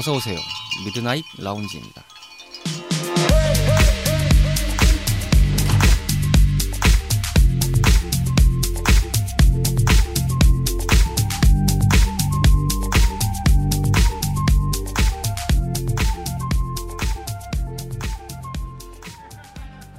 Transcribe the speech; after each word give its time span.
어서 0.00 0.14
오세요. 0.14 0.38
미드나잇 0.86 1.22
라운지입니다. 1.38 2.02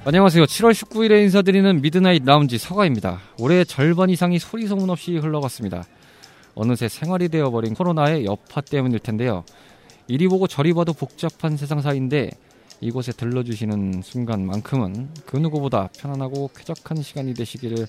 안녕하세요. 0.04 0.46
7월 0.46 0.72
19일에 0.72 1.22
인사드리는 1.22 1.80
미드나잇 1.80 2.24
라운지 2.24 2.58
서가입니다. 2.58 3.20
올해 3.38 3.62
절반 3.62 4.10
이상이 4.10 4.40
소리 4.40 4.66
소문 4.66 4.90
없이 4.90 5.16
흘러갔습니다. 5.16 5.84
어느새 6.56 6.88
생활이 6.88 7.28
되어버린 7.28 7.74
코로나의 7.74 8.24
여파 8.24 8.60
때문일 8.60 8.98
텐데요. 8.98 9.44
이리 10.08 10.28
보고 10.28 10.46
저리 10.46 10.72
봐도 10.72 10.92
복잡한 10.92 11.56
세상사인데 11.56 12.30
이곳에 12.80 13.12
들러주시는 13.12 14.02
순간만큼은 14.02 15.10
그 15.26 15.36
누구보다 15.36 15.88
편안하고 15.98 16.50
쾌적한 16.54 17.02
시간이 17.02 17.34
되시기를 17.34 17.86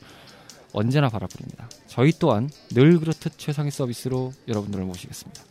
언제나 0.72 1.10
바라봅니다. 1.10 1.70
저희 1.88 2.12
또한 2.20 2.50
늘 2.72 3.00
그렇듯 3.00 3.38
최상의 3.38 3.72
서비스로 3.72 4.32
여러분들을 4.48 4.86
모시겠습니다. 4.86 5.42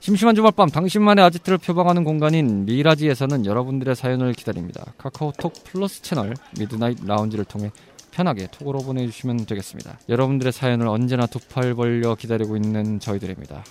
심심한 0.00 0.34
주말밤 0.34 0.68
당신만의 0.68 1.24
아지트를 1.24 1.56
표방하는 1.58 2.04
공간인 2.04 2.66
미라지에서는 2.66 3.46
여러분들의 3.46 3.96
사연을 3.96 4.34
기다립니다. 4.34 4.92
카카오톡 4.98 5.52
플러스 5.64 6.02
채널 6.02 6.34
미드나잇 6.58 6.98
라운지를 7.06 7.46
통해 7.46 7.70
편하게 8.10 8.46
톡으로 8.50 8.80
보내주시면 8.80 9.46
되겠습니다. 9.46 9.98
여러분들의 10.08 10.52
사연을 10.52 10.88
언제나 10.88 11.26
두 11.26 11.38
팔 11.48 11.74
벌려 11.74 12.14
기다리고 12.14 12.56
있는 12.56 13.00
저희들입니다. 13.00 13.64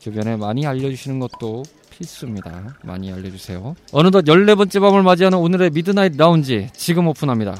주변에 0.00 0.36
많이 0.36 0.66
알려주시는 0.66 1.20
것도 1.20 1.62
필수입니다. 1.90 2.78
많이 2.82 3.12
알려주세요. 3.12 3.76
어느덧 3.92 4.24
14번째 4.24 4.80
밤을 4.80 5.02
맞이하는 5.02 5.38
오늘의 5.38 5.70
미드나잇 5.70 6.16
라운지 6.16 6.70
지금 6.72 7.06
오픈합니다. 7.06 7.54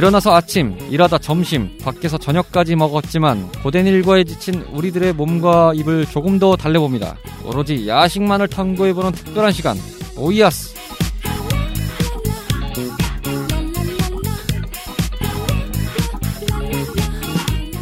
일어나서 0.00 0.34
아침, 0.34 0.78
일하다 0.88 1.18
점심, 1.18 1.76
밖에서 1.76 2.16
저녁까지 2.16 2.74
먹었지만 2.74 3.52
고된 3.62 3.86
일과에 3.86 4.24
지친 4.24 4.62
우리들의 4.72 5.12
몸과 5.12 5.72
입을 5.74 6.06
조금 6.06 6.38
더 6.38 6.56
달래봅니다. 6.56 7.16
오로지 7.44 7.86
야식만을 7.86 8.48
탐구해보는 8.48 9.12
특별한 9.12 9.52
시간, 9.52 9.76
오이아스! 10.16 10.74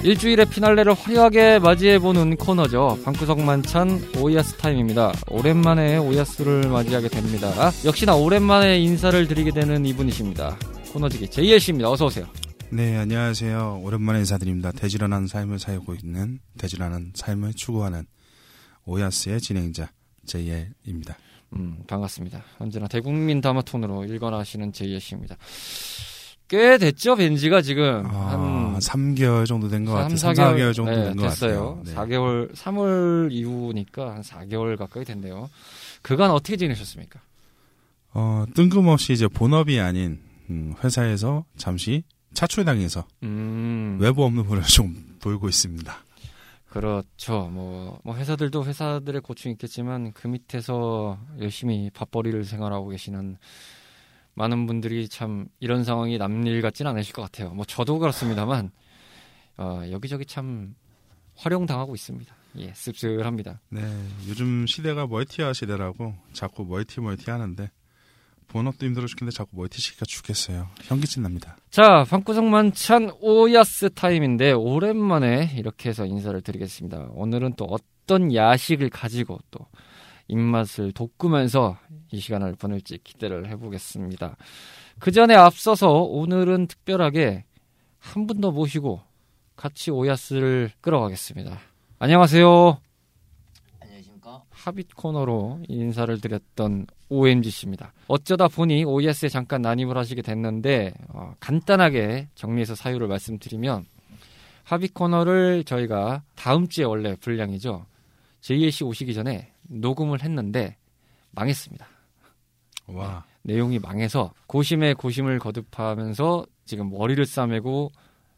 일주일의 0.03 0.47
피날레를 0.47 0.95
화려하게 0.95 1.61
맞이해보는 1.61 2.37
코너죠. 2.37 2.99
방구석 3.05 3.43
만찬 3.43 4.03
오이아스 4.19 4.57
타임입니다. 4.57 5.13
오랜만에 5.31 5.99
오이아스를 5.99 6.63
맞이하게 6.63 7.11
됩니다. 7.11 7.71
역시나 7.85 8.17
오랜만에 8.17 8.81
인사를 8.81 9.29
드리게 9.29 9.53
되는 9.53 9.87
이분이십니다. 9.87 10.57
코너지기 10.93 11.29
씨입니다. 11.61 11.91
어서 11.91 12.07
오세요. 12.07 12.27
네, 12.71 12.97
안녕하세요. 12.97 13.81
오랜만에 13.83 14.21
인사드립니다. 14.21 14.73
대질환한 14.73 15.27
삶을 15.27 15.59
살고 15.59 15.95
있는 15.95 16.39
대질환한 16.59 17.13
삶을 17.15 17.55
추구하는 17.55 18.05
오야스의 18.85 19.41
진행자 19.41 19.91
제이엘입니다. 20.27 21.17
음, 21.55 21.79
반갑습니다. 21.87 22.43
언제나 22.59 22.89
대국민 22.89 23.41
다마톤으로 23.41 24.05
일관하시는 24.05 24.73
씨입니다. 25.01 25.37
꽤 26.49 26.79
됐죠, 26.79 27.17
벤지가 27.17 27.61
지금. 27.61 28.07
아, 28.07 28.31
한 28.33 28.79
3개월 28.79 29.47
정도 29.47 29.69
된 29.69 29.85
것 29.85 29.93
같아요. 29.93 30.17
3, 30.17 30.33
4개월, 30.33 30.57
4개월 30.57 30.75
정도 30.75 30.91
네, 30.93 31.05
된것 31.05 31.29
같아요. 31.31 31.83
네. 31.85 31.95
4개월, 31.95 32.55
3월 32.55 33.29
이후니까 33.33 34.15
한 34.15 34.23
4개월 34.23 34.77
가까이 34.79 35.05
됐네요. 35.05 35.51
그간 36.01 36.31
어떻게 36.31 36.57
지내셨습니까? 36.57 37.21
어, 38.15 38.45
뜬금없이 38.55 39.13
이제 39.13 39.29
본업이 39.29 39.79
아닌 39.81 40.21
음, 40.51 40.75
회사에서 40.83 41.45
잠시 41.57 42.05
차출당해서 42.35 43.07
음. 43.23 43.99
외부 44.01 44.25
업무를 44.25 44.63
좀 44.69 45.17
돌고 45.21 45.49
있습니다. 45.49 45.95
그렇죠. 46.69 47.49
뭐, 47.51 47.99
뭐 48.05 48.15
회사들도 48.15 48.65
회사들의 48.65 49.23
고충이 49.23 49.55
있겠지만 49.55 50.13
그 50.13 50.29
밑에서 50.29 51.19
열심히 51.41 51.91
밥벌이를 51.91 52.45
생활하고 52.45 52.89
계시는 52.89 53.39
많은 54.35 54.67
분들이 54.67 55.09
참 55.09 55.49
이런 55.61 55.83
상황이 55.83 56.19
남일 56.19 56.63
같지는 56.63 56.91
않으실 56.93 57.15
것 57.15 57.23
같아요. 57.23 57.51
뭐 57.51 57.65
저도 57.65 57.99
그렇습니다만 57.99 58.71
어, 59.57 59.83
여기저기 59.91 60.27
참 60.27 60.75
활용당하고 61.37 61.95
있습니다. 61.95 62.35
예, 62.59 62.73
씁쓸합니다. 62.75 63.61
네, 63.71 63.81
요즘 64.29 64.67
시대가 64.67 65.07
멀티화 65.07 65.53
시대라고 65.53 66.15
자꾸 66.33 66.65
멀티 66.65 67.01
멀티 67.01 67.31
하는데 67.31 67.71
본업도 68.49 68.87
힘들어 68.87 69.07
죽겠는데 69.07 69.37
자꾸 69.37 69.51
멀티 69.57 69.77
시켜가 69.77 70.05
죽겠어요. 70.07 70.69
현기증 70.83 71.23
납니다. 71.23 71.57
자, 71.71 72.05
방구석 72.09 72.45
만찬 72.47 72.73
오 72.73 73.11
야식 73.21 73.91
타임인데 73.95 74.53
오랜만에 74.53 75.53
이렇게 75.57 75.91
해서 75.91 76.05
인사를 76.07 76.41
드리겠습니다. 76.41 77.09
오늘은 77.13 77.55
또 77.57 77.67
어떤 77.67 78.35
야식을 78.35 78.89
가지고 78.91 79.39
또 79.51 79.61
입맛을 80.29 80.93
돋구면서 80.93 81.79
이 82.11 82.21
시간을 82.21 82.55
보낼지 82.57 82.99
기대를 83.05 83.49
해보겠습니다. 83.51 84.37
그 84.99 85.11
전에 85.13 85.35
앞서서 85.35 85.89
오늘은 85.91 86.67
특별하게 86.67 87.45
한 87.99 88.27
분 88.27 88.41
더 88.41 88.51
모시고 88.51 89.01
같이 89.57 89.91
오야스를 89.91 90.71
끌어가겠습니다. 90.81 91.59
안녕하세요. 91.99 92.79
합의 94.65 94.85
코너로 94.95 95.61
인사를 95.69 96.21
드렸던 96.21 96.87
OMGC입니다. 97.09 97.93
어쩌다 98.09 98.49
보니 98.49 98.85
OES에 98.85 99.29
잠깐 99.29 99.63
난입을 99.63 99.97
하시게 99.97 100.23
됐는데 100.23 100.93
어, 101.09 101.35
간단하게 101.39 102.29
정리해서 102.35 102.75
사유를 102.75 103.07
말씀드리면 103.07 103.87
합의 104.65 104.89
코너를 104.89 105.65
저희가 105.65 106.23
다음 106.35 106.69
주에 106.69 106.85
원래 106.85 107.15
분량이죠. 107.17 107.87
JLC 108.41 108.85
오시기 108.85 109.15
전에 109.15 109.53
녹음을 109.63 110.23
했는데 110.23 110.77
망했습니다. 111.31 111.87
와. 112.89 113.25
네, 113.43 113.55
내용이 113.55 113.79
망해서 113.79 114.33
고심에 114.47 114.95
고심을 114.95 115.39
거듭하면서 115.39 116.47
지금 116.65 116.91
머리를 116.91 117.25
싸매고 117.25 117.91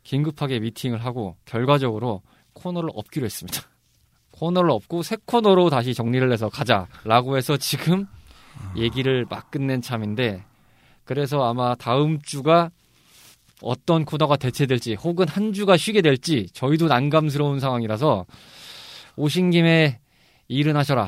긴급하게 0.03 0.61
미팅을 0.61 1.05
하고 1.05 1.37
결과적으로 1.45 2.23
코너를 2.53 2.91
업기로 2.95 3.25
했습니다. 3.25 3.70
코너를 4.41 4.71
없고 4.71 5.03
새 5.03 5.17
코너로 5.27 5.69
다시 5.69 5.93
정리를 5.93 6.33
해서 6.33 6.49
가자라고 6.49 7.37
해서 7.37 7.59
지금 7.59 8.07
얘기를 8.75 9.27
막 9.29 9.51
끝낸 9.51 9.83
참인데 9.83 10.43
그래서 11.05 11.45
아마 11.45 11.75
다음 11.75 12.21
주가 12.23 12.71
어떤 13.61 14.07
코너가 14.07 14.37
대체될지 14.37 14.95
혹은 14.95 15.29
한 15.29 15.53
주가 15.53 15.77
쉬게 15.77 16.01
될지 16.01 16.49
저희도 16.55 16.89
난감스러운 16.89 17.61
상황이라서 17.61 18.25
오신 19.17 19.51
김에 19.51 20.01
일은 20.49 20.75
하셔라 20.75 21.07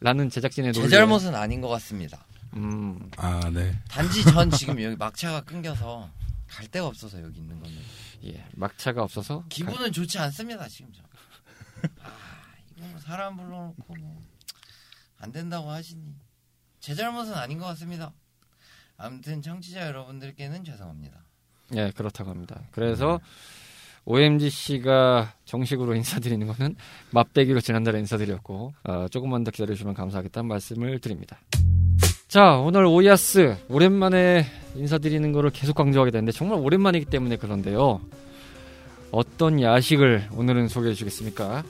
라는 0.00 0.30
제작진의 0.30 0.72
논제 0.72 0.96
잘못은 0.96 1.34
아닌 1.34 1.60
것 1.60 1.68
같습니다. 1.68 2.24
음. 2.56 3.10
아, 3.18 3.38
네. 3.52 3.76
단지 3.86 4.24
전 4.24 4.50
지금 4.50 4.82
여기 4.82 4.96
막차가 4.96 5.42
끊겨서 5.42 6.08
갈 6.48 6.66
데가 6.68 6.86
없어서 6.86 7.22
여기 7.22 7.40
있는 7.40 7.60
겁니다. 7.60 7.82
예, 8.24 8.42
막차가 8.54 9.02
없어서 9.02 9.44
기분은 9.50 9.78
가... 9.78 9.90
좋지 9.90 10.18
않습니다, 10.18 10.66
지금 10.68 10.90
저. 10.96 11.02
아, 12.02 12.10
뭐 12.10 12.29
사람 12.98 13.36
불러놓고 13.36 13.94
뭐 13.98 14.30
안 15.20 15.32
된다고 15.32 15.70
하시니 15.70 16.02
제 16.80 16.94
잘못은 16.94 17.34
아닌 17.34 17.58
것 17.58 17.66
같습니다. 17.66 18.12
아무튼 18.96 19.42
청취자 19.42 19.86
여러분들께는 19.86 20.64
죄송합니다. 20.64 21.18
네, 21.70 21.90
그렇다고 21.92 22.30
합니다. 22.30 22.60
그래서 22.72 23.16
음. 23.16 23.18
OMG 24.06 24.50
씨가 24.50 25.34
정식으로 25.44 25.94
인사드리는 25.94 26.46
거는 26.46 26.74
맛배기로 27.10 27.60
지난달에 27.60 27.98
인사드렸고 28.00 28.72
어, 28.84 29.06
조금만 29.10 29.44
더 29.44 29.50
기다려주시면 29.50 29.94
감사하겠다는 29.94 30.48
말씀을 30.48 30.98
드립니다. 31.00 31.38
자, 32.26 32.56
오늘 32.56 32.86
오야스 32.86 33.56
오랜만에 33.68 34.46
인사드리는 34.74 35.32
거를 35.32 35.50
계속 35.50 35.74
강조하게 35.74 36.12
되는데 36.12 36.32
정말 36.32 36.58
오랜만이기 36.60 37.06
때문에 37.06 37.36
그런데요. 37.36 38.00
어떤 39.10 39.60
야식을 39.60 40.30
오늘은 40.32 40.68
소개해 40.68 40.94
주시겠습니까? 40.94 41.62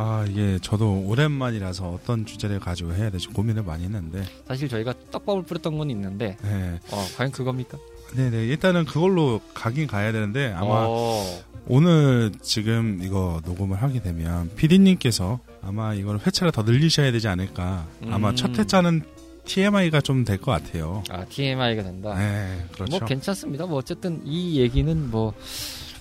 아, 0.00 0.24
이게 0.28 0.58
저도 0.62 1.02
오랜만이라서 1.06 1.88
어떤 1.90 2.24
주제를 2.24 2.60
가지고 2.60 2.94
해야 2.94 3.10
될지 3.10 3.26
고민을 3.28 3.64
많이 3.64 3.82
했는데 3.84 4.22
사실 4.46 4.68
저희가 4.68 4.94
떡밥을 5.10 5.42
뿌렸던 5.42 5.76
건 5.76 5.90
있는데 5.90 6.36
네. 6.42 6.78
어, 6.92 7.04
과연 7.16 7.32
그겁니까? 7.32 7.78
네네 8.14 8.46
일단은 8.46 8.84
그걸로 8.84 9.40
가긴 9.54 9.88
가야 9.88 10.12
되는데 10.12 10.52
아마 10.52 10.84
어. 10.86 11.42
오늘 11.66 12.30
지금 12.40 13.00
이거 13.02 13.42
녹음을 13.44 13.82
하게 13.82 14.00
되면 14.00 14.50
PD님께서 14.54 15.40
아마 15.62 15.92
이걸 15.94 16.18
회차를 16.24 16.52
더 16.52 16.62
늘리셔야 16.62 17.10
되지 17.10 17.26
않을까. 17.28 17.86
아마 18.08 18.30
음. 18.30 18.36
첫 18.36 18.56
회차는 18.56 19.02
TMI가 19.46 20.00
좀 20.00 20.24
될 20.24 20.38
것 20.38 20.52
같아요. 20.52 21.02
아 21.10 21.24
TMI가 21.24 21.82
된다. 21.82 22.14
네, 22.14 22.64
그렇죠. 22.72 22.98
뭐 22.98 23.06
괜찮습니다. 23.06 23.66
뭐 23.66 23.78
어쨌든 23.78 24.22
이 24.24 24.60
얘기는 24.60 25.10
뭐 25.10 25.34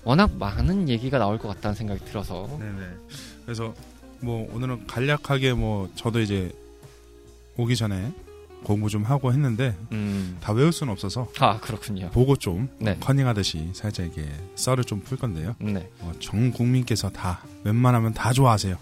워낙 0.03 0.31
많은 0.37 0.87
얘기가 0.87 1.17
나올 1.17 1.37
것 1.39 1.47
같다는 1.49 1.75
생각이 1.75 2.05
들어서 2.05 2.47
네네. 2.59 2.85
그래서 3.47 3.73
뭐 4.19 4.53
오늘은 4.53 4.87
간략하게 4.87 5.53
뭐 5.53 5.89
저도 5.95 6.19
이제 6.19 6.51
오기 7.55 7.77
전에 7.77 8.11
공부 8.65 8.89
좀 8.89 9.03
하고 9.03 9.31
했는데 9.31 9.73
음. 9.93 10.35
다 10.41 10.51
외울 10.51 10.73
수는 10.73 10.91
없어서 10.91 11.29
아 11.39 11.57
그렇군요. 11.61 12.09
보고 12.09 12.35
좀 12.35 12.67
네. 12.79 12.97
커닝하듯이 12.99 13.69
살짝 13.71 14.07
이게 14.07 14.27
썰을 14.55 14.83
좀 14.83 14.99
풀 14.99 15.17
건데요. 15.17 15.55
네. 15.59 15.89
어, 16.01 16.11
전 16.19 16.51
국민께서 16.51 17.09
다 17.09 17.41
웬만하면 17.63 18.13
다 18.13 18.33
좋아하세요. 18.33 18.75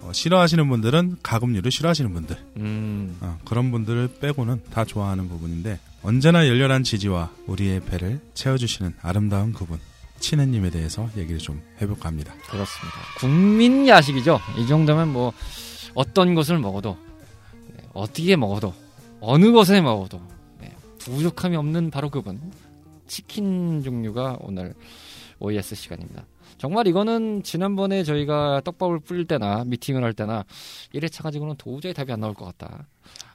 어, 0.00 0.12
싫어하시는 0.12 0.68
분들은 0.68 1.18
가금류를 1.22 1.70
싫어하시는 1.70 2.12
분들 2.12 2.36
음. 2.56 3.16
어, 3.20 3.38
그런 3.44 3.70
분들을 3.70 4.16
빼고는 4.20 4.62
다 4.72 4.84
좋아하는 4.84 5.28
부분인데 5.28 5.78
언제나 6.02 6.48
열렬한 6.48 6.82
지지와 6.82 7.30
우리의 7.46 7.80
배를 7.84 8.20
채워주시는 8.34 8.94
아름다운 9.00 9.52
그분 9.52 9.78
친해님에 10.18 10.70
대해서 10.70 11.08
얘기를 11.16 11.38
좀 11.38 11.62
해볼까 11.80 12.08
합니다. 12.08 12.34
그렇습니다. 12.48 12.98
국민 13.18 13.86
야식이죠. 13.86 14.38
이 14.58 14.66
정도면 14.66 15.12
뭐 15.12 15.32
어떤 15.94 16.34
것을 16.34 16.58
먹어도 16.58 16.96
네, 17.68 17.84
어떻게 17.92 18.36
먹어도 18.36 18.74
어느 19.20 19.52
것에 19.52 19.80
먹어도 19.80 20.20
네, 20.60 20.74
부족함이 20.98 21.56
없는 21.56 21.90
바로 21.90 22.10
그분 22.10 22.40
치킨 23.06 23.82
종류가 23.82 24.38
오늘 24.40 24.74
OES 25.38 25.74
시간입니다. 25.74 26.26
정말 26.58 26.86
이거는 26.86 27.42
지난번에 27.42 28.02
저희가 28.02 28.62
떡밥을 28.64 29.00
뿌릴 29.00 29.26
때나 29.26 29.64
미팅을 29.64 30.02
할 30.02 30.14
때나 30.14 30.44
1회차 30.94 31.22
가지고는 31.22 31.56
도저히 31.58 31.92
답이 31.92 32.12
안 32.12 32.20
나올 32.20 32.34
것 32.34 32.46
같다. 32.46 32.86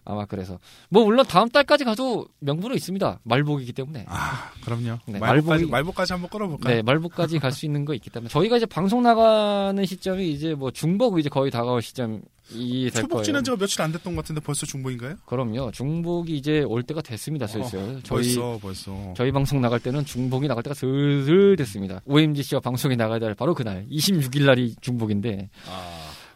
아마 0.04 0.26
그래서 0.26 0.60
뭐 0.90 1.06
물론 1.06 1.26
다음 1.28 1.48
달까지 1.50 1.84
가도 1.84 2.26
명분은 2.40 2.76
있습니다. 2.76 3.20
말복이기 3.24 3.74
때문에. 3.74 4.06
아 4.08 4.52
그럼요. 4.66 4.98
네, 5.06 5.20
말복까지 5.20 5.66
말복까지 5.68 6.14
한번 6.14 6.30
끌어볼까요? 6.30 6.76
네, 6.76 6.82
말복까지 6.82 7.40
갈 7.40 7.52
수 7.52 7.66
있는 7.66 7.86
거 7.86 7.94
있기 7.94 8.10
때문에 8.10 8.30
저희가 8.30 8.58
이제 8.58 8.66
방송 8.66 9.04
나가는 9.04 9.86
시점이 9.86 10.32
이제 10.32 10.56
뭐 10.56 10.72
중복 10.72 11.20
이제 11.20 11.28
거의 11.30 11.52
다가올 11.52 11.82
시점이 11.82 12.20
될 12.22 12.92
거예요. 12.92 12.92
초복지는 12.92 13.44
저 13.44 13.56
며칠 13.56 13.82
안 13.82 13.92
됐던 13.92 14.16
것 14.16 14.22
같은데 14.24 14.42
벌써 14.42 14.66
중복인가요? 14.66 15.16
그럼요. 15.26 15.72
중복이 15.72 16.36
이제 16.38 16.62
올 16.62 16.82
때가 16.84 17.02
됐습니다. 17.02 17.46
슬슬. 17.48 17.80
어, 17.80 18.00
저희 18.04 18.36
벌써 18.36 18.60
벌써. 18.62 19.14
저희 19.16 19.32
방송 19.32 19.62
나갈 19.62 19.80
때는 19.80 20.04
중복이 20.06 20.48
나갈 20.48 20.64
때가 20.64 20.74
슬슬 20.74 21.56
됐습니다. 21.58 22.02
OMG 22.06 22.42
씨와 22.44 22.62
방송이 22.62 22.96
나가야 22.96 23.20
될 23.20 23.36
바로 23.36 23.54
그날 23.54 23.86
26일 23.92 24.46
날이 24.46 24.76
중복인데 24.82 25.50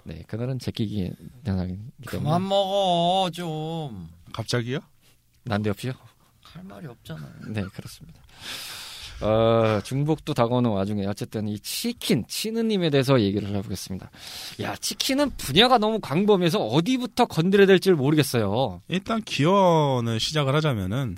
네, 0.05 0.23
그날은 0.27 0.59
제끼기 0.59 1.11
대상이기 1.43 1.79
때문에 2.09 2.23
그만 2.23 2.47
먹어 2.47 3.29
좀. 3.33 4.07
갑자기요? 4.33 4.79
난데없이요. 5.45 5.93
할 6.41 6.63
말이 6.63 6.85
없잖아요. 6.87 7.31
네, 7.49 7.63
그렇습니다. 7.73 8.21
어, 9.21 9.81
중복도 9.83 10.33
다가오는 10.33 10.69
와중에 10.69 11.05
어쨌든 11.07 11.47
이 11.47 11.57
치킨, 11.59 12.23
치느님에 12.27 12.91
대해서 12.91 13.19
얘기를 13.19 13.47
해보겠습니다. 13.55 14.11
야, 14.61 14.75
치킨은 14.75 15.31
분야가 15.37 15.79
너무 15.79 15.99
광범위해서 15.99 16.59
어디부터 16.59 17.25
건드려야 17.25 17.65
될지 17.65 17.91
모르겠어요. 17.91 18.81
일단 18.89 19.23
기원을 19.23 20.19
시작을 20.19 20.53
하자면은 20.55 21.17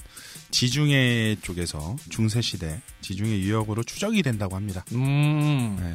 지중해 0.51 1.37
쪽에서 1.41 1.97
중세 2.09 2.41
시대 2.41 2.81
지중해 3.01 3.31
유역으로 3.39 3.83
추적이 3.83 4.21
된다고 4.21 4.55
합니다. 4.55 4.85
음, 4.93 5.75
네. 5.77 5.93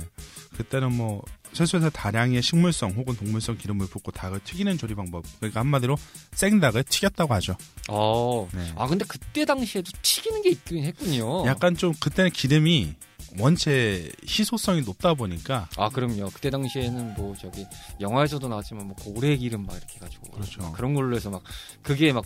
그때는 0.57 0.93
뭐 0.93 1.23
세수에서 1.53 1.91
다량의 1.91 2.43
식물성 2.43 2.93
혹은 2.93 3.15
동물성 3.17 3.57
기름을 3.59 3.87
붓고 3.89 4.11
닭을 4.13 4.41
튀기는 4.45 4.79
조리 4.79 4.95
방법. 4.95 5.25
그러니까 5.39 5.61
한마디로 5.61 5.97
생닭을 6.33 6.85
튀겼다고 6.85 7.35
하죠. 7.35 7.57
어. 7.89 8.49
네. 8.55 8.73
아, 8.77 8.87
근데 8.87 9.05
그때 9.07 9.45
당시에도 9.45 9.91
튀기는 10.03 10.43
게 10.43 10.51
있긴 10.51 10.85
했군요. 10.85 11.47
약간 11.47 11.77
좀 11.77 11.93
그때는 12.01 12.31
기름이 12.31 12.95
원체 13.39 14.11
희소성이 14.27 14.83
높다 14.83 15.15
보니까 15.15 15.69
아, 15.77 15.89
그럼요. 15.89 16.31
그때 16.31 16.51
당시에는 16.51 17.15
뭐 17.15 17.35
저기 17.41 17.67
영화에서도 18.01 18.47
나왔지만 18.49 18.87
뭐 18.87 18.97
고래 18.97 19.37
기름 19.37 19.65
막 19.67 19.77
이렇게 19.77 19.97
해가지고. 19.97 20.31
그렇죠. 20.33 20.61
막 20.63 20.73
그런 20.73 20.95
걸로 20.95 21.17
해서 21.17 21.31
막 21.31 21.43
그게 21.83 22.13
막 22.13 22.25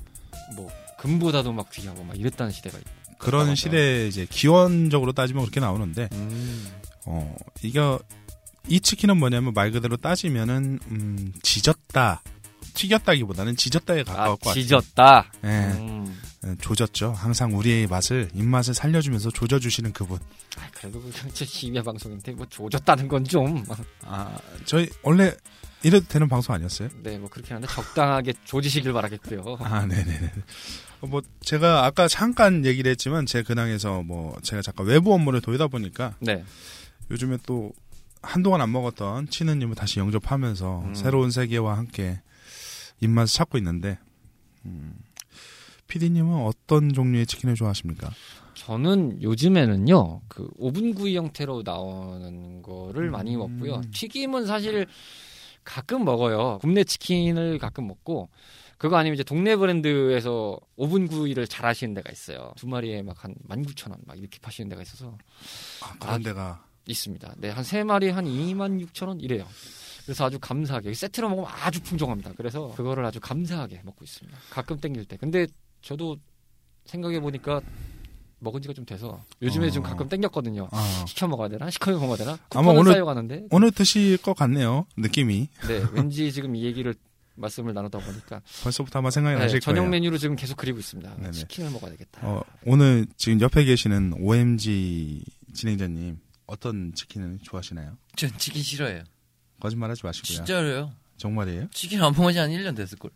뭐 0.55 0.71
금보다도 0.99 1.53
막 1.53 1.71
귀하고 1.71 2.05
막 2.05 2.19
이랬다는 2.19 2.53
시대가 2.53 2.79
있 2.79 2.85
그런. 3.19 3.55
시대에 3.55 4.07
이제 4.07 4.27
기원적으로 4.29 5.13
따지면 5.13 5.43
그렇게 5.43 5.61
나오는데 5.61 6.09
음. 6.13 6.71
어 7.07 7.35
이거 7.63 7.99
이 8.69 8.81
치킨은 8.81 9.17
뭐냐면 9.19 9.53
말 9.55 9.71
그대로 9.71 9.97
따지면은 9.97 10.79
음 10.91 11.33
지졌다 11.43 12.23
튀겼다기보다는 12.75 13.57
지졌다에 13.57 14.03
가까울 14.05 14.27
아, 14.27 14.31
것 14.31 14.41
같아요. 14.41 14.63
지졌다. 14.63 15.33
예, 15.45 15.49
음. 15.49 16.21
예, 16.45 16.55
조졌죠. 16.61 17.13
항상 17.13 17.57
우리의 17.57 17.87
맛을 17.87 18.29
입맛을 18.35 18.75
살려주면서 18.75 19.31
조져주시는 19.31 19.93
그분. 19.93 20.19
아, 20.59 20.69
그래도 20.73 21.03
저 21.33 21.45
심야 21.45 21.83
방송인데 21.83 22.33
뭐 22.33 22.47
조졌다는 22.49 23.09
건 23.09 23.25
좀. 23.25 23.65
아 24.05 24.37
저희 24.67 24.89
원래 25.03 25.35
이래도 25.83 26.07
되는 26.07 26.29
방송 26.29 26.55
아니었어요? 26.55 26.89
네, 27.03 27.19
뭐 27.19 27.29
그렇게 27.31 27.55
하는데 27.55 27.73
적당하게 27.73 28.35
조지시길 28.45 28.93
바라겠고요. 28.93 29.57
아, 29.61 29.87
네네네. 29.87 30.33
어, 31.01 31.07
뭐 31.07 31.23
제가 31.41 31.85
아까 31.87 32.09
잠깐 32.09 32.65
얘기를 32.65 32.91
했지만 32.91 33.25
제 33.27 33.43
근황에서 33.43 34.03
뭐 34.03 34.37
제가 34.43 34.63
잠깐 34.63 34.87
외부 34.87 35.15
업무를 35.15 35.41
돌다 35.41 35.67
보니까 35.67 36.15
네. 36.21 36.45
요즘에 37.11 37.39
또 37.47 37.73
한동안 38.27 38.61
안 38.61 38.73
먹었던 38.73 39.29
치느님을 39.29 39.75
다시 39.75 40.01
영접하면서 40.01 40.81
음. 40.81 40.95
새로운 40.95 41.31
세계와 41.31 41.77
함께 41.77 42.21
입맛을 43.01 43.37
찾고 43.37 43.59
있는데 43.59 43.99
음, 44.65 44.95
PD님은 45.87 46.45
어떤 46.45 46.93
종류의 46.93 47.27
치킨을 47.27 47.55
좋아하십니까? 47.55 48.11
저는 48.55 49.23
요즘에는요, 49.23 50.23
그 50.29 50.49
오븐 50.57 50.95
구이 50.95 51.17
형태로 51.17 51.63
나오는 51.65 52.63
거를 52.63 53.11
많이 53.11 53.37
음. 53.37 53.41
먹고요. 53.41 53.83
튀김은 53.93 54.47
사실 54.47 54.87
가끔 55.63 56.05
먹어요. 56.05 56.59
굽네 56.63 56.85
치킨을 56.85 57.59
가끔 57.59 57.87
먹고, 57.87 58.29
그거 58.79 58.97
아니면 58.97 59.15
이제 59.15 59.23
동네 59.25 59.57
브랜드에서 59.57 60.59
오븐 60.77 61.07
구이를 61.07 61.47
잘 61.47 61.67
하시는 61.67 61.95
데가 61.95 62.11
있어요. 62.11 62.53
두 62.57 62.67
마리에 62.67 63.03
막 63.03 63.17
한 63.25 63.35
19,000원 63.49 63.99
막 64.07 64.19
이렇게 64.19 64.39
파시는 64.41 64.69
데가 64.71 64.83
있어서 64.83 65.17
아, 65.83 65.95
그런 65.99 66.15
아, 66.15 66.19
데가 66.19 66.66
있습니다. 66.87 67.35
네, 67.39 67.51
한 67.51 67.65
세 67.65 67.83
마리 67.85 68.09
한 68.11 68.25
26,000원 68.25 69.23
이래요. 69.23 69.47
그래서 70.05 70.25
아주 70.25 70.39
감사하게 70.39 70.95
세트로 70.95 71.29
먹으면 71.29 71.49
아주 71.51 71.81
풍성합니다. 71.83 72.33
그래서 72.37 72.73
그거를 72.77 73.05
아주 73.05 73.19
감사하게 73.21 73.83
먹고 73.85 74.05
있습니다. 74.05 74.39
가끔 74.51 74.79
땡길 74.79 75.05
때. 75.07 75.17
근데 75.17 75.47
저도 75.83 76.17
생각해 76.85 77.19
보니까 77.21 77.61
먹은 78.39 78.61
지가 78.63 78.75
좀 78.75 78.85
돼서 78.85 79.21
요즘에 79.43 79.67
어. 79.67 79.71
좀 79.71 79.83
가끔 79.83 80.09
땡겼거든요. 80.09 80.69
아, 80.71 81.05
시켜 81.09 81.27
먹어야 81.27 81.49
되나? 81.49 81.71
시켜 81.71 81.91
먹어야 81.99 82.17
되나? 82.19 82.39
아마 82.51 82.71
오늘- 82.71 82.93
쌓여가는데. 82.93 83.47
오늘 83.51 83.73
드실 83.73 84.19
것 84.19 84.35
같네요. 84.37 84.87
느낌이 84.97 85.49
네, 85.67 85.85
왠지 85.93 86.31
지금 86.31 86.55
이 86.55 86.65
얘기를 86.65 86.95
말씀을 87.35 87.75
나누다 87.75 87.99
보니까 87.99 88.41
벌써부터 88.63 89.01
아마 89.01 89.11
생각이 89.11 89.35
네, 89.37 89.43
나실 89.43 89.59
저녁 89.61 89.81
거예요. 89.81 89.91
메뉴로 89.91 90.19
지금 90.19 90.37
계속 90.37 90.57
그리고 90.57 90.79
있습니다. 90.79 91.17
네네. 91.17 91.33
치킨을 91.33 91.71
먹어야 91.73 91.91
되겠다. 91.91 92.21
어, 92.29 92.43
오늘 92.65 93.07
지금 93.17 93.41
옆에 93.41 93.65
계시는 93.65 94.15
OMG 94.21 95.23
진행자님 95.53 96.19
어떤 96.47 96.93
치킨을 96.95 97.39
좋아하시나요? 97.43 97.97
전 98.17 98.31
치킨 98.39 98.63
싫어해요. 98.63 99.03
거짓말하지 99.61 100.03
마시고요. 100.05 100.37
진짜로요. 100.37 100.93
정말이에요? 101.17 101.67
치킨 101.73 102.03
안 102.03 102.13
먹은 102.17 102.33
지한 102.33 102.51
1년 102.51 102.77
됐을걸. 102.77 103.11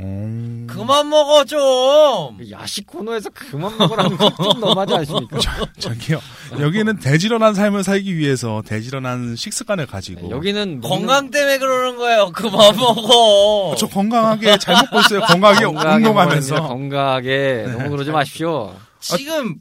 음... 0.00 0.66
그만 0.68 1.08
먹어 1.08 1.44
좀. 1.44 2.36
그 2.38 2.50
야식 2.50 2.86
코너에서 2.88 3.30
그만 3.30 3.78
먹으라는 3.78 4.16
건좀 4.16 4.60
너무하지 4.60 4.94
않습니까? 4.94 5.38
저 5.78 5.94
기요. 5.94 6.20
여기는 6.58 6.98
대지런한 6.98 7.54
삶을 7.54 7.84
살기 7.84 8.16
위해서 8.16 8.62
대지런한 8.66 9.36
식습관을 9.36 9.86
가지고 9.86 10.22
네, 10.22 10.30
여기는 10.30 10.80
먹는- 10.80 10.88
건강 10.88 11.30
때문에 11.30 11.58
그러는 11.58 11.96
거예요. 11.96 12.30
그만 12.32 12.76
먹어. 12.76 13.76
저 13.78 13.86
건강하게 13.86 14.58
잘 14.58 14.74
먹고 14.74 14.98
있어요. 15.00 15.20
건강하게 15.20 15.64
건강하게 15.66 15.96
운동하면서. 16.04 16.62
건강하게 16.66 17.66
너무 17.72 17.90
그러지 17.90 18.10
마십시오. 18.10 18.74
지금 19.00 19.54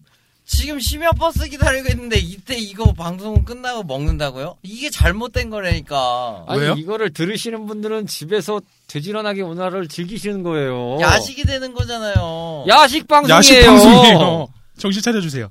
지금 0.46 0.80
심야 0.80 1.12
버스 1.12 1.48
기다리고 1.50 1.90
있는데 1.90 2.18
이때 2.18 2.56
이거 2.56 2.94
방송 2.94 3.44
끝나고 3.44 3.84
먹는다고요? 3.84 4.58
이게 4.62 4.90
잘못된 4.92 5.50
거라니까. 5.50 6.46
아니 6.48 6.62
왜요? 6.62 6.74
이거를 6.74 7.12
들으시는 7.14 7.66
분들은 7.66 8.06
집에서 8.08 8.62
되지런하게 8.88 9.44
문화를 9.44 9.88
즐기시는 9.88 10.44
거예요. 10.44 11.00
야식이 11.02 11.44
되는 11.46 11.74
거잖아요. 11.74 12.66
야식 12.68 13.08
방송이에요. 13.08 13.38
야식 13.38 13.66
방송이에요. 13.66 14.48
정신 14.78 15.02
차려주세요. 15.02 15.50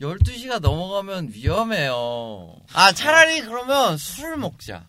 12시가 0.00 0.60
넘어가면 0.60 1.30
위험해요. 1.32 2.54
아, 2.72 2.92
차라리 2.92 3.40
그러면 3.40 3.96
술 3.96 4.36
먹자. 4.36 4.84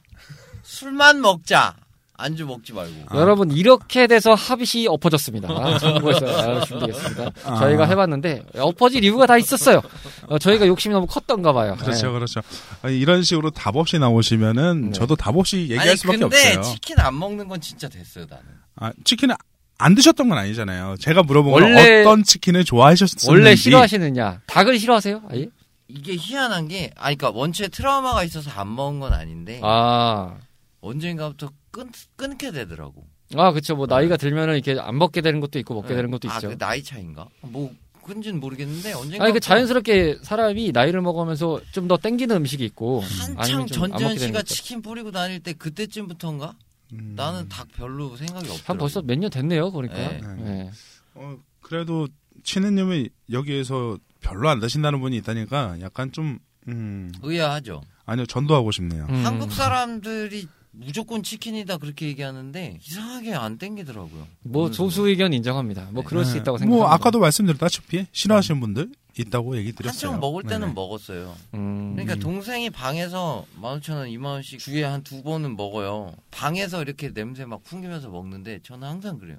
술만 0.61 1.21
먹자. 1.21 1.75
안주 2.19 2.45
먹지 2.45 2.73
말고. 2.73 2.91
아. 3.07 3.15
여러분 3.17 3.49
이렇게 3.51 4.05
돼서 4.07 4.33
합의시 4.33 4.87
엎어졌습니다. 4.89 5.47
정부에서 5.79 6.25
알려주시면 6.27 6.85
되겠습니다. 6.87 7.31
아. 7.45 7.55
저희가 7.59 7.85
해봤는데 7.85 8.43
엎어질 8.57 9.03
이유가 9.03 9.25
다 9.25 9.37
있었어요. 9.37 9.81
어, 10.27 10.37
저희가 10.37 10.67
욕심이 10.67 10.93
너무 10.93 11.07
컸던가 11.07 11.53
봐요. 11.53 11.75
그렇죠, 11.79 12.07
네. 12.07 12.13
그렇죠. 12.13 12.41
아니, 12.81 12.99
이런 12.99 13.23
식으로 13.23 13.51
답 13.51 13.75
없이 13.77 13.97
나오시면은 13.99 14.87
네. 14.87 14.91
저도 14.91 15.15
답 15.15 15.35
없이 15.37 15.59
얘기할 15.61 15.87
아니 15.87 15.97
수밖에 15.97 16.17
근데 16.19 16.35
없어요. 16.55 16.61
치킨 16.73 16.99
안 16.99 17.17
먹는 17.17 17.47
건 17.47 17.61
진짜 17.61 17.87
됐어요 17.87 18.25
나는. 18.29 18.43
아, 18.75 18.91
치킨을 19.05 19.35
안 19.77 19.95
드셨던 19.95 20.27
건 20.27 20.37
아니잖아요. 20.37 20.95
제가 20.99 21.23
물어본 21.23 21.53
건 21.53 21.63
원래- 21.63 22.01
어떤 22.01 22.23
치킨을 22.23 22.65
좋아하셨는지. 22.65 23.29
원래 23.29 23.55
싫어하시느냐? 23.55 24.41
닭을 24.45 24.77
싫어하세요? 24.77 25.21
아예? 25.31 25.47
이게 25.87 26.15
희한한 26.17 26.67
게, 26.67 26.91
아, 26.97 27.05
그니까 27.05 27.31
원체 27.33 27.67
트라우마가 27.69 28.23
있어서 28.25 28.51
안 28.51 28.75
먹은 28.75 28.99
건 28.99 29.13
아닌데, 29.13 29.59
아. 29.63 30.35
언젠가부터 30.81 31.49
끊, 31.71 31.91
끊게 32.15 32.51
되더라고. 32.51 33.07
아, 33.35 33.51
그쵸. 33.51 33.75
뭐, 33.75 33.85
나이가 33.85 34.17
들면은 34.17 34.55
이렇게 34.55 34.79
안 34.79 34.97
먹게 34.97 35.21
되는 35.21 35.39
것도 35.39 35.59
있고, 35.59 35.75
먹게 35.75 35.89
네. 35.89 35.95
되는 35.95 36.11
것도 36.11 36.29
아, 36.29 36.35
있죠. 36.35 36.49
그 36.49 36.57
나이 36.57 36.83
차인가? 36.83 37.27
뭐, 37.41 37.71
그런지는 38.03 38.39
모르겠는데, 38.39 38.93
언젠가. 38.93 39.23
아니, 39.23 39.33
그 39.33 39.39
자연스럽게 39.39 40.19
사람이 40.23 40.71
나이를 40.71 41.01
먹으면서 41.01 41.61
좀 41.71 41.87
더 41.87 41.97
땡기는 41.97 42.35
음식이 42.35 42.63
있고, 42.65 43.01
한창 43.01 43.67
전지현 43.67 44.17
씨가. 44.17 44.41
치킨 44.43 44.81
뿌리고 44.81 45.11
다닐 45.11 45.39
때 45.41 45.53
그때쯤부터인가? 45.53 46.55
음. 46.93 47.13
나는 47.15 47.47
닭 47.49 47.67
별로 47.73 48.15
생각이 48.17 48.47
없더라고. 48.49 48.63
한 48.65 48.77
벌써 48.79 49.01
몇 49.03 49.19
년 49.19 49.29
됐네요, 49.29 49.71
그러니까. 49.71 49.97
네. 49.97 50.21
네. 50.43 50.71
어, 51.13 51.37
그래도 51.61 52.07
치느님이 52.43 53.09
여기에서 53.31 53.97
별로 54.21 54.49
안 54.49 54.59
드신다는 54.59 54.99
분이 55.01 55.15
있다니까 55.17 55.77
약간 55.81 56.11
좀 56.11 56.39
음, 56.67 57.11
의아하죠. 57.21 57.81
아니요 58.05 58.25
전도하고 58.25 58.71
싶네요. 58.71 59.05
음. 59.09 59.25
한국 59.25 59.51
사람들이 59.51 60.47
무조건 60.71 61.23
치킨이다 61.23 61.77
그렇게 61.77 62.07
얘기하는데 62.07 62.77
이상하게 62.87 63.33
안 63.33 63.57
땡기더라고요. 63.57 64.27
뭐, 64.43 64.71
소수 64.71 65.07
의견 65.07 65.33
인정합니다. 65.33 65.89
뭐, 65.91 66.03
그럴 66.03 66.23
수 66.25 66.33
네. 66.33 66.39
있다고 66.39 66.57
생각합니다. 66.59 66.85
뭐 66.85 66.93
아까도 66.93 67.19
말씀드렸다시피 67.19 68.05
싫어하시는 68.11 68.59
분들 68.61 68.91
있다고 69.17 69.57
얘기. 69.57 69.73
드렸어요. 69.73 70.11
한창 70.11 70.19
먹을 70.19 70.43
때는 70.43 70.59
네네. 70.61 70.73
먹었어요. 70.73 71.35
음. 71.55 71.93
그러니까 71.95 72.13
음. 72.15 72.19
동생이 72.19 72.69
방에서 72.69 73.45
15,000원, 73.59 74.13
2만원씩 74.17 74.59
주에 74.59 74.83
한 74.83 75.03
두 75.03 75.23
번은 75.23 75.57
먹어요. 75.57 76.13
방에서 76.31 76.81
이렇게 76.83 77.11
냄새 77.13 77.45
막 77.45 77.63
풍기면서 77.63 78.09
먹는데 78.09 78.59
저는 78.63 78.87
항상 78.87 79.17
그래요. 79.17 79.37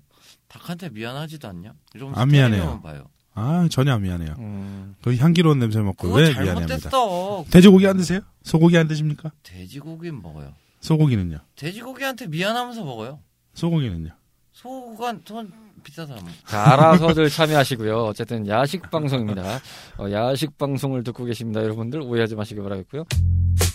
닭한테 0.48 0.88
미안하지도 0.90 1.46
않냐? 1.48 1.72
이러면서 1.94 2.20
안 2.20 2.28
미안해요. 2.28 2.60
텔레비만 2.62 2.82
봐요. 2.82 3.04
아 3.34 3.68
전혀 3.70 3.92
안 3.94 4.02
미안해요. 4.02 4.34
음. 4.40 4.96
그 5.00 5.16
향기로운 5.16 5.60
냄새 5.60 5.78
맡고 5.80 6.08
왜 6.12 6.30
미안해합니다. 6.30 6.66
잘못됐어. 6.78 7.44
돼지고기 7.50 7.86
안 7.86 7.96
드세요? 7.96 8.20
소고기 8.42 8.76
안 8.76 8.88
드십니까? 8.88 9.30
돼지고기는 9.44 10.20
먹어요. 10.20 10.52
소고기는요? 10.80 11.38
돼지고기한테 11.56 12.26
미안하면서 12.26 12.84
먹어요. 12.84 13.20
소고기는요? 13.54 14.10
소가 14.52 15.16
돈 15.24 15.52
비싸서 15.82 16.14
안 16.14 16.20
자, 16.46 16.72
알아서들 16.72 17.30
참여하시고요. 17.30 18.04
어쨌든 18.04 18.46
야식 18.46 18.90
방송입니다. 18.90 19.60
어, 19.98 20.10
야식 20.10 20.58
방송을 20.58 21.02
듣고 21.04 21.24
계십니다. 21.24 21.62
여러분들 21.62 22.00
오해하지 22.02 22.34
마시기 22.36 22.60
바라겠고요. 22.60 23.04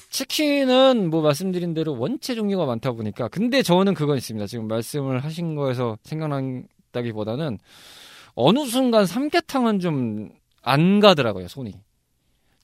치킨은 0.10 1.10
뭐 1.10 1.22
말씀드린 1.22 1.74
대로 1.74 1.98
원체 1.98 2.36
종류가 2.36 2.66
많다 2.66 2.92
보니까 2.92 3.28
근데 3.28 3.62
저는 3.62 3.94
그건 3.96 4.18
있습니다. 4.18 4.46
지금 4.48 4.68
말씀을 4.68 5.24
하신 5.24 5.56
거에서 5.56 5.98
생각난다기보다는 6.04 7.58
어느 8.36 8.66
순간 8.66 9.06
삼계탕은 9.06 9.80
좀 9.80 10.30
안 10.66 11.00
가더라고요, 11.00 11.48
손이. 11.48 11.74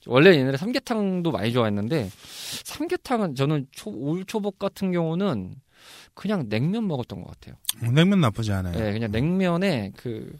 원래 0.06 0.36
옛날에 0.36 0.56
삼계탕도 0.56 1.30
많이 1.30 1.52
좋아했는데 1.52 2.10
삼계탕은 2.64 3.34
저는 3.34 3.66
초, 3.70 3.90
올 3.90 4.24
초복 4.24 4.58
같은 4.58 4.92
경우는 4.92 5.54
그냥 6.14 6.48
냉면 6.48 6.86
먹었던 6.86 7.22
것 7.22 7.30
같아요. 7.30 7.56
냉면 7.92 8.20
나쁘지 8.20 8.52
않아요. 8.52 8.78
네, 8.78 8.92
그냥 8.92 9.10
냉면에 9.10 9.92
그 9.96 10.36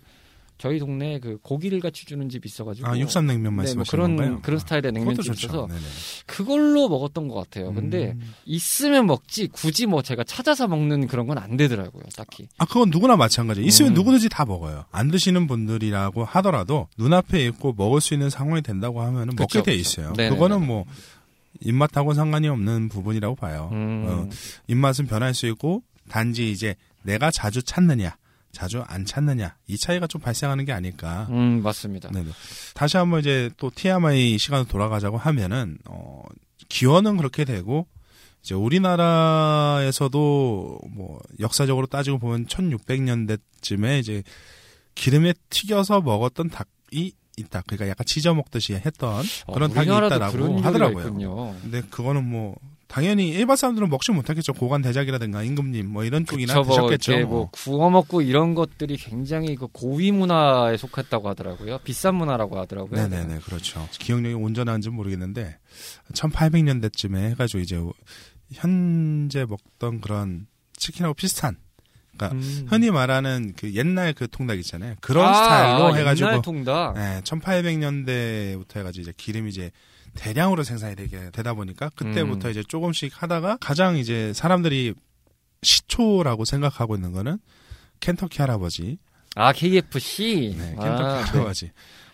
저희 0.62 0.78
동네에 0.78 1.18
그 1.18 1.38
고기를 1.42 1.80
같이 1.80 2.06
주는 2.06 2.28
집 2.28 2.46
있어가지고 2.46 2.86
아 2.86 2.96
육삼 2.96 3.26
냉면 3.26 3.42
네, 3.42 3.48
뭐 3.50 3.56
말씀하시는 3.56 3.84
그런 3.90 4.16
건가요? 4.16 4.40
그런 4.42 4.60
스타일의 4.60 4.82
아, 4.86 4.90
냉면집 4.92 5.24
그것도 5.24 5.32
있어서. 5.36 5.66
네네. 5.66 5.80
그걸로 6.26 6.88
먹었던 6.88 7.26
것 7.26 7.34
같아요. 7.34 7.74
근데 7.74 8.12
음. 8.12 8.32
있으면 8.44 9.06
먹지 9.06 9.48
굳이 9.48 9.86
뭐 9.86 10.02
제가 10.02 10.22
찾아서 10.22 10.68
먹는 10.68 11.08
그런 11.08 11.26
건 11.26 11.32
안 11.36 11.56
되더라고요, 11.56 12.04
딱히. 12.16 12.46
아, 12.58 12.64
그건 12.64 12.90
누구나 12.90 13.16
마찬가지예요. 13.16 13.66
있으면 13.66 13.90
음. 13.90 13.94
누구든지 13.94 14.28
다 14.28 14.44
먹어요. 14.44 14.84
안 14.92 15.10
드시는 15.10 15.48
분들이라고 15.48 16.24
하더라도 16.24 16.86
눈앞에 16.96 17.44
있고 17.46 17.74
먹을 17.76 18.00
수 18.00 18.14
있는 18.14 18.30
상황이 18.30 18.62
된다고 18.62 19.02
하면 19.02 19.30
그쵸, 19.34 19.58
먹게 19.58 19.62
돼. 19.72 19.74
있어요. 19.74 20.12
네네네. 20.16 20.36
그거는 20.36 20.64
뭐 20.64 20.84
입맛하고 21.60 22.14
상관이 22.14 22.46
없는 22.48 22.88
부분이라고 22.88 23.34
봐요. 23.34 23.68
음. 23.72 24.04
어, 24.06 24.28
입맛은 24.68 25.06
변할 25.06 25.34
수 25.34 25.46
있고 25.48 25.82
단지 26.08 26.52
이제 26.52 26.76
내가 27.02 27.32
자주 27.32 27.62
찾느냐, 27.64 28.16
자주 28.52 28.82
안 28.86 29.04
찾느냐 29.04 29.56
이 29.66 29.78
차이가 29.78 30.06
좀 30.06 30.20
발생하는 30.20 30.64
게 30.64 30.72
아닐까. 30.72 31.26
음, 31.30 31.62
맞습니다. 31.62 32.10
네네. 32.10 32.30
다시 32.74 32.96
한번 32.98 33.20
이제 33.20 33.50
또 33.56 33.70
TMI 33.74 34.38
시간으로 34.38 34.68
돌아가자고 34.68 35.16
하면은 35.16 35.78
어, 35.86 36.22
기원은 36.68 37.16
그렇게 37.16 37.44
되고 37.44 37.86
이제 38.42 38.54
우리나라에서도 38.54 40.20
뭐 40.90 41.20
역사적으로 41.40 41.86
따지고 41.86 42.18
보면 42.18 42.46
1600년대쯤에 42.46 44.00
이제 44.00 44.22
기름에 44.94 45.32
튀겨서 45.48 46.02
먹었던 46.02 46.50
닭이 46.50 47.12
있다. 47.38 47.62
그러니까 47.66 47.88
약간 47.88 48.04
지져 48.04 48.34
먹듯이 48.34 48.74
했던 48.74 49.24
어, 49.46 49.52
그런 49.54 49.72
닭이 49.72 49.88
우리나라도 49.88 50.16
있다라고 50.16 50.60
하더라고요. 50.60 51.06
있군요. 51.06 51.56
근데 51.62 51.80
그거는 51.82 52.28
뭐 52.28 52.56
당연히 52.92 53.30
일반 53.30 53.56
사람들은 53.56 53.88
먹지 53.88 54.12
못했겠죠. 54.12 54.52
고관 54.52 54.82
대작이라든가 54.82 55.42
임금님 55.42 55.90
뭐 55.90 56.04
이런 56.04 56.26
쪽이나 56.26 56.52
그쵸, 56.52 56.62
뭐 56.62 56.90
드셨겠죠. 56.90 57.26
뭐 57.26 57.48
구워 57.50 57.88
먹고 57.88 58.20
이런 58.20 58.54
것들이 58.54 58.98
굉장히 58.98 59.56
그 59.56 59.66
고위 59.66 60.12
문화에 60.12 60.76
속했다고 60.76 61.26
하더라고요. 61.30 61.78
비싼 61.84 62.16
문화라고 62.16 62.58
하더라고요. 62.58 63.08
네네네, 63.08 63.38
그렇죠. 63.46 63.88
기억력이 63.92 64.34
온전한지 64.34 64.90
는 64.90 64.96
모르겠는데, 64.96 65.56
1800년대쯤에 66.12 67.30
해가지고 67.30 67.60
이제 67.60 67.82
현재 68.52 69.46
먹던 69.46 70.02
그런 70.02 70.46
치킨하고 70.76 71.14
비슷한, 71.14 71.56
그러니까 72.14 72.36
음. 72.36 72.66
흔히 72.68 72.90
말하는 72.90 73.54
그 73.56 73.72
옛날 73.72 74.12
그 74.12 74.28
통닭 74.28 74.58
있잖아요. 74.58 74.96
그런 75.00 75.24
아, 75.24 75.32
스타일로 75.32 75.84
아, 75.86 75.94
해가지고, 75.94 76.28
옛날 76.28 76.42
통닭. 76.42 76.94
네, 76.94 77.22
1800년대부터 77.24 78.76
해가지고 78.76 79.00
이제 79.00 79.14
기름이 79.16 79.48
이제 79.48 79.70
대량으로 80.14 80.62
생산이 80.62 80.96
되게 80.96 81.30
되다 81.30 81.54
보니까 81.54 81.90
그때부터 81.94 82.48
음. 82.48 82.50
이제 82.50 82.62
조금씩 82.62 83.20
하다가 83.22 83.56
가장 83.60 83.96
이제 83.96 84.32
사람들이 84.34 84.94
시초라고 85.62 86.44
생각하고 86.44 86.94
있는 86.96 87.12
거는 87.12 87.38
켄터키 88.00 88.40
할아버지, 88.40 88.98
아 89.36 89.52
KFC. 89.52 90.56
네, 90.58 90.74
켄터키 90.76 91.02
아, 91.02 91.22
할아버지. 91.24 91.70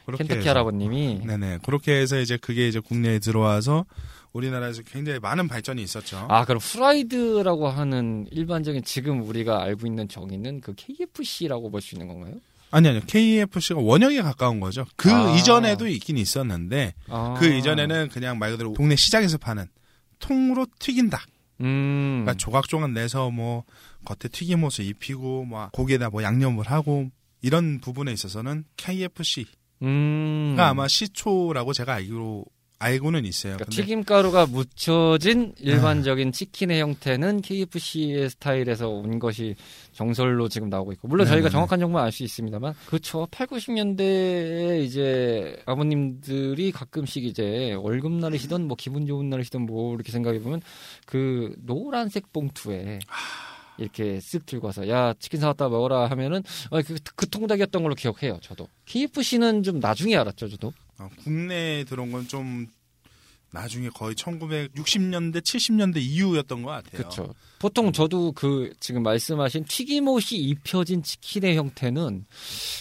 그렇게 0.06 0.24
켄터키 0.24 0.40
해서 0.40 0.50
할아버님이. 0.50 1.20
네네. 1.26 1.58
그렇게 1.64 1.92
해서 2.00 2.18
이제 2.18 2.36
그게 2.36 2.68
이제 2.68 2.80
국내에 2.80 3.18
들어와서 3.18 3.84
우리나라에서 4.32 4.82
굉장히 4.82 5.18
많은 5.18 5.48
발전이 5.48 5.82
있었죠. 5.82 6.26
아 6.28 6.44
그럼 6.44 6.60
프라이드라고 6.60 7.68
하는 7.68 8.26
일반적인 8.30 8.84
지금 8.84 9.22
우리가 9.22 9.62
알고 9.62 9.86
있는 9.86 10.08
정의는 10.08 10.60
그 10.60 10.74
KFC라고 10.76 11.70
볼 11.70 11.80
수 11.80 11.94
있는 11.94 12.06
건가요? 12.08 12.34
아니, 12.70 12.88
아니요. 12.88 13.02
KFC가 13.06 13.80
원형에 13.80 14.20
가까운 14.22 14.60
거죠. 14.60 14.84
그 14.96 15.10
아. 15.12 15.34
이전에도 15.34 15.86
있긴 15.86 16.18
있었는데, 16.18 16.94
아. 17.08 17.36
그 17.38 17.46
이전에는 17.46 18.08
그냥 18.08 18.38
말 18.38 18.50
그대로 18.50 18.72
동네 18.74 18.96
시장에서 18.96 19.38
파는 19.38 19.66
통으로 20.18 20.66
튀긴 20.78 21.10
닭. 21.10 21.26
음. 21.60 22.22
그러니까 22.24 22.34
조각조각 22.34 22.90
내서 22.92 23.30
뭐 23.30 23.64
겉에 24.04 24.28
튀김옷을 24.30 24.84
입히고, 24.84 25.44
뭐 25.44 25.68
고기에다 25.72 26.10
뭐 26.10 26.22
양념을 26.22 26.70
하고, 26.70 27.10
이런 27.40 27.80
부분에 27.80 28.12
있어서는 28.12 28.64
KFC가 28.76 29.50
음. 29.82 30.56
아마 30.58 30.88
시초라고 30.88 31.72
제가 31.72 31.94
알기로, 31.94 32.44
알고는 32.80 33.24
있어요. 33.24 33.56
그러니까 33.56 33.70
튀김가루가 33.70 34.46
묻혀진 34.46 35.52
일반적인 35.58 36.30
치킨의 36.30 36.80
형태는 36.80 37.40
KFC의 37.42 38.30
스타일에서 38.30 38.88
온 38.88 39.18
것이 39.18 39.56
정설로 39.92 40.48
지금 40.48 40.68
나오고 40.70 40.92
있고. 40.92 41.08
물론 41.08 41.26
저희가 41.26 41.48
네네네. 41.48 41.50
정확한 41.50 41.80
정보는 41.80 42.04
알 42.04 42.12
수 42.12 42.22
있습니다만. 42.22 42.74
그렇죠. 42.86 43.26
8, 43.32 43.48
90년대에 43.48 44.82
이제 44.84 45.60
아버님들이 45.66 46.70
가끔씩 46.70 47.24
이제 47.24 47.74
월급 47.74 48.12
날이시던 48.12 48.68
뭐 48.68 48.76
기분 48.78 49.06
좋은 49.06 49.28
날이시던 49.28 49.62
뭐 49.62 49.94
이렇게 49.94 50.12
생각해 50.12 50.40
보면 50.40 50.62
그 51.04 51.54
노란색 51.64 52.32
봉투에 52.32 53.00
이렇게 53.78 54.18
쓱 54.18 54.46
들고 54.46 54.66
와서 54.68 54.88
야 54.88 55.14
치킨 55.18 55.40
사왔다 55.40 55.68
먹어라 55.68 56.06
하면은 56.10 56.42
어, 56.70 56.80
그, 56.82 56.96
그 57.14 57.28
통닭이었던 57.28 57.82
걸로 57.82 57.94
기억해요 57.94 58.38
저도. 58.40 58.68
KFC는 58.86 59.62
좀 59.62 59.78
나중에 59.78 60.16
알았죠 60.16 60.48
저도 60.48 60.72
어, 60.98 61.08
국내에 61.24 61.84
들어온 61.84 62.12
건 62.12 62.26
좀 62.28 62.66
나중에 63.50 63.88
거의 63.88 64.14
1960년대, 64.14 65.40
70년대 65.40 65.96
이후였던 65.98 66.62
것 66.62 66.70
같아요. 66.70 66.90
그렇죠. 66.92 67.34
보통 67.58 67.92
저도 67.92 68.32
그 68.32 68.72
지금 68.78 69.02
말씀하신 69.02 69.64
튀김옷이 69.64 70.38
입혀진 70.38 71.02
치킨의 71.02 71.56
형태는 71.56 72.26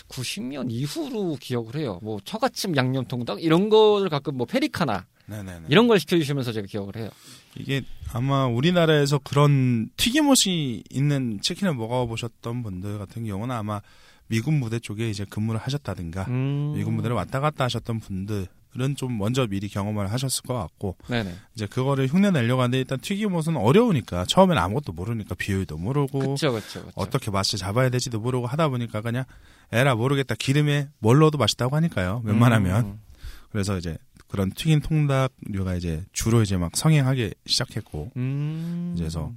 90년 0.09 0.69
이후로 0.69 1.38
기억을 1.39 1.77
해요. 1.77 2.00
뭐 2.03 2.19
처갓집 2.24 2.75
양념통닭 2.75 3.41
이런 3.41 3.69
거를 3.69 4.09
가끔 4.09 4.36
뭐 4.38 4.45
페리카나 4.45 5.07
네네네. 5.27 5.67
이런 5.69 5.88
걸 5.88 6.00
시켜주시면서 6.00 6.51
제가 6.51 6.67
기억을 6.67 6.97
해요. 6.97 7.09
이게 7.55 7.81
아마 8.12 8.45
우리나라에서 8.45 9.19
그런 9.19 9.89
튀김옷이 9.97 10.83
있는 10.89 11.39
치킨을 11.41 11.74
먹어보셨던 11.75 12.63
분들 12.63 12.97
같은 13.00 13.25
경우는 13.25 13.55
아마 13.55 13.81
미군 14.27 14.60
부대 14.60 14.79
쪽에 14.79 15.10
이제 15.10 15.25
근무를 15.29 15.60
하셨다든가 15.62 16.24
음. 16.29 16.74
미군 16.75 16.96
부대를 16.98 17.15
왔다 17.15 17.39
갔다 17.39 17.63
하셨던 17.65 18.00
분들은 18.01 18.96
좀 18.98 19.17
먼저 19.17 19.48
미리 19.48 19.67
경험을 19.69 20.12
하셨을 20.12 20.43
것 20.43 20.53
같고 20.53 20.98
네네. 21.07 21.34
이제 21.55 21.65
그거를 21.65 22.07
흉내 22.07 22.31
내려고 22.31 22.62
하는데 22.62 22.77
일단 22.79 23.00
튀김옷은 23.00 23.55
어려우니까 23.57 24.25
처음엔 24.25 24.57
아무것도 24.57 24.93
모르니까 24.93 25.36
비율도 25.36 25.77
모르고 25.77 26.19
그쵸 26.36 26.51
그쵸 26.51 26.81
그쵸. 26.81 26.91
어떻게 26.96 27.31
맛을 27.31 27.57
잡아야 27.57 27.89
될지도 27.89 28.19
모르고 28.19 28.48
하다 28.48 28.69
보니까 28.69 29.01
그냥 29.01 29.24
에라 29.72 29.96
모르겠다 29.96 30.36
기름에 30.36 30.89
뭘 31.00 31.19
넣어도 31.19 31.38
맛있다고 31.38 31.75
하니까요 31.77 32.22
웬만하면 32.25 32.86
음. 32.86 33.00
그래서 33.51 33.77
이제 33.77 33.98
그런 34.27 34.51
튀긴 34.51 34.81
통닭류가 34.81 35.75
이제 35.75 36.03
주로 36.12 36.41
이제 36.41 36.57
막 36.57 36.75
성행하기 36.75 37.34
시작했고 37.46 38.12
음. 38.17 38.93
그래서 38.98 39.31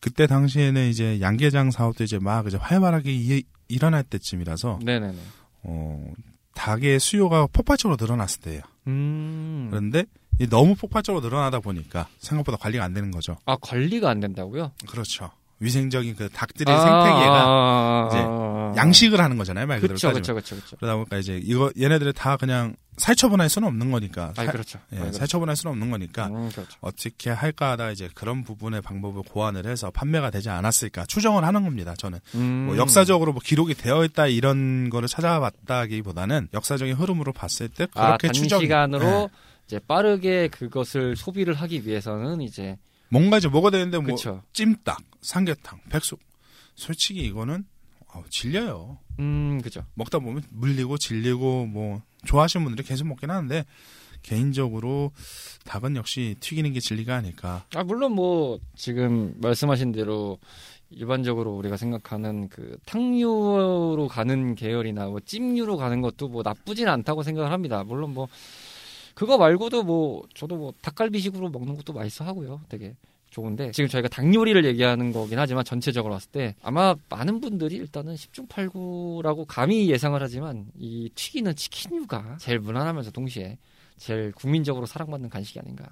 그때 0.00 0.26
당시에는 0.26 0.88
이제 0.88 1.20
양계장 1.20 1.70
사업도 1.70 2.04
이제 2.04 2.18
막 2.18 2.46
이제 2.46 2.56
활발하게 2.58 3.12
이- 3.12 3.44
일어날 3.68 4.02
때쯤이라서 4.04 4.80
네네네. 4.82 5.18
어 5.64 6.12
닭의 6.54 7.00
수요가 7.00 7.46
폭발적으로 7.46 7.96
늘어났을 8.00 8.40
때예요. 8.42 8.62
음. 8.86 9.68
그런데 9.70 10.04
이 10.38 10.48
너무 10.48 10.74
폭발적으로 10.74 11.24
늘어나다 11.24 11.60
보니까 11.60 12.08
생각보다 12.18 12.58
관리가 12.58 12.84
안 12.84 12.92
되는 12.92 13.10
거죠. 13.10 13.36
아 13.46 13.56
관리가 13.60 14.10
안 14.10 14.20
된다고요? 14.20 14.72
그렇죠. 14.88 15.30
위생적인 15.60 16.16
그 16.16 16.28
닭들의 16.28 16.74
생태계가 16.74 17.44
아, 17.46 18.08
이제 18.10 18.18
아, 18.18 18.24
아. 18.26 18.74
양식을 18.76 19.20
하는 19.20 19.36
거잖아요, 19.38 19.66
말 19.66 19.78
그대로 19.80 19.94
그쵸 19.94 20.08
따지면. 20.08 20.22
그쵸 20.22 20.34
그쵸 20.56 20.56
그쵸. 20.64 20.76
그러다 20.76 20.96
보니까 20.96 21.16
이제 21.18 21.40
이거 21.42 21.70
얘네들을 21.80 22.12
다 22.12 22.36
그냥 22.36 22.74
살처분할 22.96 23.48
수는 23.48 23.66
없는 23.68 23.90
거니까. 23.90 24.30
아 24.30 24.32
살- 24.34 24.46
그렇죠. 24.48 24.78
예, 24.92 24.96
아, 24.96 25.00
그렇죠. 25.00 25.18
살처분할 25.18 25.56
수는 25.56 25.72
없는 25.72 25.90
거니까 25.90 26.26
음, 26.26 26.48
그렇죠. 26.50 26.76
어떻게 26.80 27.30
할까 27.30 27.70
하다 27.72 27.90
이제 27.92 28.08
그런 28.14 28.42
부분의 28.44 28.82
방법을 28.82 29.22
고안을 29.22 29.66
해서 29.66 29.90
판매가 29.90 30.30
되지 30.30 30.50
않았을까 30.50 31.06
추정을 31.06 31.44
하는 31.44 31.62
겁니다. 31.64 31.94
저는 31.96 32.18
음. 32.34 32.66
뭐 32.68 32.76
역사적으로 32.76 33.32
뭐 33.32 33.40
기록이 33.44 33.74
되어 33.74 34.04
있다 34.04 34.26
이런 34.26 34.90
거를 34.90 35.08
찾아봤다기보다는 35.08 36.48
역사적인 36.54 36.94
흐름으로 36.94 37.32
봤을 37.32 37.68
때 37.68 37.86
아, 37.94 38.16
그렇게 38.16 38.28
추정 38.32 38.58
단시간으로 38.60 39.06
예. 39.06 39.28
이제 39.66 39.78
빠르게 39.86 40.48
그것을 40.48 41.16
소비를 41.16 41.54
하기 41.54 41.86
위해서는 41.86 42.42
이제 42.42 42.76
뭔가 43.14 43.38
이제 43.38 43.48
먹어야 43.48 43.70
되는데 43.70 43.98
뭐 43.98 44.16
그쵸. 44.16 44.42
찜닭, 44.52 45.00
삼계탕, 45.22 45.78
백숙 45.88 46.18
솔직히 46.74 47.20
이거는 47.20 47.64
어, 48.12 48.24
질려요. 48.28 48.98
음 49.20 49.60
그죠. 49.62 49.84
먹다 49.94 50.18
보면 50.18 50.42
물리고 50.50 50.98
질리고 50.98 51.66
뭐 51.66 52.02
좋아하시는 52.24 52.64
분들이 52.64 52.84
계속 52.84 53.06
먹긴 53.06 53.30
하는데 53.30 53.64
개인적으로 54.22 55.12
닭은 55.64 55.94
역시 55.94 56.34
튀기는 56.40 56.72
게 56.72 56.80
진리가 56.80 57.14
아닐까. 57.14 57.64
아 57.76 57.84
물론 57.84 58.12
뭐 58.12 58.58
지금 58.74 59.36
말씀하신 59.40 59.92
대로 59.92 60.38
일반적으로 60.90 61.52
우리가 61.52 61.76
생각하는 61.76 62.48
그 62.48 62.78
탕류로 62.84 64.08
가는 64.10 64.56
계열이나 64.56 65.06
뭐 65.06 65.20
찜류로 65.20 65.76
가는 65.76 66.00
것도 66.00 66.26
뭐 66.28 66.42
나쁘진 66.42 66.88
않다고 66.88 67.22
생각을 67.22 67.52
합니다. 67.52 67.84
물론 67.84 68.12
뭐 68.12 68.26
그거 69.14 69.38
말고도 69.38 69.82
뭐 69.84 70.22
저도 70.34 70.56
뭐 70.56 70.72
닭갈비식으로 70.82 71.48
먹는 71.50 71.76
것도 71.76 71.92
맛있어 71.92 72.24
하고요. 72.24 72.60
되게 72.68 72.94
좋은데 73.30 73.72
지금 73.72 73.88
저희가 73.88 74.08
닭 74.08 74.32
요리를 74.32 74.64
얘기하는 74.64 75.12
거긴 75.12 75.38
하지만 75.38 75.64
전체적으로 75.64 76.14
봤을 76.14 76.30
때 76.30 76.54
아마 76.62 76.94
많은 77.08 77.40
분들이 77.40 77.76
일단은 77.76 78.14
10중 78.14 78.48
8구라고 78.48 79.44
감히 79.48 79.88
예상을 79.90 80.20
하지만 80.22 80.66
이 80.78 81.10
튀기는 81.14 81.54
치킨류가 81.56 82.36
제일 82.38 82.58
무난하면서 82.60 83.10
동시에 83.10 83.58
제일 83.96 84.32
국민적으로 84.32 84.86
사랑받는 84.86 85.30
간식이 85.30 85.58
아닌가. 85.58 85.86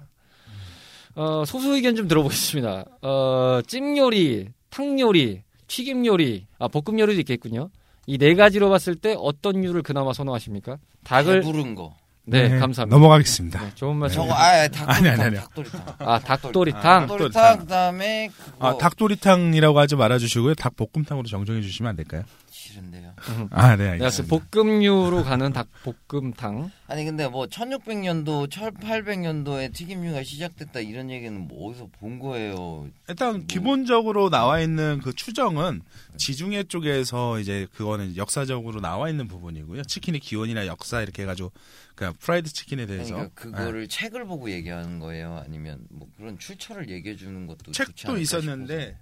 어, 1.15 1.43
소수 1.45 1.75
의견 1.75 1.95
좀 1.95 2.07
들어보겠습니다. 2.07 2.85
어, 3.01 3.61
찜 3.67 3.97
요리, 3.97 4.47
탕 4.69 4.99
요리, 4.99 5.43
튀김 5.67 6.05
요리, 6.05 6.45
아, 6.59 6.67
볶음 6.67 6.99
요리도 6.99 7.19
있겠군요. 7.21 7.69
이 8.07 8.17
네 8.17 8.35
가지로 8.35 8.69
봤을 8.69 8.95
때 8.95 9.15
어떤 9.17 9.61
류를 9.61 9.81
그나마 9.83 10.11
선호하십니까? 10.11 10.77
닭을 11.03 11.41
부른 11.41 11.75
거. 11.75 11.95
네, 12.25 12.47
네, 12.47 12.57
감사합니다. 12.59 12.95
넘어가겠습니다. 12.95 13.61
네, 13.61 13.71
좋은 13.75 13.97
말씀. 13.97 14.21
저거 14.21 14.33
아 14.33 14.67
닭도리탕. 14.69 14.89
아니, 14.89 15.09
아니, 15.09 15.21
아니. 15.23 15.35
닭도리탕. 15.35 15.81
아, 15.99 16.19
닭도리탕. 16.19 16.81
닭도리탕 17.07 17.59
그다음에 17.59 18.29
그거 18.29 18.67
아, 18.67 18.77
닭도리탕이라고 18.77 19.77
하지 19.79 19.95
말아 19.97 20.17
주시고요. 20.19 20.55
닭볶음탕으로 20.55 21.27
정정해 21.27 21.61
주시면 21.61 21.89
안 21.89 21.95
될까요? 21.97 22.23
싫은데요. 22.53 23.13
아, 23.49 23.75
네, 23.75 23.89
알겠습니다. 23.89 24.37
볶음류로 24.51 25.23
가는 25.23 25.51
닭볶음탕. 25.51 26.69
아니 26.85 27.03
근데 27.03 27.27
뭐 27.27 27.47
1600년도, 27.47 28.47
1800년도에 28.49 29.73
튀김류가 29.73 30.23
시작됐다 30.23 30.79
이런 30.81 31.09
얘기는 31.09 31.35
뭐 31.47 31.69
어디서 31.69 31.89
본 31.99 32.19
거예요. 32.19 32.87
일단 33.09 33.47
기본적으로 33.47 34.29
나와 34.29 34.59
있는 34.59 34.99
그 35.03 35.13
추정은 35.13 35.81
지중해 36.17 36.65
쪽에서 36.65 37.39
이제 37.39 37.67
그거는 37.73 38.15
역사적으로 38.17 38.79
나와 38.81 39.09
있는 39.09 39.27
부분이고요. 39.27 39.83
치킨의 39.83 40.19
기원이나 40.19 40.67
역사 40.67 41.01
이렇게 41.01 41.23
해 41.23 41.25
가지고 41.25 41.51
그러니까 41.95 42.19
프라이드 42.21 42.53
치킨에 42.53 42.85
대해서 42.85 43.15
그러니까 43.15 43.33
그거를 43.33 43.87
책을 43.87 44.25
보고 44.25 44.51
얘기하는 44.51 44.99
거예요. 44.99 45.41
아니면 45.43 45.79
뭐 45.89 46.07
그런 46.17 46.37
출처를 46.37 46.89
얘기해 46.89 47.15
주는 47.15 47.47
것도 47.47 47.71
좋지 47.71 47.77
책도 47.77 48.11
않을까 48.11 48.21
있었는데 48.21 48.97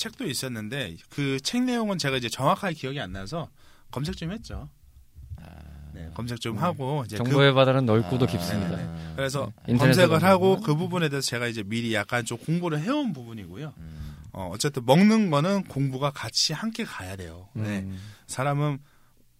책도 0.00 0.26
있었는데 0.26 0.96
그 1.10 1.38
책 1.42 1.62
내용은 1.64 1.98
제가 1.98 2.16
이제 2.16 2.28
정확하게 2.28 2.74
기억이 2.74 2.98
안 3.00 3.12
나서 3.12 3.48
검색 3.90 4.16
좀 4.16 4.32
했죠. 4.32 4.68
네, 5.92 6.08
검색 6.14 6.40
좀 6.40 6.56
하고 6.58 7.02
이제 7.04 7.18
그 7.18 7.24
정보의 7.24 7.52
바다는 7.52 7.84
넓고도 7.84 8.24
아, 8.24 8.28
깊습니다. 8.28 8.76
네, 8.76 8.84
네. 8.84 9.12
그래서 9.16 9.52
인터넷에 9.66 10.06
검색을. 10.06 10.22
하고 10.28 10.60
그 10.60 10.76
부분에 10.76 11.08
대해서 11.08 11.26
제가 11.26 11.48
이제 11.48 11.62
미리 11.64 11.92
약간 11.94 12.24
좀 12.24 12.38
공부를 12.38 12.80
해온 12.80 13.12
부분이고요. 13.12 13.74
음. 13.76 14.16
어, 14.32 14.48
어쨌든 14.52 14.84
먹는 14.86 15.30
거는 15.30 15.64
공부가 15.64 16.10
같이 16.10 16.52
함께 16.52 16.84
가야 16.84 17.16
돼요. 17.16 17.48
네. 17.54 17.80
음. 17.80 18.00
사람은 18.28 18.78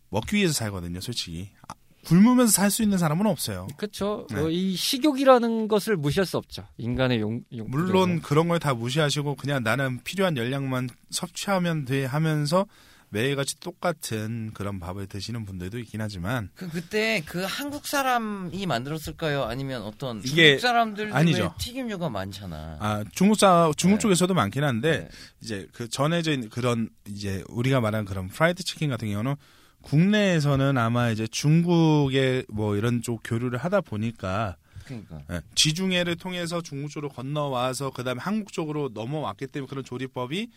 먹기 0.09 0.37
위해서 0.37 0.53
살거든요, 0.53 1.01
솔직히. 1.01 1.51
아, 1.68 1.75
굶으면서 2.07 2.53
살 2.53 2.71
수 2.71 2.83
있는 2.83 2.99
사람은 2.99 3.27
없어요. 3.27 3.67
그렇죠. 3.77 4.27
네. 4.31 4.41
어, 4.41 4.49
이 4.49 4.77
식욕이라는 4.77 5.69
것을 5.69 5.97
무시할 5.97 6.27
수 6.27 6.37
없죠. 6.37 6.67
인간의 6.79 7.21
용, 7.21 7.43
용 7.57 7.67
물론 7.71 8.21
그런 8.23 8.49
걸 8.49 8.59
다 8.61 8.75
무시하시고 8.75 9.37
그냥 9.37 9.63
나는 9.63 10.03
필요한 10.05 10.37
열량만 10.37 10.89
섭취하면 11.11 11.85
돼 11.85 12.05
하면서 12.05 12.67
매일같이 13.13 13.59
똑같은 13.59 14.53
그런 14.55 14.79
밥을 14.79 15.09
드시는 15.09 15.45
분들도 15.45 15.81
있긴 15.81 16.01
하지만 16.01 16.49
그 16.55 16.69
그때 16.71 17.23
그 17.27 17.43
한국 17.43 17.87
사람이 17.89 18.65
만들었을까요? 18.67 19.43
아니면 19.45 19.83
어떤 19.83 20.19
이게 20.25 20.51
중국 20.59 20.61
사람들 20.61 21.13
아니죠. 21.17 21.53
튀김류가 21.59 22.09
많잖아. 22.09 22.77
아 22.79 23.05
중국 23.13 23.37
사 23.37 23.73
중국 23.77 23.97
네. 23.97 24.01
쪽에서도 24.03 24.33
많긴 24.33 24.63
한데 24.63 25.01
네. 25.01 25.09
이제 25.43 25.67
그 25.73 25.89
있는 25.89 26.49
그런 26.51 26.89
이제 27.09 27.43
우리가 27.49 27.81
말하는 27.81 28.05
그런 28.05 28.29
프라이드 28.29 28.63
치킨 28.63 28.91
같은 28.91 29.09
경우는 29.11 29.35
국내에서는 29.83 30.77
아마 30.79 31.11
이제 31.11 31.27
중국의 31.27 32.47
뭐 32.49 32.77
이런 32.77 33.03
쪽 33.03 33.21
교류를 33.25 33.59
하다 33.59 33.81
보니까 33.81 34.57
그러니까. 34.85 35.23
예, 35.31 35.40
지중해를 35.55 36.16
통해서 36.16 36.61
중국 36.61 36.90
쪽으로 36.90 37.09
건너와서 37.11 37.90
그다음에 37.90 38.21
한국 38.21 38.53
쪽으로 38.53 38.90
넘어왔기 38.93 39.47
때문에 39.47 39.69
그런 39.69 39.85
조리법이 39.85 40.49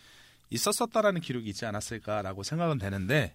있었었다라는 0.50 1.20
기록이 1.20 1.48
있지 1.50 1.66
않았을까라고 1.66 2.42
생각은 2.42 2.78
되는데 2.78 3.32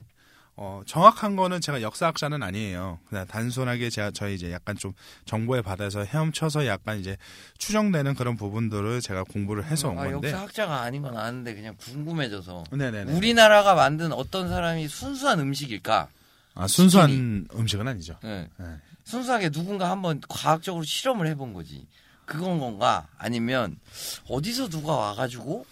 어, 0.62 0.82
정확한 0.86 1.38
거는 1.38 1.62
제가 1.62 1.82
역사학자는 1.82 2.44
아니에요. 2.44 3.00
그냥 3.08 3.26
단순하게 3.26 3.90
제가 3.90 4.12
저희 4.12 4.36
이제 4.36 4.52
약간 4.52 4.76
좀 4.76 4.92
정보에 5.24 5.62
받아서 5.62 6.04
헤엄쳐서 6.04 6.68
약간 6.68 7.00
이제 7.00 7.16
추정되는 7.58 8.14
그런 8.16 8.36
부분들을 8.36 9.00
제가 9.00 9.24
공부를 9.24 9.64
해서 9.64 9.88
온 9.88 9.98
아, 9.98 10.04
건데. 10.04 10.28
역사학자가 10.28 10.82
아닌 10.82 11.02
건 11.02 11.16
아는데 11.16 11.56
그냥 11.56 11.76
궁금해져서 11.78 12.66
네네네. 12.74 13.14
우리나라가 13.14 13.74
만든 13.74 14.12
어떤 14.12 14.50
사람이 14.50 14.90
순수한 14.90 15.40
음식일까? 15.40 16.10
아, 16.56 16.68
순수한 16.68 17.48
음식은 17.56 17.88
아니죠. 17.88 18.18
네. 18.22 18.50
네. 18.58 18.66
순수하게 19.06 19.52
누군가 19.52 19.90
한번 19.90 20.20
과학적으로 20.28 20.84
실험을 20.84 21.28
해본 21.28 21.54
거지. 21.54 21.88
그건 22.26 22.60
건가? 22.60 23.08
아니면 23.18 23.80
어디서 24.28 24.68
누가 24.68 24.94
와가지고 24.94 25.66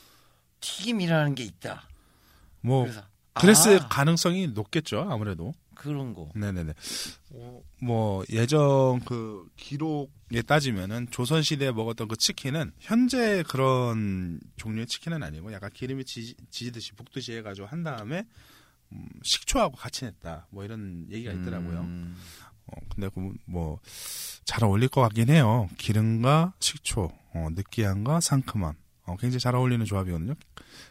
튀김이라는 0.61 1.35
게 1.35 1.43
있다. 1.43 1.83
뭐 2.61 2.83
그래서 2.83 3.01
그랬을 3.39 3.81
아, 3.81 3.87
가능성이 3.87 4.47
높겠죠. 4.47 5.07
아무래도. 5.09 5.53
그런 5.75 6.13
거. 6.13 6.31
네네네. 6.35 6.73
어, 7.31 7.61
뭐 7.81 8.23
예전 8.31 8.99
그 9.01 9.47
기록에 9.55 10.41
따지면은 10.45 11.07
조선 11.11 11.43
시대에 11.43 11.71
먹었던 11.71 12.07
그 12.07 12.15
치킨은 12.17 12.71
현재 12.79 13.43
그런 13.47 14.39
종류의 14.57 14.87
치킨은 14.87 15.21
아니고 15.21 15.53
약간 15.53 15.69
기름이 15.71 16.03
지, 16.05 16.35
지듯이 16.49 16.93
볶듯이 16.93 17.33
해가지고 17.33 17.67
한 17.67 17.83
다음에 17.83 18.25
음, 18.91 19.07
식초하고 19.21 19.75
같이 19.75 20.05
냈다. 20.05 20.47
뭐 20.49 20.63
이런 20.63 21.05
얘기가 21.11 21.31
있더라고요. 21.33 21.81
음, 21.81 22.15
어, 22.65 22.75
근데 22.89 23.09
뭐 23.45 23.79
잘 24.47 24.63
어울릴 24.63 24.87
것 24.87 25.01
같긴 25.01 25.29
해요. 25.29 25.69
기름과 25.77 26.53
식초, 26.59 27.11
어, 27.33 27.47
느끼함과 27.51 28.21
상큼함. 28.21 28.75
어, 29.05 29.17
굉장히 29.17 29.39
잘 29.41 29.55
어울리는 29.55 29.85
조합이거든요. 29.85 30.35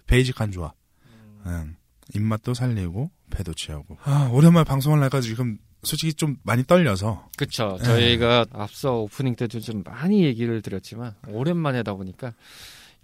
베이직한 0.07 0.53
조합. 0.53 0.75
응. 1.47 1.75
입맛도 2.14 2.55
살리고 2.55 3.11
배도 3.31 3.55
채우고. 3.55 3.99
아, 4.05 4.29
오랜만에 4.33 4.64
방송을 4.64 5.01
하니까 5.01 5.21
지금 5.21 5.59
솔직히 5.83 6.14
좀 6.14 6.37
많이 6.42 6.64
떨려서 6.64 7.29
그쵸. 7.37 7.77
네. 7.81 7.85
저희가 7.85 8.47
앞서 8.53 8.95
오프닝 9.01 9.37
때도 9.37 9.61
좀 9.61 9.83
많이 9.85 10.25
얘기를 10.25 10.62
드렸지만 10.62 11.14
오랜만에다 11.29 11.95
보니까 11.95 12.33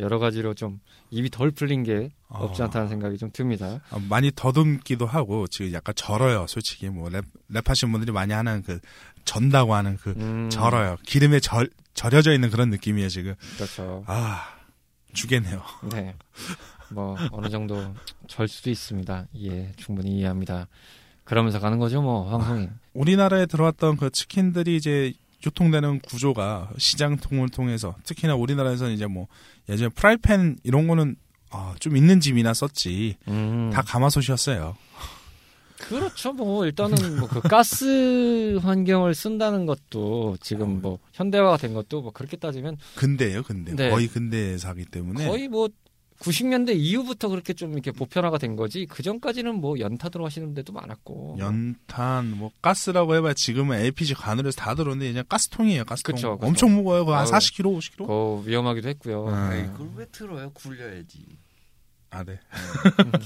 여러 0.00 0.18
가지로 0.18 0.54
좀 0.54 0.80
입이 1.10 1.30
덜 1.30 1.50
풀린 1.50 1.82
게 1.84 2.10
없지 2.28 2.62
어, 2.62 2.64
않다는 2.64 2.88
생각이 2.88 3.18
좀 3.18 3.30
듭니다. 3.32 3.80
어, 3.90 3.98
많이 4.08 4.32
더듬기도 4.34 5.06
하고 5.06 5.46
지금 5.46 5.72
약간 5.72 5.94
절어요. 5.94 6.46
솔직히 6.48 6.88
뭐 6.88 7.08
랩, 7.10 7.24
랩하시는 7.52 7.92
분들이 7.92 8.10
많이 8.10 8.32
하는 8.32 8.62
그 8.62 8.80
전다고 9.24 9.74
하는 9.74 9.96
그 9.98 10.10
음, 10.16 10.48
절어요. 10.50 10.96
기름에 11.06 11.40
절 11.40 11.68
절여져 11.94 12.32
있는 12.32 12.50
그런 12.50 12.70
느낌이에요 12.70 13.08
지금. 13.10 13.34
그렇죠. 13.56 14.02
아 14.06 14.42
주겠네요. 15.12 15.62
네. 15.92 16.16
뭐 16.92 17.16
어느 17.32 17.48
정도 17.48 17.94
절 18.28 18.48
수도 18.48 18.70
있습니다. 18.70 19.26
예, 19.42 19.72
충분히 19.76 20.18
이해합니다. 20.18 20.68
그러면서 21.24 21.58
가는 21.60 21.78
거죠, 21.78 22.02
뭐 22.02 22.28
방송이. 22.30 22.68
우리나라에 22.94 23.46
들어왔던 23.46 23.96
그 23.96 24.10
치킨들이 24.10 24.76
이제 24.76 25.12
유통되는 25.44 26.00
구조가 26.00 26.70
시장 26.78 27.16
통을 27.16 27.48
통해서 27.48 27.96
특히나 28.04 28.34
우리나라에서는 28.34 28.92
이제 28.92 29.06
뭐 29.06 29.26
예전에 29.68 29.88
프라이팬 29.90 30.58
이런 30.62 30.86
거는 30.86 31.16
아, 31.50 31.74
좀 31.80 31.96
있는 31.96 32.20
집이나 32.20 32.54
썼지 32.54 33.16
음. 33.28 33.70
다 33.72 33.82
가마솥이었어요. 33.82 34.76
그렇죠. 35.78 36.32
뭐 36.32 36.64
일단은 36.64 37.18
뭐 37.18 37.28
그 37.28 37.40
가스 37.40 38.56
환경을 38.62 39.14
쓴다는 39.14 39.66
것도 39.66 40.36
지금 40.40 40.80
뭐 40.80 40.98
현대화가 41.12 41.56
된 41.56 41.74
것도 41.74 42.02
뭐 42.02 42.12
그렇게 42.12 42.36
따지면 42.36 42.76
근대예요, 42.94 43.42
근대. 43.42 43.74
네. 43.74 43.90
거의 43.90 44.06
근대에서 44.06 44.68
하기 44.68 44.84
때문에 44.86 45.26
거의 45.26 45.48
뭐 45.48 45.68
90년대 46.22 46.74
이후부터 46.76 47.28
그렇게 47.28 47.52
좀 47.52 47.72
이렇게 47.72 47.90
보편화가 47.90 48.38
된 48.38 48.56
거지 48.56 48.86
그 48.86 49.02
전까지는 49.02 49.56
뭐 49.56 49.78
연탄으로 49.78 50.24
하시는 50.24 50.54
데도 50.54 50.72
많았고 50.72 51.36
연탄 51.38 52.30
뭐 52.36 52.50
가스라고 52.62 53.14
해봐야 53.16 53.34
지금은 53.34 53.78
LPG 53.78 54.14
관으로서 54.14 54.60
다 54.60 54.74
들어오는데 54.74 55.08
그냥 55.10 55.24
가스통이에요, 55.28 55.84
가스통. 55.84 56.14
그쵸, 56.14 56.38
그쵸. 56.38 56.46
엄청 56.46 56.72
무거워요. 56.74 57.04
그거 57.04 57.16
한 57.16 57.22
아유. 57.24 57.30
40kg, 57.30 57.78
50kg. 57.78 57.96
그거 57.98 58.42
위험하기도 58.46 58.88
했고요. 58.88 59.26
음. 59.26 59.34
아이, 59.34 59.62
그걸 59.72 59.88
왜 59.96 60.06
틀어요? 60.12 60.50
굴려야지. 60.52 61.18
아, 62.14 62.22
네. 62.24 62.38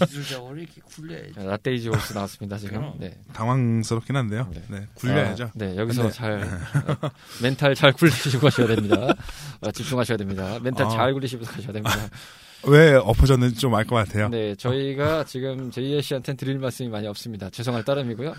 기술적으로 0.06 0.56
이렇게 0.56 0.80
굴려야지. 0.80 1.34
자, 1.34 1.42
latte 1.42 1.75
is 1.75 1.88
horse 1.88 2.12
나왔습니다 2.12 2.56
지금. 2.56 2.92
네. 2.98 3.18
당황스럽긴 3.32 4.14
한데요. 4.14 4.48
네. 4.54 4.62
네, 4.68 4.86
굴려야죠. 4.94 5.44
아, 5.44 5.50
네, 5.54 5.76
여기서 5.76 6.02
근데- 6.02 6.14
잘 6.14 6.32
어, 7.02 7.10
멘탈 7.42 7.74
잘 7.74 7.92
굴리시고 7.92 8.40
가셔야 8.42 8.68
됩니다. 8.68 9.12
어, 9.60 9.70
집중하셔야 9.72 10.16
됩니다. 10.16 10.58
멘탈 10.62 10.86
아. 10.86 10.90
잘 10.90 11.12
굴리시면서 11.12 11.50
가셔야 11.52 11.72
됩니다. 11.72 11.96
왜 12.68 12.94
엎어졌는지 12.94 13.56
좀 13.60 13.74
알 13.74 13.84
것 13.84 13.94
같아요. 13.96 14.28
네, 14.28 14.54
저희가 14.56 15.24
지금 15.24 15.70
제이에 15.70 16.00
씨한테는 16.00 16.36
드릴 16.36 16.58
말씀이 16.58 16.88
많이 16.88 17.06
없습니다. 17.06 17.50
죄송할 17.50 17.84
따름이고요. 17.84 18.34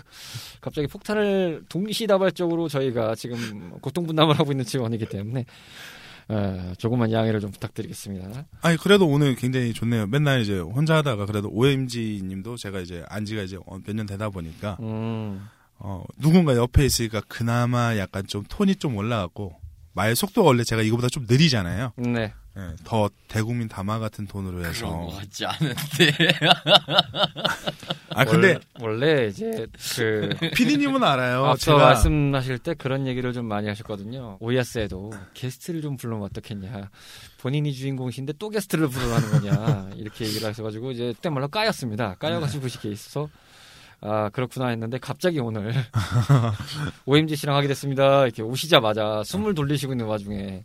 갑자기 0.60 0.86
폭탄을 0.86 1.62
동시다발적으로 1.68 2.68
저희가 2.68 3.14
지금 3.14 3.70
고통분담을 3.80 4.38
하고 4.38 4.50
있는 4.52 4.64
지원이기 4.64 5.06
때문에 5.06 5.44
어, 6.28 6.72
조금만 6.76 7.10
양해를 7.10 7.40
좀 7.40 7.50
부탁드리겠습니다. 7.50 8.44
아니 8.60 8.76
그래도 8.76 9.06
오늘 9.08 9.34
굉장히 9.34 9.72
좋네요. 9.72 10.06
맨날 10.06 10.40
이제 10.42 10.58
혼자 10.58 10.96
하다가 10.96 11.24
그래도 11.26 11.48
OMG님도 11.50 12.56
제가 12.56 12.80
이제 12.80 13.02
안지가 13.08 13.42
이제 13.42 13.56
몇 13.86 13.94
년 13.94 14.04
되다 14.06 14.28
보니까 14.28 14.76
음, 14.80 15.46
어 15.78 16.04
누군가 16.20 16.54
옆에 16.54 16.84
있으니까 16.84 17.22
그나마 17.28 17.96
약간 17.96 18.26
좀 18.26 18.44
톤이 18.48 18.76
좀 18.76 18.96
올라갔고 18.96 19.54
말 19.94 20.14
속도가 20.14 20.46
원래 20.46 20.64
제가 20.64 20.82
이거보다 20.82 21.08
좀 21.08 21.24
느리잖아요. 21.28 21.92
네. 21.96 22.32
예, 22.58 22.74
더 22.82 23.08
대국민 23.28 23.68
담화 23.68 24.00
같은 24.00 24.26
그런 24.26 24.70
해서. 24.70 24.88
거 24.88 25.06
같지 25.16 25.46
않은데. 25.46 25.76
아 28.10 28.24
근데 28.24 28.58
원래, 28.80 29.06
원래 29.06 29.26
이제 29.28 29.68
그 29.96 30.30
피디님은 30.56 31.04
알아요. 31.04 31.44
앞서 31.44 31.66
제가 31.72 31.78
말씀하실 31.78 32.58
때 32.58 32.74
그런 32.74 33.06
얘기를 33.06 33.32
좀 33.32 33.46
많이 33.46 33.68
하셨거든요. 33.68 34.38
오야스에도 34.40 35.12
게스트를 35.34 35.82
좀 35.82 35.96
불러면 35.96 36.24
어떻겠냐. 36.26 36.90
본인이 37.38 37.72
주인공이신데 37.72 38.32
또 38.40 38.48
게스트를 38.48 38.88
부르라는 38.88 39.30
거냐. 39.30 39.90
이렇게 39.94 40.26
얘기를 40.26 40.48
하셔가지고 40.48 40.90
이제 40.90 41.12
그때 41.14 41.30
말로 41.30 41.46
까였습니다. 41.46 42.16
까여가지고 42.16 42.66
이렇게 42.66 42.90
있어서 42.90 43.28
아 44.00 44.30
그렇구나 44.30 44.68
했는데 44.68 44.98
갑자기 44.98 45.38
오늘 45.38 45.72
OMG 47.06 47.36
씨랑 47.36 47.54
하게 47.54 47.68
됐습니다. 47.68 48.24
이렇게 48.24 48.42
오시자마자 48.42 49.22
숨을 49.24 49.54
돌리시고 49.54 49.92
있는 49.92 50.06
와중에 50.06 50.64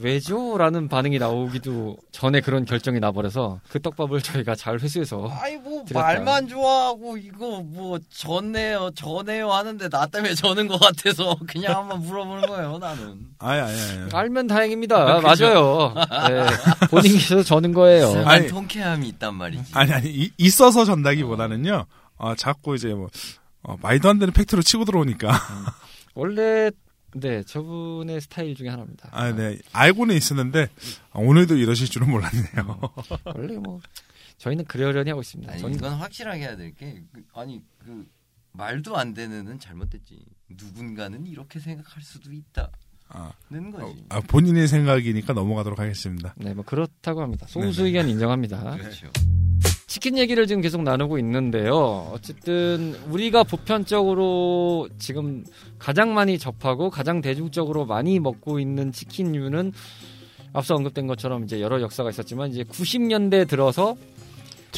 왜죠? 0.00 0.58
라는 0.58 0.88
반응이 0.88 1.18
나오기도 1.18 1.96
전에 2.12 2.40
그런 2.40 2.64
결정이 2.64 3.00
나버려서 3.00 3.60
그 3.68 3.80
떡밥을 3.80 4.20
저희가 4.20 4.54
잘 4.54 4.78
회수해서 4.78 5.28
아이 5.40 5.56
뭐 5.56 5.84
드렸다. 5.84 6.06
말만 6.06 6.48
좋아하고 6.48 7.16
이거 7.16 7.62
뭐 7.62 7.98
전해요 8.10 8.90
전해요 8.94 9.50
하는데 9.52 9.88
나 9.88 10.06
때문에 10.06 10.34
저는 10.34 10.68
것 10.68 10.78
같아서 10.78 11.36
그냥 11.46 11.76
한번 11.76 12.00
물어보는 12.02 12.48
거예요 12.48 12.78
나는. 12.78 13.20
아니 13.38 13.60
아니 13.60 13.80
아니. 13.80 14.10
알면 14.12 14.46
다행입니다. 14.48 15.20
그죠? 15.20 15.46
맞아요. 15.46 15.94
네, 16.28 16.46
본인께서 16.90 17.42
저는 17.42 17.72
거예요. 17.72 18.10
약간 18.10 18.26
아니. 18.28 18.48
통쾌함이 18.48 19.08
있단 19.08 19.34
말이지. 19.34 19.72
아니 19.74 19.92
아니 19.92 20.10
이- 20.10 20.30
있어서 20.38 20.84
전다기보다는요. 20.84 21.86
어, 22.18 22.34
자꾸 22.34 22.74
이제 22.74 22.88
뭐 22.88 23.08
어, 23.62 23.76
말도 23.80 24.08
안 24.08 24.18
되는 24.18 24.32
팩트로 24.32 24.62
치고 24.62 24.84
들어오니까. 24.84 25.30
원래 26.14 26.70
네 27.18 27.42
저분의 27.42 28.20
스타일 28.20 28.54
중에 28.54 28.68
하나입니다. 28.68 29.08
아, 29.12 29.32
네. 29.32 29.58
알고는 29.72 30.14
있었는데 30.14 30.68
아, 31.12 31.18
오늘도 31.18 31.56
이러실 31.56 31.88
줄은 31.88 32.10
몰랐네요. 32.10 32.80
원래 33.24 33.56
뭐 33.58 33.80
저희는 34.38 34.64
그러려니 34.66 35.08
하고 35.10 35.22
있습니다. 35.22 35.50
아니 35.52 35.60
전 35.60 35.74
이건 35.74 35.94
확실하게 35.94 36.40
해야 36.40 36.56
될 36.56 36.74
게 36.74 37.02
아니 37.34 37.62
그 37.78 38.06
말도 38.52 38.96
안 38.96 39.14
되는은 39.14 39.58
잘못됐지. 39.60 40.24
누군가는 40.50 41.26
이렇게 41.26 41.58
생각할 41.58 42.02
수도 42.02 42.32
있다는 42.32 42.70
아, 43.08 43.32
거지. 43.72 44.04
아, 44.10 44.20
본인의 44.20 44.68
생각이니까 44.68 45.32
넘어가도록 45.32 45.78
하겠습니다. 45.78 46.34
네, 46.36 46.54
뭐 46.54 46.64
그렇다고 46.64 47.22
합니다. 47.22 47.46
소수 47.48 47.78
네네. 47.78 47.88
의견 47.88 48.08
인정합니다. 48.08 48.76
그렇죠. 48.76 49.10
치킨 49.86 50.18
얘기를 50.18 50.46
지금 50.48 50.62
계속 50.62 50.82
나누고 50.82 51.16
있는데요. 51.18 52.10
어쨌든 52.12 52.96
우리가 53.08 53.44
보편적으로 53.44 54.88
지금 54.98 55.44
가장 55.78 56.12
많이 56.12 56.38
접하고 56.38 56.90
가장 56.90 57.20
대중적으로 57.20 57.86
많이 57.86 58.18
먹고 58.18 58.58
있는 58.58 58.90
치킨류는 58.90 59.72
앞서 60.52 60.74
언급된 60.74 61.06
것처럼 61.06 61.44
이제 61.44 61.60
여러 61.60 61.80
역사가 61.80 62.10
있었지만 62.10 62.50
이제 62.50 62.64
90년대 62.64 63.48
들어서. 63.48 63.96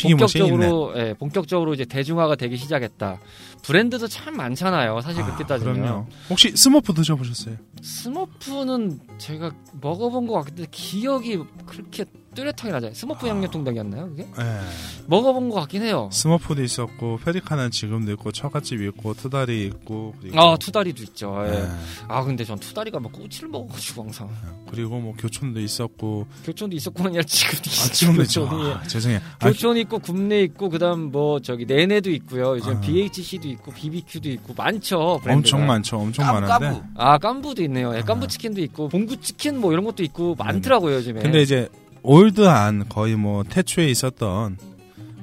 본격적으로 0.01 0.93
예, 0.97 1.15
본격적으로 1.19 1.75
이제 1.75 1.85
대중화가 1.85 2.37
되기 2.37 2.57
시작했다. 2.57 3.19
브랜드도 3.63 4.07
참 4.07 4.37
많잖아요. 4.37 5.01
사실 5.01 5.25
그때 5.25 5.45
따지면 5.45 5.75
그럼요. 5.75 6.07
혹시 6.31 6.53
스머프 6.55 6.93
드셔보셨어요? 6.93 7.57
스머프는 7.83 9.01
제가 9.19 9.51
먹어본 9.81 10.29
것 10.29 10.35
같은데 10.35 10.67
기억이 10.71 11.41
그렇게 11.67 12.05
뚜렷하게 12.39 12.71
나잖아요. 12.71 12.95
스머프 12.95 13.27
아. 13.27 13.31
양념통닭이었나요? 13.31 14.09
그게 14.11 14.23
예. 14.23 14.61
먹어본 15.07 15.49
것 15.49 15.57
같긴 15.61 15.83
해요. 15.83 16.09
스머프도 16.13 16.63
있었고 16.63 17.19
페리카나는 17.25 17.71
지금도 17.73 18.13
있고 18.13 18.31
처갓집 18.31 18.81
있고 18.83 19.15
투다리 19.15 19.67
있고 19.67 20.15
그리고 20.21 20.41
아 20.41 20.57
투다리도 20.57 21.03
있죠. 21.05 21.45
예. 21.47 21.55
예. 21.55 21.69
아 22.07 22.23
근데 22.23 22.45
전 22.45 22.59
투다리가 22.59 23.01
뭐 23.01 23.11
꼬치를 23.11 23.49
먹어가지고 23.49 24.05
항상 24.05 24.31
그리고 24.71 24.99
뭐 25.01 25.15
교촌도 25.19 25.59
있었고 25.61 26.27
교촌도 26.45 26.77
있었구나 26.77 27.09
아니라 27.09 27.23
지금도 27.25 27.63
아 27.71 27.85
있죠. 27.85 27.93
지금도 27.93 28.23
있죠. 28.23 28.49
아, 28.49 28.83
죄송해요. 28.87 29.21
아, 29.41 29.49
교촌 29.49 29.77
있고 29.79 29.99
굽네 29.99 30.43
있고 30.43 30.69
그다음 30.69 31.11
뭐 31.11 31.41
저기 31.41 31.65
내내도 31.67 32.11
있고요. 32.11 32.57
요즘 32.57 32.77
아. 32.77 32.81
BHC도 32.81 33.49
있고 33.49 33.73
BBQ도 33.73 34.29
있고 34.31 34.55
많죠. 34.57 35.19
브랜드가. 35.23 35.35
엄청 35.35 35.67
많죠. 35.67 35.99
엄청 35.99 36.27
까부, 36.27 36.41
많은데. 36.41 36.67
까부. 36.77 36.83
아 36.97 37.19
깐부도 37.19 37.63
있네요. 37.65 37.95
예, 37.95 38.01
아. 38.01 38.05
깐부 38.05 38.29
치킨도 38.29 38.61
있고 38.63 38.89
봉구 38.89 39.21
치킨 39.21 39.61
뭐 39.61 39.73
이런 39.73 39.85
것도 39.85 40.03
있고 40.05 40.37
많더라고요 40.39 40.95
요즘에. 40.97 41.21
근데 41.23 41.43
이제 41.43 41.69
올드한 42.03 42.89
거의 42.89 43.17
뭐 43.17 43.45
태초에 43.45 43.89
있었던 43.89 44.59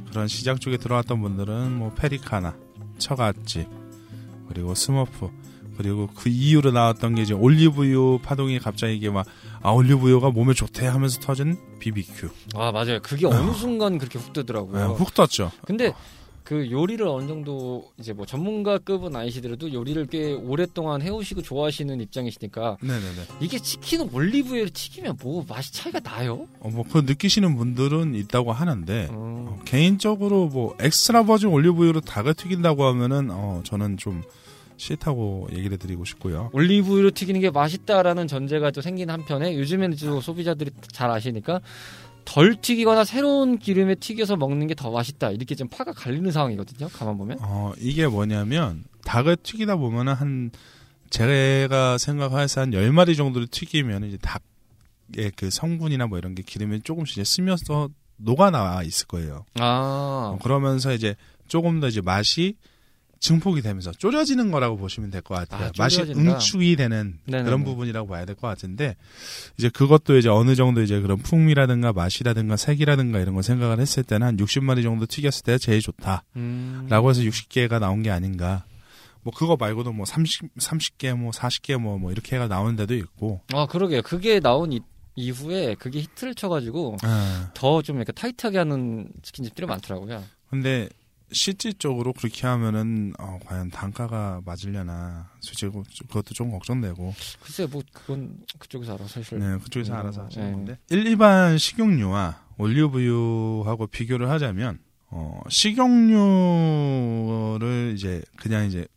그런 0.09 0.27
시장 0.27 0.57
쪽에 0.57 0.77
들어왔던 0.77 1.21
분들은 1.21 1.77
뭐 1.77 1.93
페리카나, 1.93 2.55
처갓집, 2.97 3.67
그리고 4.47 4.75
스머프, 4.75 5.29
그리고 5.77 6.09
그 6.15 6.29
이후로 6.29 6.71
나왔던 6.71 7.15
게 7.15 7.23
이제 7.23 7.33
올리브유 7.33 8.19
파동이 8.23 8.59
갑자기 8.59 8.95
이게 8.95 9.09
막 9.09 9.25
아 9.65 9.71
올리브유가 9.71 10.29
몸에 10.29 10.53
좋대 10.53 10.85
하면서 10.85 11.19
터진 11.19 11.57
BBQ. 11.79 12.29
아 12.53 12.71
맞아요. 12.71 12.99
그게 13.01 13.25
어느 13.25 13.51
순간 13.53 13.97
그렇게 13.97 14.19
훅 14.19 14.31
뜨더라고요. 14.31 14.89
네, 14.89 14.93
훅 14.93 15.11
떴죠. 15.15 15.51
근데 15.65 15.91
그 16.45 16.69
요리를 16.69 17.05
어느 17.07 17.27
정도 17.27 17.91
이제 17.99 18.13
뭐 18.13 18.27
전문가급은 18.27 19.15
아니시더라도 19.15 19.73
요리를 19.73 20.05
꽤 20.05 20.31
오랫동안 20.31 21.01
해오시고 21.01 21.41
좋아하시는 21.41 21.99
입장이시니까 22.01 22.77
네네네. 22.81 23.23
이게 23.41 23.57
치킨은 23.57 24.13
올리브유를 24.13 24.69
튀기면 24.69 25.17
뭐 25.23 25.43
맛이 25.49 25.73
차이가 25.73 25.99
나요? 25.99 26.47
어, 26.59 26.69
뭐그 26.69 26.99
느끼시는 27.07 27.57
분들은 27.57 28.13
있다고 28.13 28.51
하는데 28.51 29.07
음, 29.09 29.15
어, 29.15 29.59
개인적으로 29.65 30.45
뭐 30.45 30.77
extra 30.79 31.23
virgin 31.23 31.49
올리브유로 31.49 32.01
닭을 32.01 32.35
튀긴다고 32.35 32.85
하면은 32.85 33.29
어 33.31 33.61
저는 33.65 33.97
좀 33.97 34.21
싫다고 34.77 35.47
얘기를 35.53 35.77
드리고 35.77 36.05
싶고요. 36.05 36.49
올리브유로 36.53 37.11
튀기는 37.11 37.41
게 37.41 37.49
맛있다라는 37.49 38.27
전제가 38.27 38.71
또 38.71 38.81
생긴 38.81 39.09
한편에 39.09 39.57
요즘에는 39.57 39.97
또 39.97 40.21
소비자들이 40.21 40.71
잘 40.91 41.09
아시니까 41.09 41.61
덜 42.25 42.59
튀기거나 42.59 43.03
새로운 43.05 43.57
기름에 43.59 43.95
튀겨서 43.95 44.35
먹는 44.35 44.67
게 44.67 44.75
더 44.75 44.91
맛있다 44.91 45.31
이렇게 45.31 45.55
좀 45.55 45.67
파가 45.69 45.93
갈리는 45.93 46.29
상황이거든요. 46.31 46.89
가만 46.89 47.17
보면. 47.17 47.37
어 47.41 47.71
이게 47.79 48.07
뭐냐면 48.07 48.83
닭을 49.05 49.37
튀기다 49.37 49.75
보면은 49.77 50.13
한 50.13 50.51
제가 51.09 51.97
생각해서 51.97 52.61
한 52.61 52.71
10마리 52.71 53.15
정도를 53.15 53.47
튀기면 53.47 54.03
이제 54.05 54.17
닭의 54.17 55.31
그 55.35 55.49
성분이나 55.49 56.07
뭐 56.07 56.17
이런 56.17 56.35
게 56.35 56.43
기름에 56.43 56.79
조금씩 56.79 57.17
이제 57.19 57.23
스며서 57.23 57.89
녹아 58.17 58.49
나와 58.49 58.81
있을 58.83 59.07
거예요. 59.07 59.45
아, 59.59 60.31
어, 60.33 60.39
그러면서 60.41 60.93
이제 60.93 61.15
조금 61.47 61.79
더 61.79 61.87
이제 61.87 62.01
맛이 62.01 62.55
증폭이 63.19 63.61
되면서 63.61 63.91
졸여지는 63.91 64.51
거라고 64.51 64.77
보시면 64.77 65.09
될 65.11 65.21
것 65.21 65.35
같아요. 65.35 65.67
아, 65.67 65.71
맛이. 65.77 66.01
응축이 66.01 66.75
되는 66.75 67.17
네네네. 67.25 67.45
그런 67.45 67.63
부분이라고 67.63 68.07
봐야 68.07 68.25
될 68.25 68.35
것 68.35 68.47
같은데 68.47 68.95
이제 69.57 69.69
그것도 69.69 70.17
이제 70.17 70.29
어느 70.29 70.55
정도 70.55 70.81
이제 70.81 70.99
그런 71.01 71.17
풍미라든가 71.17 71.93
맛이라든가 71.93 72.55
색이라든가 72.57 73.19
이런 73.19 73.33
거 73.35 73.41
생각을 73.41 73.79
했을 73.79 74.03
때는 74.03 74.27
한 74.27 74.37
60마리 74.37 74.83
정도 74.83 75.05
튀겼을 75.05 75.43
때가 75.43 75.57
제일 75.57 75.81
좋다라고 75.81 76.23
음. 76.35 76.87
해서 76.89 77.21
60개가 77.21 77.79
나온 77.79 78.03
게 78.03 78.11
아닌가. 78.11 78.65
뭐 79.23 79.33
그거 79.35 79.55
말고도 79.59 79.91
뭐 79.91 80.05
30, 80.05 80.55
30개 80.57 81.15
뭐 81.15 81.31
40개 81.31 81.77
뭐, 81.79 81.97
뭐 81.97 82.11
이렇게 82.11 82.35
해가 82.35 82.47
나오는 82.47 82.75
데도 82.75 82.93
있고. 82.95 83.41
아, 83.53 83.65
그러게요. 83.65 84.03
그게 84.03 84.39
나온 84.39 84.71
이, 84.71 84.81
이후에 85.15 85.75
그게 85.79 86.01
히트를 86.01 86.35
쳐가지고 86.35 86.97
아, 87.01 87.49
더좀 87.55 87.95
이렇게 87.95 88.11
타이트하게 88.11 88.59
하는 88.59 89.07
치킨집들이 89.23 89.65
많더라고요. 89.65 90.23
근데 90.51 90.89
실질 91.31 91.73
적으로 91.73 92.13
그렇게 92.13 92.45
하면은 92.47 93.13
어, 93.19 93.39
과연 93.45 93.69
단가가 93.71 94.41
맞으려나 94.45 95.29
솔직히 95.39 95.71
그것도 96.07 96.33
좀 96.33 96.51
걱정되고 96.51 97.13
글쎄, 97.41 97.65
뭐 97.65 97.81
그건 97.91 98.37
그쪽에서 98.59 98.93
알아 98.95 99.07
사실. 99.07 99.39
네 99.39 99.57
그쪽에서 99.57 99.93
음, 99.93 99.97
알아서 99.97 100.25
하시는 100.25 100.45
네. 100.47 100.53
건데 100.53 100.77
일반 100.89 101.57
식용유와 101.57 102.45
올리브유하고 102.57 103.87
비교를 103.87 104.29
하자면 104.29 104.79
어, 105.07 105.41
식용유를 105.49 107.93
이제 107.95 108.21
그냥 108.37 108.65
이제 108.67 108.87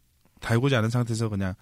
달구지 0.41 0.77
않은 0.77 0.91
상태에서 0.91 1.29
그냥 1.29 1.55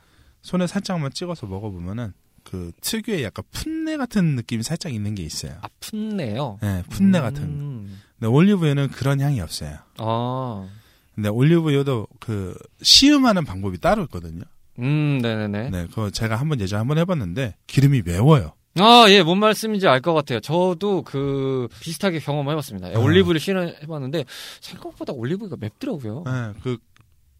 손에 0.42 0.66
살짝만 0.66 1.12
찍어서 1.12 1.46
먹어보면은 1.46 2.12
그 2.44 2.70
특유의 2.80 3.24
약간 3.24 3.44
풋내 3.50 3.96
같은 3.96 4.36
느낌이 4.36 4.62
살짝 4.62 4.94
있는 4.94 5.16
게 5.16 5.24
있어요. 5.24 5.58
아픈네요. 5.62 6.58
네, 6.62 6.84
풋내 6.90 7.20
같은. 7.20 7.90
음. 8.16 8.20
근데 8.20 8.26
올리브유는 8.32 8.88
그런 8.88 9.20
향이 9.20 9.40
없어요. 9.40 9.76
아, 9.98 10.68
근데 11.14 11.28
올리브유도 11.28 12.06
그 12.20 12.56
시음하는 12.82 13.44
방법이 13.44 13.78
따로 13.78 14.02
있거든요. 14.04 14.42
음, 14.78 15.18
네네네. 15.22 15.70
네, 15.70 15.86
그거 15.86 16.10
제가 16.10 16.36
한번 16.36 16.60
예전에 16.60 16.78
한번 16.78 16.98
해봤는데 16.98 17.56
기름이 17.66 18.02
매워요. 18.02 18.52
아, 18.78 19.06
예, 19.08 19.22
뭔 19.22 19.38
말씀인지 19.38 19.88
알 19.88 20.02
것 20.02 20.12
같아요. 20.12 20.40
저도 20.40 21.00
그 21.02 21.66
비슷하게 21.80 22.20
경험해봤습니다. 22.20 22.90
예, 22.90 22.94
아. 22.94 22.98
올리브를 22.98 23.40
실험해봤는데 23.40 24.24
생각보다 24.60 25.14
올리브가 25.14 25.56
맵더라고요. 25.58 26.24
네, 26.26 26.60
그 26.62 26.76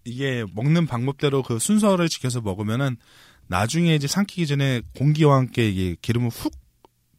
이게 0.04 0.44
먹는 0.54 0.86
방법대로 0.86 1.42
그 1.42 1.58
순서를 1.58 2.08
지켜서 2.08 2.40
먹으면은 2.40 2.96
나중에 3.48 3.94
이제 3.94 4.06
삼키기 4.06 4.46
전에 4.46 4.80
공기와 4.96 5.36
함께 5.36 5.68
이게 5.68 5.96
기름을 6.00 6.30
훅 6.30 6.52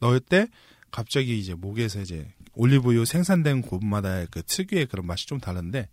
넣을 0.00 0.18
때 0.20 0.48
갑자기 0.90 1.38
이제 1.38 1.54
목에서 1.54 2.00
이제 2.00 2.26
올리브유 2.58 3.04
생산된 3.04 3.62
곳마다의 3.62 4.26
그 4.30 4.42
특유의 4.42 4.86
그런 4.86 5.06
맛이 5.06 5.26
좀 5.26 5.38
다른데 5.38 5.88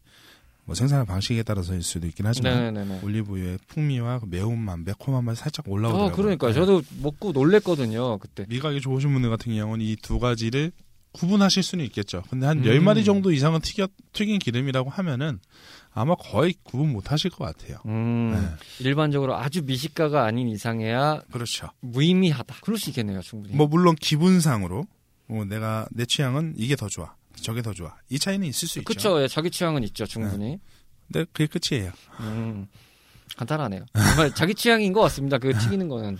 뭐 0.65 0.73
생산의 0.73 1.06
방식에 1.06 1.43
따라서일 1.43 1.84
수도 1.84 2.08
있긴 2.08 2.25
하지만 2.25 2.73
네네네. 2.73 3.01
올리브유의 3.04 3.60
풍미와 3.67 4.19
그 4.19 4.25
매운맛, 4.28 4.80
매콤한 4.80 5.23
맛이 5.23 5.39
살짝 5.41 5.69
올라오더라고요. 5.69 6.12
아, 6.12 6.15
그러니까 6.15 6.47
네. 6.47 6.54
저도 6.54 6.82
먹고 7.04 7.34
놀랬거든요, 7.34 8.17
그때. 8.17 8.45
미각이 8.49 8.82
좋으신 8.82 9.13
분들 9.13 9.30
같은 9.30 9.54
경우는 9.56 9.86
이 9.86 9.95
두 10.01 10.17
가지를 10.17 10.71
구분하실 11.12 11.62
수는 11.63 11.86
있겠죠. 11.86 12.23
근데 12.32 12.47
한 12.47 12.58
음. 12.58 12.63
10마리 12.63 13.06
정도 13.06 13.32
이상은 13.32 13.62
튀겨, 13.62 13.88
튀긴 14.12 14.39
기름이라고 14.39 14.89
하면은 14.89 15.39
아마 15.93 16.15
거의 16.15 16.56
구분 16.63 16.91
못 16.91 17.12
하실 17.12 17.30
것 17.30 17.45
같아요. 17.45 17.78
음, 17.86 18.32
네. 18.34 18.84
일반적으로 18.86 19.36
아주 19.38 19.62
미식가가 19.63 20.25
아닌 20.25 20.49
이상해야 20.49 21.21
그렇죠. 21.32 21.69
무의미하다. 21.82 22.56
그럴 22.62 22.78
수 22.80 22.89
있겠네요, 22.89 23.21
충분히. 23.21 23.56
뭐 23.56 23.67
물론 23.67 23.95
기분상으로 23.95 24.88
뭐 25.27 25.45
내가 25.45 25.88
내 25.91 26.05
취향은 26.05 26.53
이게 26.57 26.75
더 26.75 26.88
좋아. 26.88 27.15
저게 27.41 27.61
더 27.61 27.73
좋아. 27.73 27.95
이 28.09 28.17
차이는 28.17 28.47
있을 28.47 28.67
수 28.67 28.79
있죠. 28.79 28.85
그쵸, 28.85 29.21
예, 29.21 29.27
자기 29.27 29.49
취향은 29.49 29.83
있죠, 29.83 30.05
충분히. 30.05 30.59
근데 31.11 31.25
그게 31.31 31.47
끝이에요. 31.47 31.91
음, 32.21 32.67
간단하네요. 33.38 33.85
정말 33.93 34.33
자기 34.33 34.55
취향인 34.55 34.93
것 34.93 35.01
같습니다, 35.01 35.38
그 35.38 35.53
튀기는 35.57 35.88
거는. 35.88 36.17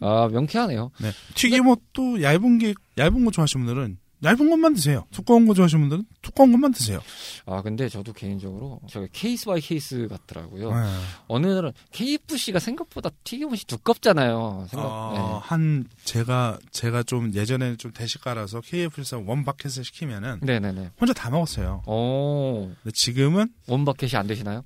아, 0.00 0.28
명쾌하네요. 0.30 0.90
네. 0.98 1.12
튀김 1.34 1.66
옷도 1.68 2.22
얇은 2.22 2.58
게 2.58 2.74
얇은 2.98 3.24
거 3.24 3.30
좋아하시는 3.30 3.64
분들은 3.64 3.98
얇은 4.24 4.48
것만 4.48 4.74
드세요. 4.74 5.04
두꺼운 5.10 5.46
거 5.46 5.52
좋아하시는 5.54 5.80
분들은 5.82 6.06
두꺼운 6.22 6.50
것만 6.52 6.72
드세요. 6.72 7.00
아, 7.44 7.60
근데 7.62 7.88
저도 7.88 8.12
개인적으로 8.12 8.80
저게 8.88 9.08
case 9.12 9.44
by 9.46 9.60
case 9.60 10.08
같더라고요. 10.08 10.72
네. 10.72 10.98
어느 11.28 11.46
날은 11.46 11.72
KFC가 11.92 12.58
생각보다 12.58 13.10
튀김옷이 13.24 13.60
두껍잖아요. 13.66 14.66
생각, 14.70 14.86
어, 14.86 15.40
한 15.44 15.84
제가 16.04 16.58
제가 16.70 17.02
좀 17.02 17.34
예전에 17.34 17.76
좀 17.76 17.92
대식가라서 17.92 18.62
KFC에서 18.62 19.22
one 19.26 19.44
bucket을 19.44 19.84
시키면은 19.84 20.40
네. 20.42 20.58
네네네. 20.60 20.92
혼자 20.98 21.12
다 21.12 21.28
먹었어요. 21.30 21.82
어, 21.86 22.74
근데 22.82 22.92
지금은 22.94 23.48
one 23.68 23.84
bucket이 23.84 24.12
안 24.16 24.26
되시나요? 24.26 24.64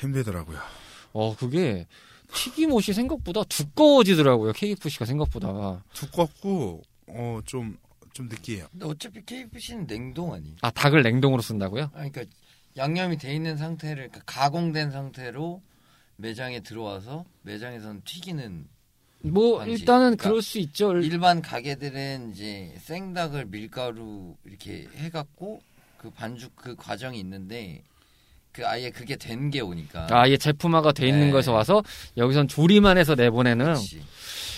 힘들더라고요. 0.00 0.58
어, 1.12 1.36
그게 1.36 1.86
튀김옷이 2.32 2.92
생각보다 2.92 3.44
두꺼워지더라고요. 3.44 4.52
KFC가 4.52 5.04
생각보다. 5.04 5.84
두껍고 5.92 6.82
어좀 7.08 7.76
좀 8.14 8.28
느끼해요. 8.28 8.68
근데 8.70 8.86
어차피 8.86 9.22
KFC는 9.26 9.86
냉동 9.86 10.32
아니? 10.32 10.54
아, 10.62 10.70
닭을 10.70 11.02
냉동으로 11.02 11.42
쓴다고요? 11.42 11.90
아, 11.92 12.08
그러니까 12.08 12.24
양념이 12.76 13.18
돼 13.18 13.34
있는 13.34 13.56
상태를 13.56 14.08
그러니까 14.08 14.20
가공된 14.24 14.92
상태로 14.92 15.60
매장에 16.16 16.60
들어와서 16.60 17.24
매장에서는 17.42 18.02
튀기는 18.04 18.68
뭐 19.24 19.60
아니지. 19.60 19.80
일단은 19.80 20.16
그러니까 20.16 20.28
그럴 20.28 20.42
수 20.42 20.58
있죠. 20.60 20.96
일반 20.96 21.42
가게들은 21.42 22.32
이제 22.32 22.74
생닭을 22.78 23.46
밀가루 23.46 24.36
이렇게 24.44 24.86
해갖고 24.94 25.60
그 25.98 26.10
반죽 26.10 26.54
그 26.54 26.76
과정이 26.76 27.18
있는데 27.18 27.82
그 28.54 28.66
아예 28.66 28.88
그게 28.90 29.16
된 29.16 29.50
게 29.50 29.60
오니까 29.60 30.06
아, 30.10 30.28
예, 30.30 30.36
제품화가 30.38 30.92
돼 30.92 31.06
있는 31.08 31.26
네. 31.26 31.30
거에서 31.32 31.52
와서 31.52 31.82
여기선 32.16 32.48
조리만 32.48 32.96
해서 32.96 33.14
내보내는. 33.14 33.64
그렇지. 33.66 34.00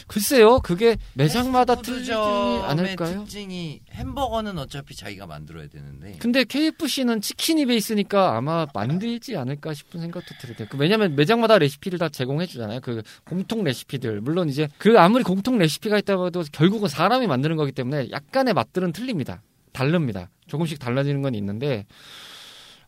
글쎄요, 0.06 0.60
그게 0.60 0.96
매장마다 1.14 1.74
틀리지 1.82 2.12
않을까요? 2.12 3.24
특징이 3.24 3.80
햄버거는 3.90 4.56
어차피 4.56 4.94
자기가 4.94 5.26
만들어야 5.26 5.66
되는데 5.66 6.14
근데 6.20 6.44
KFC는 6.44 7.20
치킨이 7.20 7.66
베이스니까 7.66 8.36
아마 8.36 8.66
만들지 8.72 9.36
않을까 9.36 9.74
싶은 9.74 10.00
생각도 10.00 10.28
들어요. 10.40 10.68
그 10.70 10.76
왜냐면 10.78 11.16
매장마다 11.16 11.58
레시피를 11.58 11.98
다 11.98 12.08
제공해 12.08 12.46
주잖아요. 12.46 12.80
그 12.82 13.02
공통 13.24 13.64
레시피들. 13.64 14.20
물론 14.20 14.48
이제 14.48 14.68
그 14.78 14.96
아무리 15.00 15.24
공통 15.24 15.58
레시피가 15.58 15.98
있다고 15.98 16.26
해도 16.26 16.44
결국은 16.52 16.88
사람이 16.88 17.26
만드는 17.26 17.56
거기 17.56 17.72
때문에 17.72 18.10
약간의 18.12 18.54
맛들은 18.54 18.92
틀립니다. 18.92 19.42
다릅니다. 19.72 20.30
조금씩 20.46 20.78
달라지는 20.78 21.22
건 21.22 21.34
있는데 21.34 21.86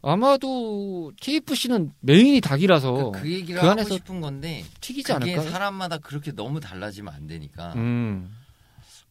아마도 0.02 1.12
KFC는 1.20 1.92
메인이 2.00 2.40
닭이라서 2.40 3.10
그, 3.12 3.20
그 3.20 3.32
얘기를 3.32 3.60
그 3.60 3.66
하고 3.66 3.80
안에서 3.80 3.94
싶은 3.96 4.20
건데 4.20 4.64
튀기지 4.80 5.12
그게 5.12 5.32
않을까요? 5.32 5.50
사람마다 5.50 5.98
그렇게 5.98 6.32
너무 6.32 6.60
달라지면 6.60 7.12
안 7.12 7.26
되니까 7.26 7.72
음. 7.74 8.34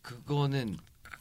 그거는 0.02 0.78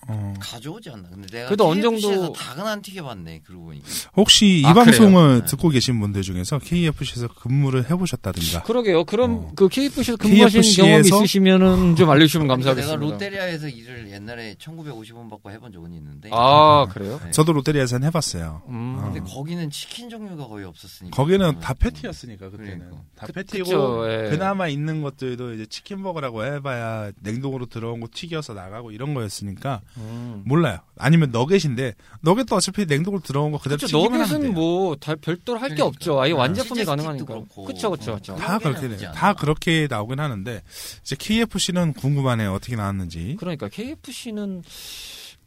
어, 0.09 0.35
가져오지 0.39 0.91
않나. 0.91 1.09
근데 1.09 1.27
내가 1.29 1.47
그래도 1.47 1.69
어느 1.69 1.81
KFC에서 1.81 2.15
정도- 2.15 2.33
닭은 2.33 2.67
안 2.67 2.83
튀겨봤네. 2.83 3.41
그러고 3.45 3.65
보니까. 3.67 3.87
혹시 4.17 4.61
이 4.61 4.65
아, 4.65 4.73
방송을 4.75 5.29
그래요? 5.39 5.45
듣고 5.47 5.69
계신 5.69 5.99
분들 6.01 6.23
중에서 6.23 6.59
KFC에서 6.59 7.29
근무를 7.29 7.91
해보셨다든가 7.91 8.63
그러게요. 8.63 9.05
그럼 9.05 9.31
어. 9.33 9.53
그 9.57 9.69
KFC에서 9.69 10.17
근무하신 10.17 10.61
KFC 10.63 10.77
경험 10.83 11.01
있으시면은 11.01 11.97
좀 11.97 12.11
알려주시면 12.11 12.47
감사하겠습니다. 12.49 12.97
내가 13.01 13.11
롯데리아에서 13.13 13.69
일을 13.69 14.11
옛날에 14.11 14.55
1,950원 14.61 15.29
받고 15.31 15.51
해본 15.51 15.73
적은 15.73 15.93
있는데. 15.95 16.31
아 16.33 16.87
그래요? 16.91 17.21
네. 17.25 17.31
저도 17.33 17.53
롯데리아에서는 17.53 18.07
해봤어요. 18.09 18.63
음. 18.69 19.01
근데 19.03 19.21
어. 19.21 19.25
거기는 19.25 19.69
치킨 19.71 20.09
종류가 20.09 20.47
거의 20.47 20.65
없었으니까. 20.67 21.17
거기는 21.17 21.59
다 21.61 21.75
패티였으니까 21.75 22.51
그때는 22.51 22.79
그러니까. 22.79 22.97
다 23.17 23.27
그- 23.27 23.33
패티고 23.33 23.65
그쵸, 23.65 24.05
예. 24.11 24.31
그나마 24.31 24.69
있는 24.69 25.03
것들도 25.03 25.55
이제 25.55 25.67
치킨 25.67 26.03
버거라고 26.03 26.45
해봐야 26.45 27.11
냉동으로 27.21 27.67
들어온 27.67 28.01
거 28.01 28.09
튀겨서 28.13 28.55
나가고 28.55 28.93
이런 28.93 29.15
거였으니까 29.15 29.81
음. 29.99 30.43
몰라요. 30.45 30.79
아니면 30.99 31.31
너겟인데 31.31 31.95
너겟도 32.21 32.55
어차피 32.57 32.85
냉동으로 32.87 33.23
들어온 33.23 33.53
거 33.53 33.59
그대로 33.59 33.79
그렇죠. 33.79 33.99
튀기만 33.99 34.21
하면 34.23 34.35
너겟은. 34.41 34.55
뭐 34.55 34.97
다- 34.97 35.15
별도로 35.17 35.59
할게 35.59 35.75
그러니까. 35.77 35.87
없죠. 35.87 36.21
아예 36.21 36.33
아, 36.33 36.37
완제품이 36.37 36.85
가능하니까. 36.85 37.43
그렇죠, 37.67 37.91
그렇죠. 37.91 38.19
다 38.37 38.59
그렇게 38.59 38.89
돼요. 38.89 39.11
다 39.15 39.33
그렇게 39.35 39.87
나오긴 39.89 40.21
하는데 40.21 40.63
이제 41.03 41.17
KFC는 41.19 41.95
궁금하네요. 41.95 42.53
어떻게 42.53 42.77
나왔는지. 42.77 43.37
그러니까 43.39 43.69
KFC는 43.69 44.63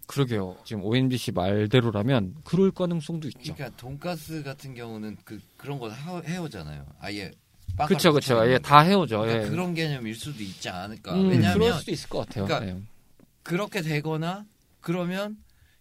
그러게요. 0.07 0.57
지금 0.65 0.83
ONBC 0.83 1.31
말대로라면 1.33 2.33
그럴 2.43 2.71
가능성도 2.71 3.27
있죠. 3.27 3.53
그러니까 3.53 3.77
돈가스 3.77 4.41
같은 4.41 4.73
경우는 4.73 5.17
그 5.23 5.39
그런 5.57 5.77
거 5.77 5.91
해- 5.91 6.23
해오잖아요. 6.25 6.83
아예. 6.99 7.31
그렇죠, 7.85 8.11
그렇죠. 8.11 8.51
예, 8.51 8.57
다 8.57 8.79
해오죠. 8.79 9.19
그러니까 9.19 9.45
예. 9.45 9.49
그런 9.49 9.73
개념일 9.75 10.15
수도 10.15 10.41
있지 10.41 10.67
않을까. 10.67 11.13
음, 11.13 11.29
왜냐하면 11.29 11.59
그럴 11.59 11.73
수도 11.79 11.91
있을 11.91 12.09
것 12.09 12.25
같아요. 12.27 12.45
그러니까 12.45 12.71
예. 12.75 12.81
그렇게 13.43 13.81
되거나 13.81 14.45
그러면 14.81 15.37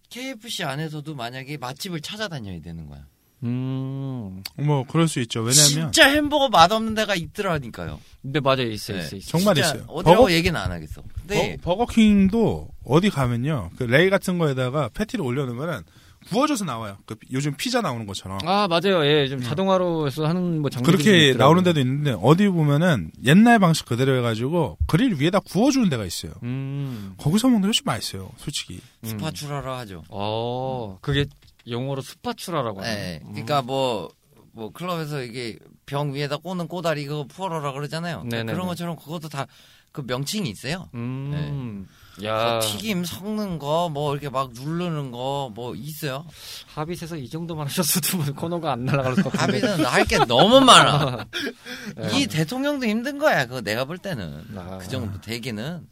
KFC 0.09 0.63
안에서도 0.63 1.13
만약에 1.15 1.57
맛집을 1.57 2.01
찾아다녀야 2.01 2.61
되는 2.61 2.87
거야. 2.87 3.05
음. 3.43 4.43
뭐 4.57 4.85
그럴 4.85 5.07
수 5.07 5.19
있죠. 5.21 5.41
왜냐하면 5.41 5.91
진짜 5.93 6.09
햄버거 6.09 6.49
맛없는 6.49 6.93
데가 6.93 7.15
있더라니까요. 7.15 7.99
근데 8.21 8.39
맞아요, 8.41 8.63
있어요, 8.63 8.97
네. 8.97 9.03
있어요, 9.05 9.17
있어요. 9.19 9.31
정말 9.31 9.57
있어요. 9.57 9.83
어디라고 9.87 10.25
버거- 10.27 10.31
얘기는 10.33 10.59
안 10.59 10.71
하겠어. 10.71 11.01
근데 11.21 11.55
버, 11.61 11.75
버거킹도 11.77 12.69
어디 12.83 13.09
가면요. 13.09 13.71
그 13.77 13.83
레일 13.83 14.09
같은 14.09 14.37
거에다가 14.39 14.89
패티를 14.89 15.23
올려놓으면은 15.23 15.83
구워져서 16.29 16.65
나와요. 16.65 16.97
그 17.05 17.15
요즘 17.31 17.55
피자 17.55 17.81
나오는 17.81 18.05
것처럼. 18.05 18.39
아 18.45 18.67
맞아요, 18.67 19.05
예, 19.05 19.27
좀 19.27 19.41
자동화로 19.41 20.07
해서 20.07 20.25
하는 20.25 20.61
뭐 20.61 20.69
음. 20.75 20.83
그렇게 20.83 21.29
있더라고요. 21.29 21.37
나오는 21.37 21.63
데도 21.63 21.79
있는데 21.79 22.15
어디 22.21 22.47
보면은 22.47 23.11
옛날 23.25 23.59
방식 23.59 23.85
그대로 23.85 24.17
해가지고 24.17 24.77
그릴 24.87 25.19
위에다 25.19 25.39
구워주는 25.39 25.89
데가 25.89 26.05
있어요. 26.05 26.33
음. 26.43 27.15
거기서 27.17 27.47
먹는 27.47 27.61
게 27.61 27.67
훨씬 27.67 27.83
맛있어요, 27.85 28.31
솔직히. 28.37 28.79
음. 29.03 29.09
spatula라 29.09 29.77
하죠. 29.79 30.03
어, 30.09 30.97
그게 31.01 31.25
영어로 31.67 32.01
spatula라고 32.01 32.81
하네요. 32.81 32.95
네. 32.95 33.21
음. 33.23 33.31
그러니까 33.31 33.61
뭐, 33.61 34.09
뭐, 34.53 34.71
클럽에서 34.71 35.23
이게 35.23 35.57
병 35.85 36.13
위에다 36.13 36.37
꽂는 36.37 36.67
꼬다리 36.67 37.05
그거 37.05 37.25
pourer라 37.25 37.71
그러잖아요. 37.71 38.23
네네네. 38.23 38.53
그런 38.53 38.67
것처럼 38.67 38.95
그것도 38.95 39.29
다 39.29 39.47
그 39.91 40.03
명칭이 40.05 40.49
있어요. 40.49 40.89
음. 40.93 41.87
야. 42.23 42.51
뭐 42.51 42.59
튀김 42.59 43.05
섞는 43.05 43.59
거, 43.59 43.89
뭐 43.89 44.13
이렇게 44.13 44.29
막 44.29 44.51
누르는 44.53 45.11
거, 45.11 45.51
뭐 45.53 45.73
있어요. 45.75 46.25
하빗에서 46.73 47.17
이 47.17 47.29
정도만 47.29 47.67
하셨어도 47.67 48.17
뭐 48.17 48.25
코너가 48.33 48.73
안 48.73 48.85
날아갈 48.85 49.15
것 49.15 49.31
같은데. 49.31 49.59
합의는 49.59 49.85
할게 49.85 50.17
너무 50.27 50.59
많아. 50.59 51.25
네. 51.97 52.19
이 52.19 52.27
대통령도 52.27 52.85
힘든 52.85 53.17
거야. 53.17 53.45
그거 53.45 53.61
내가 53.61 53.85
볼 53.85 53.97
때는. 53.97 54.43
아. 54.55 54.77
그 54.79 54.87
정도 54.89 55.19
되기는. 55.21 55.87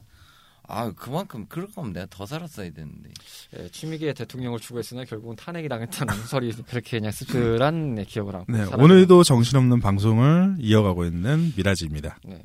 아, 0.69 0.91
그만큼 0.91 1.45
그럴 1.47 1.67
거면 1.71 1.93
내가 1.93 2.07
더 2.09 2.25
살았어야 2.25 2.71
되는데. 2.71 3.09
예, 3.57 3.69
취미계 3.69 4.13
대통령을 4.13 4.59
추구했으나 4.59 5.05
결국은 5.05 5.37
탄핵이 5.37 5.69
당했다는 5.69 6.13
설이 6.27 6.51
그렇게 6.67 6.99
그냥 6.99 7.11
씁쓸한 7.11 7.95
네, 7.95 8.03
기억을 8.03 8.35
하고. 8.35 8.45
네, 8.49 8.65
살았네요. 8.65 8.83
오늘도 8.83 9.23
정신없는 9.23 9.79
방송을 9.79 10.57
이어가고 10.59 11.05
있는 11.05 11.53
미라지입니다. 11.55 12.17
네. 12.25 12.41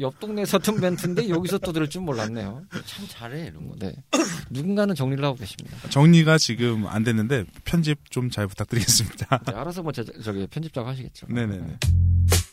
옆 0.00 0.18
동네에서 0.20 0.58
든 0.58 0.80
멘트인데 0.80 1.28
여기서 1.28 1.58
또 1.58 1.72
들을 1.72 1.88
줄 1.88 2.02
몰랐네요. 2.02 2.62
참 2.86 3.06
잘해, 3.08 3.46
이런 3.46 3.68
거. 3.68 3.74
네. 3.78 3.94
누군가는 4.50 4.94
정리를 4.94 5.22
하고 5.24 5.36
계십니다. 5.36 5.76
정리가 5.90 6.38
지금 6.38 6.86
안 6.86 7.02
됐는데 7.04 7.44
편집 7.64 8.10
좀 8.10 8.28
잘 8.30 8.46
부탁드리겠습니다. 8.46 9.38
네, 9.46 9.52
알아서 9.52 9.82
뭐 9.82 9.90
제, 9.92 10.04
저기 10.22 10.46
편집자가 10.46 10.90
하시겠죠. 10.90 11.26
네네네. 11.30 11.78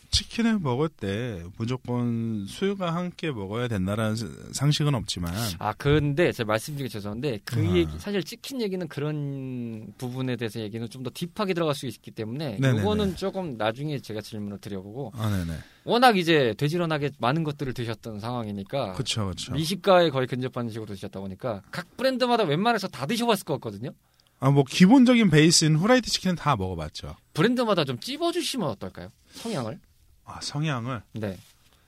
치킨을 0.10 0.60
먹을 0.60 0.88
때 0.88 1.44
무조건 1.58 2.46
수유가 2.48 2.96
함께 2.96 3.32
먹어야 3.32 3.68
된다라는 3.68 4.16
상식은 4.54 4.96
없지만 4.96 5.34
아, 5.60 5.74
근데 5.74 6.32
제가 6.32 6.48
말씀드리기 6.48 6.90
죄송한데 6.90 7.40
그 7.44 7.60
아. 7.60 7.76
얘기 7.76 7.92
사실 8.00 8.24
찍힌 8.24 8.62
얘기는 8.62 8.88
그런 8.88 9.88
부분에 9.98 10.38
대해서 10.38 10.60
얘기는 10.62 10.88
좀 10.90 11.04
더 11.04 11.12
딥하게 11.14 11.54
들어갈 11.54 11.76
수 11.76 11.86
있기 11.88 12.12
때문에 12.12 12.58
네네네. 12.60 12.82
이거는 12.82 13.16
조금 13.18 13.58
나중에 13.58 14.00
제가 14.00 14.22
질문을 14.22 14.58
드려보고 14.60 15.12
아 15.16 15.30
네네 15.30 15.60
워낙 15.86 16.18
이제 16.18 16.54
되지런하게 16.58 17.12
많은 17.20 17.44
것들을 17.44 17.74
드셨던 17.74 18.20
상황이니까 18.20 18.94
그렇죠 18.94 19.26
그렇죠. 19.26 19.54
미식가에 19.54 20.10
거의 20.10 20.28
근접하는 20.28 20.72
식으로 20.72 20.94
드셨다 20.94 21.20
보니까 21.20 21.62
각 21.72 21.96
브랜드마다 21.96 22.44
웬만해서 22.44 22.88
다 22.90 23.06
드셔봤을 23.06 23.46
것 23.46 23.54
같거든요. 23.56 23.92
아 24.40 24.50
뭐 24.52 24.64
기본적인 24.68 25.30
베이스인 25.30 25.76
후라이드 25.78 26.10
치킨은 26.10 26.36
다 26.36 26.56
먹어봤죠. 26.58 27.16
브랜드마다 27.34 27.86
좀 27.86 28.00
찝어주시면 28.00 28.68
어떨까요? 28.68 29.10
성향을? 29.32 29.80
아 30.26 30.40
성향을 30.42 31.04
네. 31.14 31.38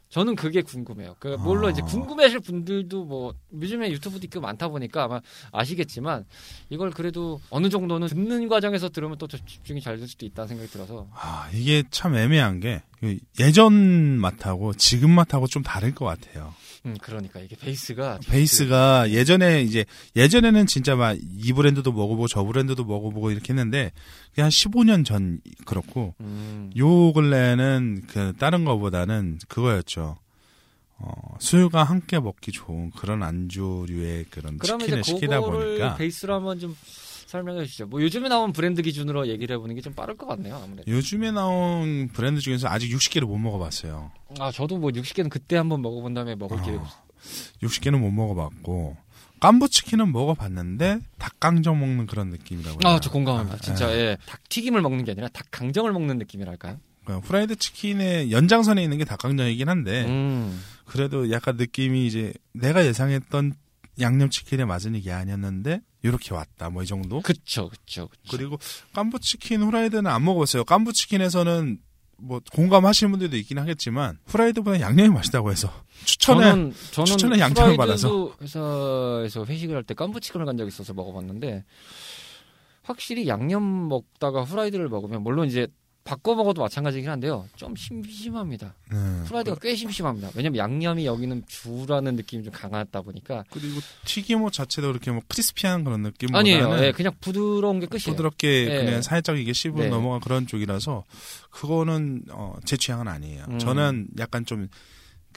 저는 0.10 0.36
그게 0.36 0.62
궁금해요. 0.62 1.15
그 1.20 1.36
물론 1.39 1.65
아. 1.65 1.72
이제 1.72 1.82
궁금해하실 1.82 2.39
분들도 2.39 3.04
뭐 3.04 3.34
요즘에 3.54 3.91
유튜브도 3.91 4.26
있고 4.26 4.39
많다 4.39 4.70
보니까 4.70 5.04
아마 5.04 5.20
아시겠지만 5.52 6.26
이걸 6.70 6.91
그래도 6.91 7.41
어느 7.50 7.70
정도는 7.70 8.08
듣는 8.08 8.48
과정에서 8.48 8.88
들으면 8.89 9.17
또좀 9.17 9.39
집중이 9.46 9.82
잘 9.82 9.98
될 9.98 10.08
수도 10.08 10.26
있다는 10.26 10.48
생각이 10.50 10.70
들어서 10.72 11.08
아 11.13 11.50
이게 11.54 11.84
참 11.91 12.15
애매한 12.15 12.60
게그 12.60 13.17
예전 13.39 13.74
맛하고 13.74 14.74
지금 14.74 15.10
맛하고 15.12 15.48
좀 15.48 15.63
다를 15.63 15.93
것 15.96 16.06
같아요. 16.06 16.54
음 16.88 16.97
그러니까 17.02 17.39
이게 17.39 17.56
베이스가 17.56 18.19
베이스가 18.28 19.12
예전에 19.12 19.62
이제 19.62 19.86
예전에는 20.15 20.65
진짜 20.65 20.95
막 20.95 21.17
이 21.47 21.54
브랜드도 21.54 21.91
먹어보고 21.91 22.28
저 22.28 22.43
브랜드도 22.43 22.84
먹어보고 22.84 23.32
이렇게 23.32 23.54
했는데 23.54 23.91
그게 24.32 24.41
한 24.41 24.50
15년 24.50 25.06
전 25.06 25.39
그렇고 25.65 26.13
음, 26.19 26.71
요 26.78 27.13
근래는 27.13 28.04
그 28.08 28.34
다른 28.38 28.65
거보다는 28.65 29.39
그거였죠. 29.47 30.17
어, 31.00 31.12
수유가 31.39 31.84
함께 31.84 32.19
먹기 32.19 32.52
좋은 32.52 32.89
그런 32.91 33.21
안주류의 33.21 34.26
그런 34.32 34.60
치킨을 34.60 35.04
시키다 35.04 35.41
보니까 35.41 35.95
베이스로 35.95 36.34
한번 36.34 36.60
좀 36.60 36.76
설명해 37.28 37.66
주시죠. 37.66 37.86
뭐 37.88 38.02
요즘에 38.02 38.30
나온 38.30 38.52
브랜드 38.54 38.82
기준으로 38.82 39.28
얘기를 39.28 39.56
해보는 39.56 39.76
게 39.76 39.82
좀 39.82 39.94
빠를 39.94 40.16
것 40.18 40.26
같네요. 40.28 40.56
아무래도. 40.56 40.90
요즘에 40.92 41.32
나온 41.32 42.10
브랜드 42.12 42.42
중에서 42.42 42.68
아직 42.68 42.90
60개를 42.96 43.26
못 43.26 43.38
먹어봤어요. 43.38 44.12
아 44.40 44.52
저도 44.52 44.78
뭐 44.78 44.90
60개는 44.92 45.30
그때 45.30 45.56
한번 45.58 45.82
먹어본 45.82 46.13
다음에 46.13 46.36
먹을 46.36 46.58
기회가 46.63 46.82
어, 46.82 46.84
없어요. 46.84 47.02
60개는 47.62 48.00
못 48.00 48.10
먹어봤고 48.12 48.98
깐부치킨은 49.40 50.12
먹어봤는데 50.12 51.00
닭 51.20 51.40
강정 51.40 51.80
먹는 51.80 52.08
그런 52.08 52.30
느낌이라고. 52.30 52.80
해야 52.84 52.96
아, 52.96 53.00
저 53.00 53.12
공감합니다. 53.12 53.58
아, 53.58 53.60
진짜, 53.60 53.92
예. 53.92 53.96
예. 54.00 54.18
닭 54.26 54.48
튀김을 54.50 54.82
먹는 54.82 55.04
게 55.06 55.12
아니라 55.12 55.28
닭 55.28 55.46
강정을 55.52 55.92
먹는 55.94 56.18
느낌이랄까요? 56.18 56.80
그러니까 57.04 57.28
후라이드 57.28 57.56
치킨의 57.58 58.32
연장선에 58.32 58.82
있는 58.84 58.98
게 58.98 59.06
닭강정이긴 59.06 59.70
한데 59.70 60.06
음. 60.06 60.60
그래도 60.86 61.30
약간 61.32 61.56
느낌이 61.58 62.08
이제 62.08 62.34
내가 62.54 62.86
예상했던 62.86 63.54
양념치킨의 64.00 64.66
맛은 64.66 64.96
이게 64.96 65.12
아니었는데 65.12 65.82
이렇게 66.08 66.34
왔다 66.34 66.70
뭐 66.70 66.84
이 66.84 66.86
정도? 66.86 67.22
그쵸, 67.22 67.70
그쵸, 67.70 68.08
그쵸. 68.08 68.38
그리고 68.38 68.58
깐부 68.93 69.20
치킨 69.20 69.62
후라이드는 69.63 70.08
안 70.08 70.24
먹어봤어요. 70.26 70.63
깐부 70.63 70.93
치킨에서는 70.93 71.80
뭐 72.20 72.41
공감하시는 72.52 73.12
분들도 73.12 73.38
있긴 73.38 73.60
하겠지만 73.60 74.17
후라이드보다 74.26 74.80
양념이 74.80 75.10
맛있다고 75.10 75.52
해서 75.52 75.72
추천해 76.04 76.50
저는, 76.50 76.74
저는 77.17 77.39
양념을 77.39 77.76
프라이드도 77.78 78.34
회사에서 78.41 79.46
회식을 79.46 79.76
할 79.76 79.84
때 79.84 79.93
깐부 79.93 80.20
치킨을 80.20 80.46
간 80.48 80.58
적이 80.58 80.70
있어서 80.70 80.93
먹어봤는데 80.93 81.63
확실히 82.84 83.28
양념 83.28 83.88
먹다가 83.89 84.43
후라이드를 84.43 84.89
먹으면 84.89 85.22
물론 85.22 85.48
이제 85.48 85.67
바꿔 86.08 86.36
먹어도 86.36 86.62
마찬가지긴 86.62 87.10
한데요. 87.10 87.48
좀 87.56 87.76
심심합니다. 87.76 88.74
네. 88.91 88.98
후라이드가 89.26 89.58
꽤 89.62 89.76
심심합니다. 89.76 90.32
왜냐면 90.36 90.58
양념이 90.58 91.06
여기는 91.06 91.43
주라는 91.48 92.15
느낌이 92.15 92.43
좀 92.43 92.54
강하다 92.54 93.02
보니까 93.02 93.43
그리고 93.52 93.80
튀김옷 94.06 94.54
자체도 94.54 94.88
그렇게 94.88 95.12
뭐 95.12 95.22
크리스피한 95.28 95.84
그런 95.84 96.02
느낌보다는 96.04 96.39
아니에요. 96.39 96.86
예, 96.86 96.91
그냥 96.91 97.13
부드러운 97.20 97.80
게 97.80 97.86
끝이에요. 97.86 98.15
부드럽게 98.15 98.67
예. 98.70 98.86
그냥 98.86 99.02
살짝 99.02 99.38
이게 99.38 99.54
씹으로 99.54 99.84
네. 99.84 99.89
넘어간 99.89 100.20
그런 100.20 100.48
쪽이라서 100.48 101.04
그거는 101.52 102.24
어, 102.32 102.56
제 102.65 102.78
취향은 102.78 103.08
아니에요. 103.08 103.46
음. 103.50 103.60
저는 103.60 104.08
약간 104.20 104.46
좀 104.46 104.70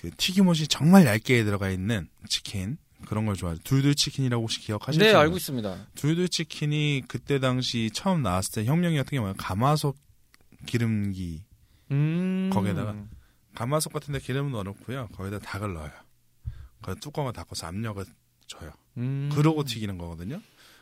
그 0.00 0.11
튀김옷이 0.16 0.66
정말 0.68 1.04
얇게 1.04 1.44
들어가 1.44 1.68
있는 1.68 2.09
치킨 2.26 2.78
그런 3.06 3.26
걸 3.26 3.37
좋아해요. 3.37 3.59
둘둘 3.64 3.94
치킨이라고 3.94 4.42
혹시 4.42 4.61
기억하시죠? 4.61 5.04
네, 5.04 5.12
알고 5.12 5.37
있습니다. 5.37 5.76
둘둘 5.94 6.30
치킨이 6.30 7.02
그때 7.06 7.38
당시 7.38 7.90
처음 7.92 8.22
나왔을 8.22 8.52
때 8.52 8.64
혁명이었던 8.64 9.11
게 9.11 9.20
뭐야? 9.20 9.35
가마솥 9.37 9.96
기름기 10.66 11.44
음. 11.90 12.51
거기에다가 12.53 12.94
가마솥 13.55 13.92
같은데 13.92 14.20
기름은 14.20 14.53
넣어놓고요. 14.53 15.09
거기다 15.09 15.38
닭을 15.40 15.75
넣어요. 15.75 15.90
그 16.83 16.94
뚜껑을 16.96 17.33
닫고서 17.33 17.66
압력을 17.66 18.05
줘요. 18.46 18.73
음. 18.96 19.31
그러고 19.33 19.64
튀기는 19.64 19.99
거거든요. 19.99 20.40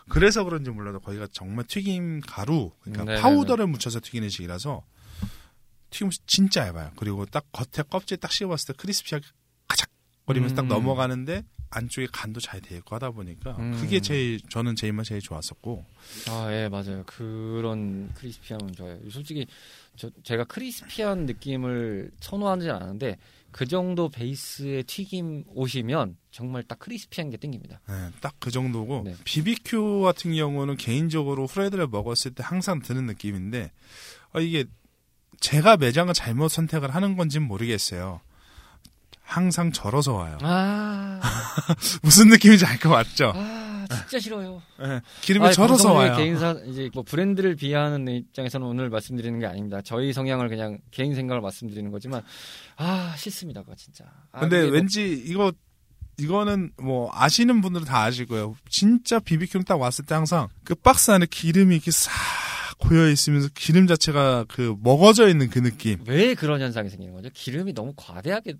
그래서 0.08 0.42
그런지 0.44 0.70
몰라도 0.70 1.00
거기가 1.00 1.26
정말 1.32 1.66
튀김 1.66 2.20
가루, 2.20 2.70
그러니까 2.80 3.04
네네네. 3.04 3.22
파우더를 3.22 3.66
묻혀서 3.66 4.00
튀기는 4.00 4.28
식이라서 4.28 4.82
튀김옷이 5.90 6.16
진짜 6.26 6.66
얇아요. 6.66 6.92
그리고 6.96 7.26
딱 7.26 7.44
겉에 7.52 7.84
껍질 7.88 8.16
딱 8.16 8.32
씹었을 8.32 8.68
때 8.68 8.72
크리스피하게 8.78 9.26
가작 9.66 9.90
거리면서 10.26 10.54
딱 10.54 10.62
음. 10.62 10.68
넘어가는데 10.68 11.42
안쪽에 11.70 12.06
간도 12.12 12.40
잘 12.40 12.60
돼 12.60 12.76
있고 12.78 12.94
하다 12.96 13.10
보니까 13.10 13.56
음. 13.58 13.76
그게 13.80 14.00
제일 14.00 14.40
저는 14.48 14.74
제 14.76 14.88
입맛 14.88 15.04
제일 15.06 15.20
좋았었고 15.20 15.84
아, 16.28 16.48
예, 16.52 16.68
맞아요. 16.68 17.04
그런 17.06 18.12
크리스피함은 18.14 18.72
좋아요. 18.74 18.98
솔직히 19.10 19.46
저, 19.96 20.10
제가 20.22 20.44
크리스피한 20.44 21.26
느낌을 21.26 22.10
선호하지 22.20 22.70
않는데 22.70 23.18
그 23.50 23.66
정도 23.66 24.08
베이스의 24.08 24.84
튀김 24.84 25.44
오시면 25.48 26.16
정말 26.30 26.62
딱 26.64 26.78
크리스피한 26.78 27.30
게 27.30 27.36
땡깁니다. 27.36 27.80
네, 27.88 28.10
딱 28.20 28.34
그 28.38 28.50
정도고 28.50 29.02
네. 29.04 29.14
BBQ 29.24 30.02
같은 30.02 30.34
경우는 30.34 30.76
개인적으로 30.76 31.46
후라이드를 31.46 31.86
먹었을 31.88 32.34
때 32.34 32.42
항상 32.44 32.80
드는 32.80 33.06
느낌인데 33.06 33.70
어, 34.34 34.40
이게 34.40 34.64
제가 35.40 35.76
매장을 35.76 36.12
잘못 36.14 36.48
선택을 36.48 36.94
하는 36.94 37.16
건지는 37.16 37.46
모르겠어요. 37.46 38.20
항상 39.28 39.70
절어서 39.72 40.14
와요. 40.14 40.38
아, 40.40 41.20
무슨 42.02 42.28
느낌인지 42.28 42.64
알 42.64 42.78
것 42.78 42.88
같죠? 42.88 43.32
아, 43.34 43.86
진짜 44.08 44.18
싫어요. 44.18 44.62
예, 44.82 45.02
기름이 45.20 45.46
아이, 45.46 45.52
절어서 45.52 45.92
와요. 45.92 46.16
개인사 46.16 46.52
이제 46.66 46.88
뭐 46.94 47.02
브랜드를 47.02 47.54
비하하는 47.54 48.08
입장에서는 48.08 48.66
오늘 48.66 48.88
말씀드리는 48.88 49.38
게 49.38 49.44
아닙니다. 49.46 49.80
저희 49.82 50.12
성향을 50.14 50.48
그냥 50.48 50.78
개인 50.90 51.14
생각을 51.14 51.42
말씀드리는 51.42 51.90
거지만 51.90 52.22
아 52.76 53.14
싫습니다, 53.18 53.60
그거 53.62 53.74
진짜. 53.76 54.04
아, 54.32 54.40
근데 54.40 54.62
뭐- 54.62 54.72
왠지 54.72 55.12
이거 55.26 55.52
이거는 56.18 56.72
뭐 56.82 57.10
아시는 57.12 57.60
분들은 57.60 57.86
다 57.86 58.02
아실 58.04 58.26
거예요. 58.26 58.56
진짜 58.70 59.18
BBQ는 59.18 59.64
딱 59.66 59.78
왔을 59.78 60.04
때 60.06 60.14
항상 60.14 60.48
그 60.64 60.74
박스 60.74 61.10
안에 61.10 61.26
기름이 61.30 61.74
이렇게 61.74 61.90
싹 61.90 62.10
고여 62.78 63.08
있으면서 63.10 63.48
기름 63.54 63.86
자체가 63.86 64.46
그 64.48 64.74
먹어져 64.80 65.28
있는 65.28 65.50
그 65.50 65.60
느낌. 65.60 65.98
왜 66.06 66.34
그런 66.34 66.60
현상이 66.60 66.88
생기는 66.88 67.12
거죠? 67.14 67.28
기름이 67.34 67.74
너무 67.74 67.92
과대하게 67.96 68.54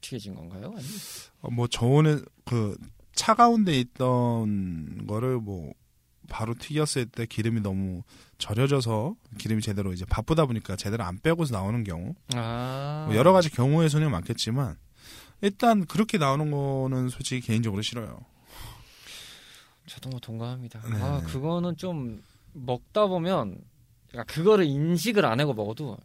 튀겨진 0.00 0.34
건가요? 0.34 0.64
아니면 0.76 0.84
어, 1.42 1.50
뭐 1.50 1.66
저온에 1.66 2.18
그 2.44 2.76
차가운데 3.14 3.78
있던 3.80 5.06
거를 5.06 5.38
뭐 5.38 5.72
바로 6.28 6.54
튀겼을 6.54 7.06
때 7.06 7.26
기름이 7.26 7.60
너무 7.60 8.02
절여져서 8.38 9.14
기름이 9.38 9.62
제대로 9.62 9.92
이제 9.92 10.04
바쁘다 10.04 10.46
보니까 10.46 10.76
제대로 10.76 11.02
안 11.04 11.18
빼고서 11.18 11.54
나오는 11.54 11.82
경우 11.84 12.14
아 12.34 13.04
뭐 13.08 13.16
여러 13.16 13.32
가지 13.32 13.50
경우의 13.50 13.90
수는 13.90 14.10
많겠지만 14.10 14.76
일단 15.42 15.84
그렇게 15.86 16.18
나오는 16.18 16.50
거는 16.50 17.08
솔직히 17.08 17.40
개인적으로 17.46 17.82
싫어요. 17.82 18.20
저도 19.88 20.10
뭐 20.10 20.20
동감합니다. 20.20 20.80
네. 20.88 21.02
아 21.02 21.20
그거는 21.22 21.76
좀 21.76 22.22
먹다 22.52 23.06
보면 23.06 23.58
그러니까 24.08 24.32
그거를 24.32 24.64
인식을 24.66 25.24
안 25.24 25.40
하고 25.40 25.52
먹어도 25.54 25.96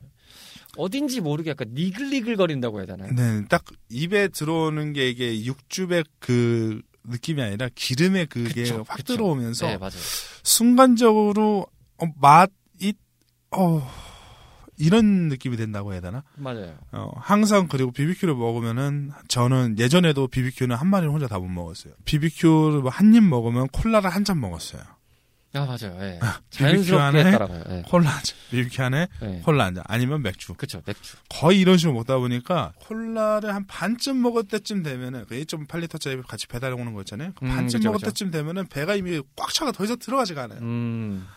어딘지 0.78 1.22
모르게 1.22 1.52
약간 1.52 1.70
니글니글 1.74 2.36
거린다고 2.38 2.80
해야 2.80 2.86
되나요? 2.86 3.12
네, 3.14 3.46
딱 3.50 3.64
입에 3.90 4.28
들어오는 4.30 4.94
게 4.94 5.10
이게 5.10 5.44
육즙의 5.46 6.04
그 6.20 6.82
느낌이 7.04 7.42
아니라 7.42 7.70
기름의 7.76 8.28
그게 8.28 8.64
그쵸, 8.64 8.84
확 8.88 8.98
그쵸. 8.98 9.14
들어오면서 9.14 9.68
네 9.68 9.78
맞아요. 9.78 9.92
순간적으로 10.44 11.68
어, 11.98 12.06
맛이 12.20 12.94
어 13.52 13.88
이런 14.78 15.30
느낌이 15.30 15.56
된다고 15.56 15.94
해야 15.94 16.02
되나? 16.02 16.24
맞아요. 16.36 16.76
어, 16.92 17.10
항상 17.18 17.68
그리고 17.70 17.92
비비큐를 17.92 18.36
먹으면은 18.36 19.12
저는 19.30 19.78
예전에도 19.80 20.28
비비큐는 20.28 20.76
한 20.76 20.88
마리를 20.88 21.12
혼자 21.14 21.28
다 21.28 21.40
못 21.40 21.48
먹었어요. 21.48 21.94
비비큐를 22.04 22.82
뭐한입 22.82 23.24
먹으면 23.24 23.68
콜라를 23.70 24.10
한 24.10 24.26
잔 24.26 24.42
먹었어요. 24.42 24.82
아 25.56 25.66
맞아요. 25.66 25.97
예. 26.01 26.20
비비큐 26.51 26.97
안에 26.97 27.24
자연스럽게 27.24 27.24
따라가요. 27.32 27.64
예. 27.70 27.84
콜라 27.88 28.10
한 28.10 28.24
잔, 28.24 28.38
비비큐 28.51 28.84
안에 28.84 29.08
예. 29.22 29.41
콜라 29.43 29.66
한 29.66 29.76
잔, 29.76 29.84
아니면 29.88 30.22
맥주. 30.22 30.53
그쵸 30.53 30.82
맥주. 30.86 31.16
거의 31.30 31.60
이런 31.60 31.78
식으로 31.78 31.95
먹다 31.95 32.18
보니까 32.18 32.74
콜라를 32.82 33.53
한 33.53 33.66
반쯤 33.68 34.22
먹을 34.22 34.43
때쯤 34.43 34.84
되면은 34.84 35.26
그 35.28 35.36
1.8리터짜리 35.36 36.26
같이 36.28 36.47
배달 36.47 36.74
오는 36.74 36.93
거 36.93 37.01
있잖아요. 37.01 37.32
그 37.36 37.45
음, 37.45 37.49
반쯤 37.49 37.80
그쵸, 37.80 37.89
먹을 37.89 37.99
그쵸. 37.99 38.12
때쯤 38.12 38.32
되면은 38.32 38.68
배가 38.68 38.95
이미 38.95 39.22
꽉 39.36 39.53
차가 39.53 39.72
더 39.72 39.84
이상 39.84 39.97
들어가지가 39.99 40.43
않아요. 40.43 40.60
음 40.62 41.28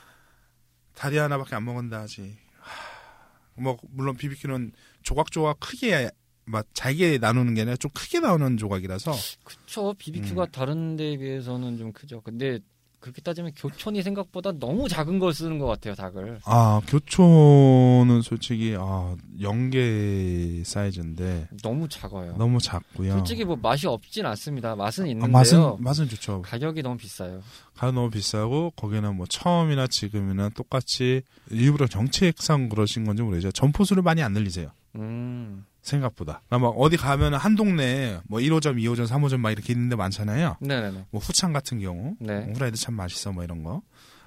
다리 0.95 1.17
하나밖에 1.17 1.55
안 1.55 1.65
먹은다 1.65 2.01
하지. 2.01 2.37
하, 2.61 3.63
뭐 3.63 3.77
물론 3.91 4.17
비비큐는 4.17 4.73
조각조각 5.03 5.61
크게 5.61 6.11
막 6.45 6.67
잘게 6.73 7.19
나누는 7.19 7.55
게 7.55 7.61
아니라 7.61 7.77
좀 7.77 7.91
크게 7.95 8.21
나오는 8.21 8.57
조각이라서 8.57 9.13
그쵸 9.45 9.95
비비큐가 9.99 10.45
음. 10.45 10.51
다른 10.51 10.97
데에 10.97 11.17
비해서는 11.19 11.77
좀 11.77 11.93
크죠. 11.93 12.21
근데 12.23 12.59
그렇게 13.01 13.23
따지면 13.23 13.53
교촌이 13.57 14.03
생각보다 14.03 14.53
너무 14.53 14.89
작은 14.89 15.19
걸 15.19 15.33
쓰는 15.33 15.59
것 15.59 15.67
같아요 15.67 15.95
닭을. 15.95 16.41
아 16.45 16.81
교촌은 16.87 18.23
솔직히 18.23 18.77
아 18.79 19.15
연계 19.41 20.63
사이즈인데 20.65 21.49
너무 21.63 21.89
작아요. 21.89 22.37
너무 22.37 22.59
작고요. 22.61 23.13
솔직히 23.13 23.45
뭐 23.45 23.57
맛이 23.57 23.87
없진 23.87 24.27
않습니다. 24.27 24.75
맛은 24.75 25.05
아, 25.05 25.09
있는데요. 25.09 25.33
맛은 25.33 25.77
맛은 25.79 26.09
좋죠. 26.09 26.43
가격이 26.43 26.83
너무 26.83 26.97
비싸요. 26.97 27.41
가격 27.75 27.95
너무 27.95 28.11
비싸고 28.11 28.73
거기는 28.77 29.15
뭐 29.17 29.27
처음이나 29.27 29.87
지금이나 29.87 30.49
똑같이 30.51 31.23
일부러 31.51 31.87
정책상 31.87 32.69
그러신 32.69 33.05
건지 33.05 33.23
모르겠죠. 33.23 33.53
점포수를 33.53 34.03
많이 34.03 34.23
안 34.23 34.33
늘리세요. 34.33 34.71
음, 34.97 35.65
생각보다. 35.89 36.43
막 36.51 36.63
어디 36.77 36.97
가면 36.97 37.35
한 37.35 37.55
동네에 37.57 38.21
뭐 38.29 38.41
1호점, 38.41 38.77
2호점, 38.83 39.07
3호점 39.09 39.39
막 39.41 39.51
이렇게 39.51 39.73
있는데 39.73 39.97
많잖아요. 39.97 40.57
네네네. 40.61 41.07
뭐 41.11 41.21
후창 41.21 41.53
같은 41.53 41.81
경우 41.81 42.15
네. 42.21 42.41
뭐 42.41 42.55
후라이드 42.55 42.77
참 42.77 42.95
맛있어 42.95 43.33
뭐 43.33 43.43
이런 43.45 43.63
거 43.63 43.83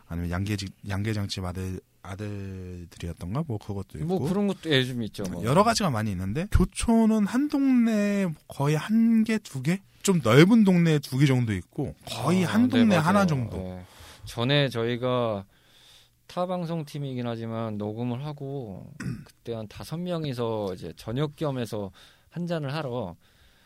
아니면 0.07 0.29
양계 0.31 0.57
양계장집 0.89 1.43
아들 1.45 1.79
아들들이었던가 2.03 3.43
뭐 3.47 3.57
그것도 3.57 3.99
있고 3.99 4.05
뭐 4.05 4.27
그런 4.27 4.47
것도 4.47 4.73
요즘 4.75 5.01
있죠. 5.03 5.23
뭐. 5.31 5.43
여러 5.43 5.63
가지가 5.63 5.89
많이 5.89 6.11
있는데 6.11 6.47
교촌은 6.51 7.25
한 7.27 7.47
동네 7.47 8.27
거의 8.47 8.75
한 8.75 9.23
개 9.23 9.37
두 9.37 9.61
개 9.61 9.79
좀 10.01 10.19
넓은 10.23 10.63
동네에 10.63 10.97
두개 10.97 11.27
정도 11.27 11.53
있고 11.53 11.93
거의 12.07 12.43
아, 12.43 12.53
한 12.55 12.63
네, 12.63 12.69
동네 12.69 12.95
맞아요. 12.95 13.07
하나 13.07 13.25
정도 13.27 13.57
네. 13.57 13.85
전에 14.25 14.67
저희가 14.69 15.45
타 16.31 16.45
방송 16.45 16.85
팀이긴 16.85 17.27
하지만 17.27 17.77
녹음을 17.77 18.25
하고 18.25 18.89
그때 19.25 19.53
한 19.53 19.67
다섯 19.67 19.97
명이서 19.97 20.73
이제 20.75 20.93
저녁 20.95 21.35
겸해서 21.35 21.91
한 22.29 22.47
잔을 22.47 22.73
하러 22.73 23.17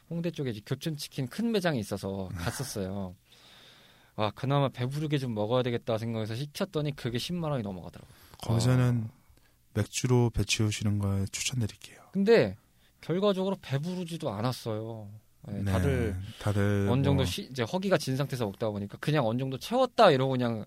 홍대 0.10 0.32
쪽에 0.32 0.50
이제 0.50 0.62
교촌 0.66 0.98
치킨 0.98 1.28
큰 1.28 1.52
매장이 1.52 1.78
있어서 1.80 2.28
갔었어요. 2.36 3.14
아 4.16 4.32
그나마 4.34 4.70
배부르게 4.70 5.20
좀 5.20 5.36
먹어야 5.36 5.62
되겠다 5.62 6.00
생각해서 6.00 6.34
시켰더니 6.34 6.96
그게 6.96 7.20
10만 7.20 7.52
원이 7.52 7.62
넘어가더라고요. 7.62 8.16
거기서는 8.40 9.10
맥주로 9.76 10.32
배 10.32 10.44
치우시는 10.44 10.98
걸 10.98 11.28
추천드릴게요. 11.28 12.00
근데 12.14 12.56
결과적으로 13.02 13.58
배부르지도 13.62 14.32
않았어요. 14.32 15.08
네, 15.50 15.62
네, 15.62 15.72
다들 15.72 16.16
다들 16.40 16.88
어느 16.90 17.04
정도 17.04 17.14
뭐 17.14 17.26
시- 17.26 17.44
이제 17.52 17.62
허기가 17.62 18.00
진 18.00 18.18
상태에서 18.18 18.46
먹다 18.46 18.72
보니까 18.72 18.98
그냥 19.00 19.28
어느 19.28 19.38
정도 19.38 19.60
채웠다 19.60 20.10
이러고 20.10 20.32
그냥 20.32 20.66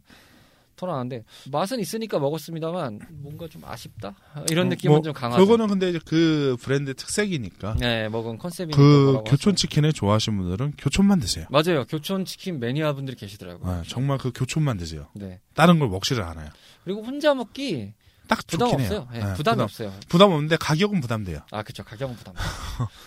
털어놨는데 0.79 1.25
맛은 1.51 1.81
있으니까 1.81 2.19
먹었습니다만 2.19 3.01
뭔가 3.11 3.49
좀 3.49 3.63
아쉽다 3.65 4.15
이런 4.51 4.69
어, 4.69 4.71
느낌은 4.71 4.95
뭐, 4.95 5.03
좀 5.03 5.13
강하죠. 5.13 5.45
그거는 5.45 5.67
근데 5.67 5.91
이제 5.91 6.01
그 6.05 6.57
브랜드 6.61 6.95
특색이니까 6.95 7.75
네 7.79 8.09
먹은 8.09 8.39
컨셉이니까 8.39 8.79
그 8.79 9.23
교촌. 9.27 9.57
치킨을 9.59 9.93
좋아하시는 9.93 10.39
분들은 10.39 10.75
교촌만 10.79 11.19
드세요. 11.21 11.47
맞아요 11.51 11.85
교촌 11.87 12.25
치킨 12.25 12.61
매니아 12.61 12.93
분들이 12.93 13.17
계시더라고요. 13.17 13.71
아, 13.71 13.83
정말 13.87 14.19
그 14.19 14.31
교촌만 14.33 14.77
드세요. 14.77 15.09
네 15.15 15.41
다른 15.55 15.79
걸 15.79 15.89
먹지를 15.89 16.23
않아요. 16.23 16.51
그리고 16.85 17.03
혼자 17.03 17.35
먹기 17.35 17.93
딱 18.29 18.47
부담 18.47 18.69
없어요. 18.69 19.09
네, 19.11 19.19
네, 19.19 19.35
부담이 19.35 19.37
부담, 19.37 19.61
없어요. 19.61 19.93
부담 20.09 20.33
없는데 20.33 20.57
가격은 20.59 21.01
부담돼요. 21.01 21.41
아 21.51 21.63
그쵸 21.63 21.83
가격은 21.83 22.15
부담. 22.17 22.35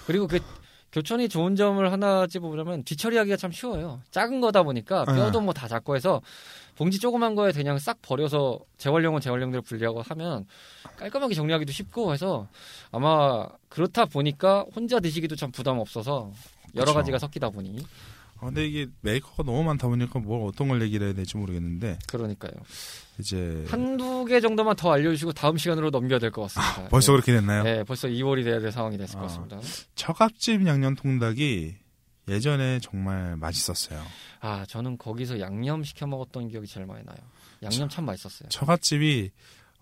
그리고 0.07 0.27
그 0.27 0.39
교촌이 0.91 1.29
좋은 1.29 1.55
점을 1.55 1.89
하나 1.91 2.27
찝어보자면 2.27 2.83
뒤처리하기가 2.83 3.37
참 3.37 3.51
쉬워요. 3.51 4.01
작은 4.11 4.41
거다 4.41 4.63
보니까 4.63 5.05
네. 5.05 5.15
뼈도 5.15 5.39
뭐 5.41 5.53
다 5.53 5.67
작고 5.67 5.95
해서 5.95 6.21
봉지 6.75 6.99
조그만 6.99 7.35
거에 7.35 7.51
그냥 7.51 7.77
싹 7.79 8.01
버려서 8.01 8.59
재활용은 8.77 9.21
재활용대로 9.21 9.61
분리하고 9.61 10.01
하면 10.01 10.45
깔끔하게 10.97 11.33
정리하기도 11.35 11.71
쉽고 11.71 12.13
해서 12.13 12.47
아마 12.91 13.47
그렇다 13.69 14.05
보니까 14.05 14.65
혼자 14.75 14.99
드시기도 14.99 15.35
참 15.35 15.51
부담 15.51 15.79
없어서 15.79 16.31
여러 16.75 16.85
그쵸. 16.87 16.95
가지가 16.95 17.19
섞이다 17.19 17.49
보니 17.49 17.85
아, 18.41 18.45
근데 18.47 18.65
이게 18.65 18.87
메이커가 19.01 19.43
너무 19.43 19.63
많다 19.63 19.87
보니까 19.87 20.19
뭘 20.19 20.41
어떤 20.47 20.67
걸 20.67 20.81
얘기를 20.81 21.05
해야 21.07 21.13
될지 21.13 21.37
모르겠는데 21.37 21.99
그러니까요. 22.07 22.51
이제 23.19 23.63
한두 23.69 24.25
개 24.25 24.41
정도만 24.41 24.75
더 24.75 24.91
알려주시고 24.91 25.33
다음 25.33 25.57
시간으로 25.57 25.91
넘겨야 25.91 26.17
될 26.19 26.31
것 26.31 26.41
같습니다. 26.43 26.81
아, 26.85 26.87
벌써 26.89 27.11
네. 27.11 27.15
그렇게 27.17 27.33
됐나요? 27.33 27.63
네, 27.63 27.83
벌써 27.83 28.07
2월이 28.07 28.43
돼야 28.43 28.59
될 28.59 28.71
상황이 28.71 28.97
됐을 28.97 29.15
것 29.15 29.25
아. 29.25 29.27
같습니다. 29.27 29.59
처갓집 29.95 30.65
양념 30.65 30.95
통닭이 30.95 31.75
예전에 32.27 32.79
정말 32.79 33.35
맛있었어요. 33.37 34.01
아, 34.39 34.65
저는 34.67 34.97
거기서 34.97 35.39
양념 35.39 35.83
시켜 35.83 36.07
먹었던 36.07 36.47
기억이 36.49 36.65
제일 36.67 36.85
많이 36.87 37.03
나요. 37.05 37.17
양념 37.61 37.89
참 37.89 38.05
맛있었어요. 38.05 38.49
처갓집이 38.49 39.29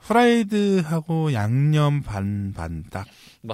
프라이드하고 0.01 1.33
양념 1.33 2.01
반 2.01 2.53
반 2.55 2.83
딱 2.89 3.05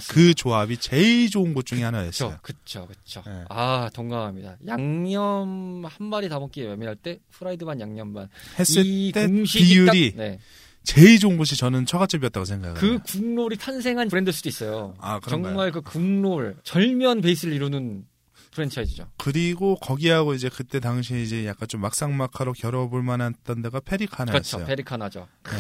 그. 0.10 0.34
조합이 0.34 0.78
제일 0.78 1.30
좋은 1.30 1.54
곳 1.54 1.66
중에 1.66 1.84
하나였어요. 1.84 2.38
그쵸, 2.42 2.88
그쵸, 2.88 2.88
그쵸. 2.88 3.24
네. 3.26 3.44
아, 3.50 3.90
동감합니다. 3.94 4.58
양념 4.68 5.84
한 5.86 6.08
마리 6.08 6.28
다 6.30 6.40
먹기 6.40 6.64
애매할 6.64 6.96
때 6.96 7.20
프라이드 7.32 7.66
반 7.66 7.80
양념 7.80 8.14
반. 8.14 8.28
했을 8.58 8.86
이때 8.86 9.28
비율이 9.28 10.12
딱, 10.12 10.18
네. 10.18 10.40
제일 10.84 11.20
좋은 11.20 11.38
곳이 11.38 11.56
저는 11.58 11.86
처갓집이었다고 11.86 12.46
생각해요. 12.46 12.80
그 12.80 13.00
국룰이 13.00 13.58
탄생한 13.58 14.08
브랜드일 14.10 14.34
수도 14.34 14.50
있어요. 14.50 14.96
아, 15.00 15.20
그런가요? 15.20 15.52
정말 15.54 15.72
그 15.72 15.82
국룰, 15.82 16.58
절면 16.64 17.22
베이스를 17.22 17.54
이루는 17.54 18.06
프랜차이즈죠. 18.52 19.08
그리고 19.18 19.76
거기하고 19.76 20.34
이제 20.34 20.50
그때 20.50 20.80
당시에 20.80 21.22
이제 21.22 21.46
약간 21.46 21.68
좀 21.68 21.82
막상막하로 21.82 22.54
겨뤄볼 22.54 23.04
만했던 23.04 23.62
데가 23.62 23.82
페리카나였어요. 23.82 24.32
그렇죠. 24.60 24.66
페리카나죠. 24.66 25.28
네. 25.44 25.52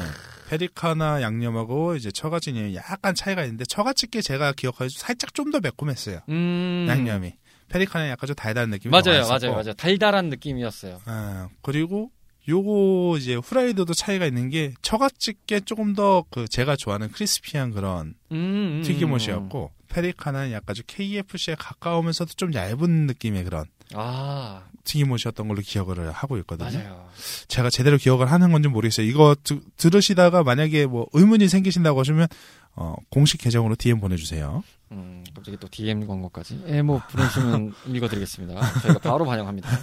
페리카나 0.47 1.21
양념하고 1.21 1.95
이제 1.95 2.11
처갓집이 2.11 2.75
약간 2.75 3.15
차이가 3.15 3.43
있는데 3.43 3.65
처갓집게 3.65 4.21
제가 4.21 4.53
기억하기로 4.53 4.89
살짝 4.89 5.33
좀 5.33 5.51
더 5.51 5.59
매콤했어요. 5.59 6.21
음. 6.29 6.85
양념이. 6.89 7.33
페리카나 7.69 8.09
약간 8.09 8.27
좀 8.27 8.35
달달한 8.35 8.69
느낌이 8.69 8.91
맞아요, 8.91 9.23
더 9.23 9.29
맞아요. 9.29 9.51
맞아요. 9.53 9.73
달달한 9.73 10.29
느낌이었어요. 10.29 11.01
아, 11.05 11.49
그리고 11.61 12.11
요거 12.47 13.17
이제 13.17 13.35
후라이드도 13.35 13.93
차이가 13.95 14.25
있는 14.25 14.49
게 14.49 14.73
처갓집게 14.83 15.61
조금 15.61 15.93
더 15.93 16.25
그 16.29 16.47
제가 16.47 16.75
좋아하는 16.75 17.09
크리스피한 17.11 17.71
그런 17.71 18.13
음, 18.31 18.35
음, 18.35 18.81
튀김옷이었고 18.83 19.71
페리카나는 19.89 20.51
약간 20.51 20.75
좀 20.75 20.83
KFC에 20.87 21.55
가까우면서도 21.57 22.33
좀 22.35 22.53
얇은 22.53 23.07
느낌의 23.07 23.45
그런 23.45 23.65
아, 23.93 24.63
튀김옷이었던 24.83 25.47
걸로 25.47 25.61
기억을 25.61 26.11
하고 26.11 26.37
있거든요. 26.39 26.69
맞아요. 26.77 27.09
제가 27.47 27.69
제대로 27.69 27.97
기억을 27.97 28.31
하는 28.31 28.51
건지 28.51 28.67
모르겠어요. 28.67 29.05
이거 29.05 29.35
드- 29.43 29.59
들으시다가 29.77 30.43
만약에 30.43 30.85
뭐 30.85 31.07
의문이 31.13 31.47
생기신다고 31.47 31.99
하시면 31.99 32.27
어, 32.75 32.95
공식 33.09 33.39
계정으로 33.39 33.75
DM 33.75 33.99
보내주세요. 33.99 34.63
음, 34.91 35.23
갑자기 35.33 35.57
또 35.59 35.67
DM 35.69 36.05
광고까지. 36.07 36.63
예, 36.67 36.81
뭐, 36.81 37.01
보내주시면 37.11 37.73
읽어드리겠습니다. 37.87 38.81
저희가 38.81 38.99
바로 38.99 39.25
반영합니다. 39.25 39.69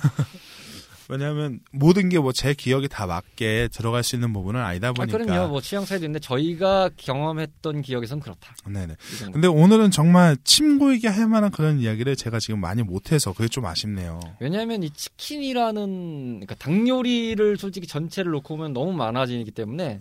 왜냐하면 1.12 1.60
모든 1.72 2.08
게 2.08 2.18
뭐 2.18 2.32
제 2.32 2.54
기억에 2.54 2.88
다 2.88 3.06
맞게 3.06 3.68
들어갈 3.72 4.02
수 4.02 4.16
있는 4.16 4.32
부분은 4.32 4.60
아니다 4.60 4.88
아, 4.88 4.92
보니까. 4.92 5.18
그럼요. 5.18 5.48
뭐 5.48 5.60
취향 5.60 5.84
차이도 5.84 6.06
있는데 6.06 6.18
저희가 6.20 6.90
경험했던 6.96 7.82
기억에선 7.82 8.20
그렇다. 8.20 8.54
네네. 8.66 8.96
근데 9.32 9.46
오늘은 9.48 9.90
정말 9.90 10.36
침고이게 10.44 11.08
할 11.08 11.28
만한 11.28 11.50
그런 11.50 11.78
이야기를 11.80 12.16
제가 12.16 12.38
지금 12.38 12.60
많이 12.60 12.82
못해서 12.82 13.32
그게 13.32 13.48
좀 13.48 13.66
아쉽네요. 13.66 14.20
왜냐하면 14.40 14.82
이 14.82 14.90
치킨이라는 14.90 16.40
그러니까 16.40 16.54
닭 16.54 16.88
요리를 16.88 17.56
솔직히 17.58 17.86
전체를 17.86 18.30
놓고 18.32 18.56
보면 18.56 18.72
너무 18.72 18.92
많아지기 18.92 19.50
때문에 19.50 20.00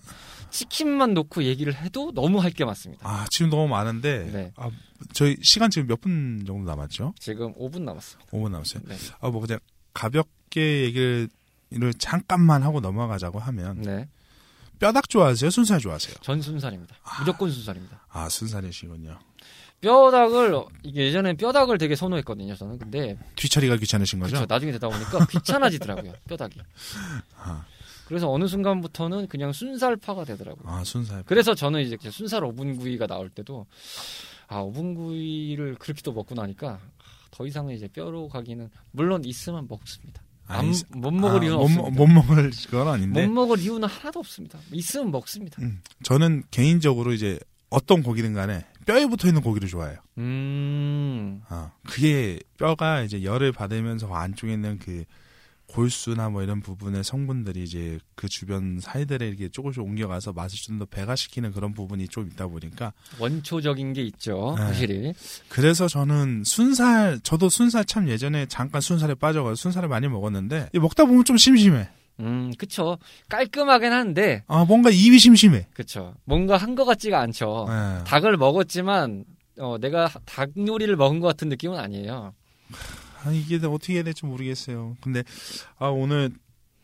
치킨만 0.50 1.14
놓고 1.14 1.44
얘기를 1.44 1.74
해도 1.76 2.12
너무 2.14 2.40
할 2.42 2.52
게 2.52 2.66
많습니다. 2.66 3.08
아 3.08 3.26
지금 3.30 3.50
너무 3.50 3.68
많은데 3.70 4.30
네. 4.34 4.52
아, 4.58 4.70
저희 5.14 5.38
시간 5.42 5.70
지금 5.72 5.88
몇 5.88 6.02
분 6.02 6.44
정도 6.46 6.70
남았죠? 6.70 7.14
지금 7.20 7.54
5분 7.54 7.82
남았습니다. 7.84 8.32
5분 8.32 8.52
남았어요. 8.52 8.84
네. 8.88 8.96
아뭐 9.22 9.40
그냥 9.40 9.60
가볍게 9.94 10.84
얘기를 10.84 11.30
를 11.74 11.94
잠깐만 11.94 12.64
하고 12.64 12.82
넘어가자고 12.82 13.40
하면 13.40 13.82
네. 13.82 14.06
뼈닭 14.80 15.08
좋아하세요? 15.08 15.50
순살 15.50 15.80
좋아하세요? 15.80 16.16
전 16.20 16.42
순살입니다. 16.42 16.96
무조건 17.20 17.50
순살입니다. 17.50 18.06
아 18.10 18.28
순살이시군요. 18.28 19.18
뼈닭을 19.80 20.54
이게 20.84 21.06
예전에 21.06 21.34
뼈닭을 21.34 21.78
되게 21.78 21.96
선호했거든요. 21.96 22.56
저는 22.56 22.78
근데 22.78 23.18
뒤처리가 23.36 23.78
귀찮으신 23.78 24.20
거죠? 24.20 24.32
그렇죠. 24.36 24.54
나중에 24.54 24.74
되다 24.74 24.90
보니까 24.90 25.26
귀찮아지더라고요. 25.32 26.14
뼈닭이. 26.28 26.56
아, 27.38 27.66
그래서 28.06 28.30
어느 28.30 28.48
순간부터는 28.48 29.28
그냥 29.28 29.54
순살파가 29.54 30.26
되더라고요. 30.26 30.70
아 30.70 30.84
순살. 30.84 31.24
그래서 31.26 31.56
저는 31.56 31.82
이제 31.82 31.98
순살 32.10 32.44
오븐구이가 32.44 33.08
나올 33.08 33.30
때도 33.30 33.66
아 34.48 34.58
오븐구이를 34.58 35.76
그렇게 35.76 36.02
또 36.02 36.12
먹고 36.12 36.36
나니까 36.36 36.80
더 37.32 37.46
이상은 37.48 37.74
이제 37.74 37.88
뼈로 37.88 38.28
가기는 38.28 38.70
물론 38.92 39.24
있으면 39.26 39.68
먹습니다. 39.70 40.22
안, 40.48 40.60
아니, 40.66 40.78
못 40.90 41.12
먹을 41.12 41.40
아, 41.42 41.44
이유는 41.44 41.58
못, 41.58 41.64
없습니다. 41.64 41.90
먹- 41.92 41.96
못 41.96 42.08
먹을 42.08 42.52
건 42.70 42.88
아닌데. 42.90 43.26
못 43.26 43.34
먹을 43.34 43.60
이유는 43.60 43.88
하나도 43.88 44.20
없습니다. 44.20 44.60
있으면 44.74 45.12
먹습니다. 45.12 45.62
음, 45.62 45.82
저는 46.04 46.44
개인적으로 46.52 47.14
이제 47.14 47.40
어떤 47.70 48.04
고기든 48.04 48.34
간에 48.34 48.66
뼈에 48.86 49.06
붙어 49.06 49.30
있는 49.30 49.42
고기를 49.42 49.70
좋아해요. 49.70 49.98
음, 50.18 51.42
아, 51.48 51.72
그게 51.88 52.38
뼈가 52.58 53.02
이제 53.04 53.24
열을 53.24 53.54
받으면서 53.54 54.14
안쪽에 54.14 54.54
있는 54.54 54.78
그 54.80 55.06
골수나 55.72 56.30
뭐 56.30 56.44
이런 56.44 56.62
부분의 56.62 57.04
성분들이 57.04 57.64
이제 57.64 57.98
그 58.16 58.28
주변 58.28 58.80
사이들에 58.80 59.28
이렇게 59.28 59.48
조금씩 59.50 59.82
옮겨가서 59.82 60.34
맛을 60.34 60.58
좀 60.60 60.80
더 60.80 60.86
배가시키는 60.86 61.52
그런 61.52 61.74
부분이 61.74 62.08
좀 62.08 62.28
있다 62.28 62.48
보니까 62.48 62.94
원초적인 63.20 63.94
게 63.94 64.02
있죠. 64.04 64.56
네. 64.58 64.64
확실히. 64.64 65.14
그래서 65.50 65.88
저는 65.88 66.44
순살 66.46 67.20
저도 67.24 67.50
순살 67.50 67.86
참 67.86 68.08
예전에 68.10 68.46
잠깐 68.48 68.82
순살에 68.82 69.16
빠져가지고 69.16 69.56
순살을 69.56 69.90
많이 69.90 70.08
먹었는데 70.08 70.70
이 70.74 70.80
먹다 70.80 71.06
보면 71.06 71.24
좀 71.26 71.38
심심해. 71.38 71.90
음, 72.20 72.52
그쵸. 72.58 72.98
깔끔하긴 73.30 73.92
한데, 73.92 74.44
아 74.48 74.64
뭔가 74.66 74.90
입이 74.92 75.18
심심해. 75.18 75.66
그쵸. 75.74 76.14
뭔가 76.26 76.56
한 76.58 76.76
것 76.76 76.86
같지가 76.86 77.20
않죠. 77.20 77.66
예. 77.70 78.04
닭을 78.04 78.38
먹었지만, 78.38 79.24
어, 79.60 79.78
내가 79.80 80.08
닭 80.26 80.50
요리를 80.56 80.96
먹은 80.98 81.20
것 81.20 81.28
같은 81.28 81.50
느낌은 81.50 81.80
아니에요. 81.80 82.34
아, 83.24 83.32
이게 83.32 83.60
어떻게 83.66 83.96
해야 83.96 84.04
될지 84.04 84.26
모르겠어요. 84.26 84.98
근데 85.02 85.24
아, 85.78 85.88
오늘 85.88 86.32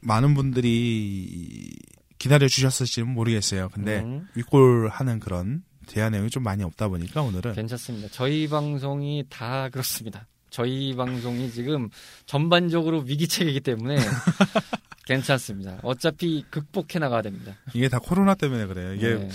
많은 0.02 0.34
분들이 0.34 1.72
기다려 2.20 2.48
주셨을지는 2.48 3.10
모르겠어요. 3.10 3.70
근데 3.70 4.00
음, 4.00 4.28
윗골하는 4.36 5.20
그런 5.20 5.64
대화 5.88 6.10
내용이 6.10 6.30
좀 6.30 6.44
많이 6.44 6.64
없다 6.64 6.88
보니까 6.90 7.22
오늘은 7.22 7.54
괜찮습니다. 7.54 8.10
저희 8.12 8.48
방송이 8.48 9.26
다 9.30 9.70
그렇습니다. 9.70 10.28
저희 10.50 10.96
방송이 10.96 11.52
지금 11.52 11.90
전반적으로 12.26 13.00
위기책이기 13.00 13.62
때문에 13.62 13.98
괜찮습니다. 15.06 15.80
어차피 15.84 16.44
극복해 16.50 17.00
나가야 17.00 17.22
됩니다. 17.22 17.56
이게 17.74 17.88
다 17.88 18.00
코로나 18.00 18.36
때문에 18.36 18.66
그래요. 18.66 18.94
이게 18.94 19.16
네. 19.16 19.30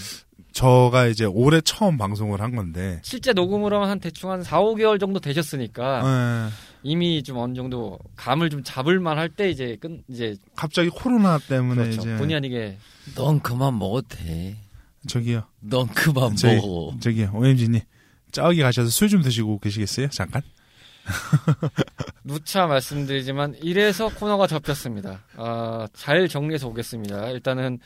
저가 0.52 1.06
이제 1.06 1.24
올해 1.24 1.60
처음 1.62 1.96
방송을 1.96 2.40
한 2.42 2.54
건데 2.54 3.00
실제 3.02 3.32
하면 3.72 3.88
한 3.88 3.98
대충 3.98 4.30
한 4.30 4.42
4, 4.42 4.60
5개월 4.60 5.00
정도 5.00 5.18
되셨으니까 5.18 6.02
예, 6.04 6.71
이미 6.82 7.22
좀 7.22 7.38
어느 7.38 7.54
정도 7.54 7.98
감을 8.16 8.50
좀 8.50 8.62
잡을 8.64 8.98
만 9.00 9.18
할 9.18 9.28
때 9.28 9.48
이제 9.50 9.76
끝 9.80 10.02
이제 10.08 10.36
갑자기 10.56 10.88
코로나 10.88 11.38
때문에 11.38 11.82
그렇죠. 11.84 12.00
이제 12.00 12.16
본의 12.16 12.36
아니게 12.36 12.78
넌 13.14 13.40
그만 13.40 13.78
먹어도 13.78 14.08
돼. 14.08 14.56
저기요 15.06 15.44
넌 15.60 15.86
그만 15.88 16.34
저기, 16.36 16.56
먹어. 16.56 16.94
저기요 17.00 17.30
오엠지님 17.34 17.80
저기 18.32 18.60
가셔서 18.62 18.88
술 18.90 19.08
좀 19.08 19.22
드시고 19.22 19.58
계시겠어요? 19.58 20.08
잠깐. 20.08 20.42
누차 22.24 22.66
말씀드리지만 22.66 23.56
이래서 23.62 24.08
코너가 24.08 24.46
접혔습니다. 24.46 25.24
아, 25.36 25.86
잘 25.92 26.28
정리해서 26.28 26.68
오겠습니다. 26.68 27.30
일단은 27.30 27.78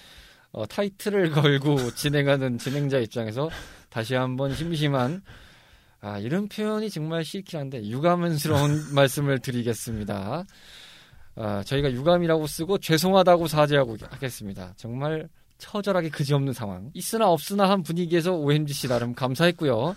어, 0.53 0.67
타이틀을 0.67 1.31
걸고 1.33 1.95
진행하는 1.95 2.59
진행자 2.59 2.99
입장에서 2.99 3.51
다시 3.89 4.15
한번 4.15 4.55
심심한 4.55 5.23
아, 6.01 6.19
이런 6.19 6.49
표현이 6.49 6.91
정말 6.91 7.25
싫긴 7.25 7.61
한데 7.61 7.83
유감스러운 7.87 8.93
말씀을 8.95 9.39
드리겠습니다. 9.41 10.45
아, 11.37 11.63
저희가 11.65 11.93
유감이라고 11.93 12.47
쓰고 12.47 12.79
죄송하다고 12.79 13.47
사죄하고 13.49 13.97
하겠습니다. 14.11 14.73
정말 14.77 15.29
처절하게 15.59 16.11
그지없는 16.11 16.53
상황. 16.53 16.91
있으나 16.95 17.29
없으나 17.29 17.69
한 17.69 17.83
분위기에서 17.83 18.35
OMGC 18.35 18.89
나름 18.89 19.15
감사했고요. 19.15 19.97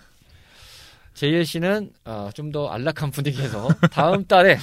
제이엘 1.13 1.45
씨는 1.45 1.91
어, 2.05 2.29
좀더 2.33 2.69
안락한 2.69 3.11
분위기에서 3.11 3.67
다음 3.91 4.25
달에 4.25 4.57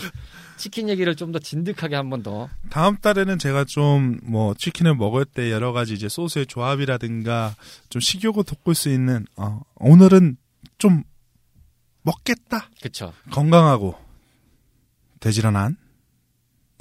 치킨 0.57 0.89
얘기를 0.89 1.15
좀 1.15 1.33
더 1.33 1.39
진득하게 1.39 1.97
한 1.97 2.09
번 2.09 2.23
더. 2.23 2.49
다음 2.71 2.97
달에는 2.97 3.39
제가 3.39 3.65
좀 3.65 4.21
뭐 4.23 4.55
치킨을 4.55 4.95
먹을 4.95 5.27
때 5.27 5.51
여러 5.53 5.73
가지 5.73 5.93
이제 5.93 6.09
소스의 6.09 6.47
조합이라든가 6.47 7.55
좀 7.91 8.01
식욕을 8.01 8.45
돋굴 8.45 8.75
수 8.75 8.89
있는 8.89 9.27
어, 9.37 9.61
오늘은 9.77 10.39
좀 10.79 11.03
먹겠다 12.07 12.69
그쵸. 12.81 13.13
건강하고 13.33 13.99
돼지런한 15.21 15.77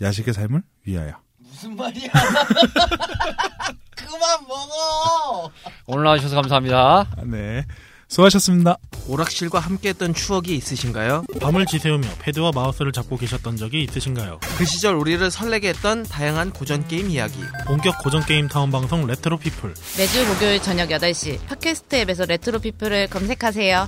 야식의 0.01 0.33
삶을 0.33 0.61
위하여 0.85 1.19
무슨 1.39 1.75
말이야? 1.75 2.09
그만 3.95 4.47
먹어. 4.47 5.51
오늘 5.87 6.03
나와주셔서 6.03 6.35
감사합니다. 6.35 6.99
아, 7.17 7.23
네 7.25 7.65
수고하셨습니다. 8.07 8.77
오락실과 9.07 9.59
함께했던 9.59 10.13
추억이 10.13 10.55
있으신가요? 10.55 11.23
밤을 11.41 11.65
지새우며 11.65 12.07
패드와 12.19 12.51
마우스를 12.53 12.91
잡고 12.91 13.17
계셨던 13.17 13.57
적이 13.57 13.83
있으신가요? 13.83 14.39
그 14.57 14.65
시절 14.65 14.95
우리를 14.95 15.31
설레게 15.31 15.69
했던 15.69 16.03
다양한 16.03 16.51
고전 16.51 16.87
게임 16.87 17.09
이야기. 17.09 17.39
본격 17.65 17.97
고전 18.03 18.23
게임 18.25 18.47
타운 18.47 18.69
방송 18.71 19.07
레트로 19.07 19.37
피플 19.39 19.73
매주 19.97 20.25
목요일 20.27 20.61
저녁 20.61 20.89
8시 20.89 21.45
팟캐스트 21.47 21.95
앱에서 21.95 22.25
레트로 22.25 22.59
피플을 22.59 23.07
검색하세요. 23.07 23.87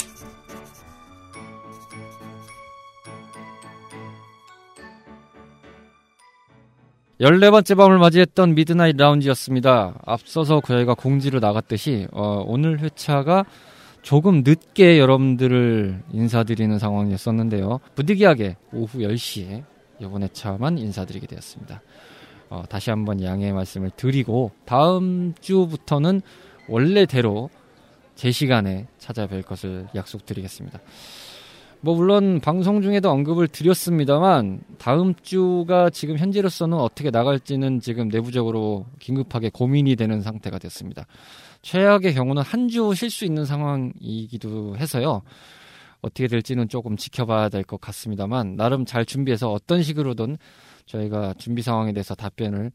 14번째 7.21 7.77
밤을 7.77 7.99
맞이했던 7.99 8.55
미드나잇 8.55 8.97
라운지였습니다. 8.97 9.99
앞서서 10.05 10.59
저희가 10.65 10.95
공지를 10.95 11.39
나갔듯이 11.39 12.07
어, 12.11 12.43
오늘 12.47 12.79
회차가 12.79 13.45
조금 14.01 14.41
늦게 14.43 14.97
여러분들을 14.97 16.01
인사드리는 16.11 16.79
상황이었었는데요. 16.79 17.79
부득이하게 17.93 18.57
오후 18.73 18.99
10시에 18.99 19.63
이번 19.99 20.23
회차만 20.23 20.79
인사드리게 20.79 21.27
되었습니다. 21.27 21.83
어, 22.49 22.63
다시 22.67 22.89
한번 22.89 23.21
양해의 23.21 23.53
말씀을 23.53 23.91
드리고 23.95 24.49
다음 24.65 25.35
주부터는 25.39 26.21
원래대로 26.67 27.51
제 28.15 28.31
시간에 28.31 28.87
찾아뵐 28.97 29.45
것을 29.45 29.87
약속드리겠습니다. 29.93 30.79
뭐 31.83 31.95
물론 31.95 32.39
방송 32.39 32.81
중에도 32.81 33.09
언급을 33.09 33.47
드렸습니다만 33.47 34.61
다음 34.77 35.15
주가 35.23 35.89
지금 35.89 36.17
현재로서는 36.17 36.77
어떻게 36.77 37.09
나갈지는 37.09 37.79
지금 37.79 38.07
내부적으로 38.07 38.85
긴급하게 38.99 39.49
고민이 39.49 39.95
되는 39.95 40.21
상태가 40.21 40.59
됐습니다. 40.59 41.07
최악의 41.63 42.13
경우는 42.13 42.43
한 42.43 42.67
주 42.67 42.93
쉴 42.93 43.09
수 43.09 43.25
있는 43.25 43.45
상황이기도 43.45 44.77
해서요. 44.77 45.23
어떻게 46.01 46.27
될지는 46.27 46.69
조금 46.69 46.97
지켜봐야 46.97 47.49
될 47.49 47.63
것 47.63 47.81
같습니다만 47.81 48.55
나름 48.55 48.85
잘 48.85 49.05
준비해서 49.05 49.51
어떤 49.51 49.81
식으로든 49.81 50.37
저희가 50.85 51.33
준비 51.37 51.61
상황에 51.63 51.93
대해서 51.93 52.13
답변을 52.15 52.71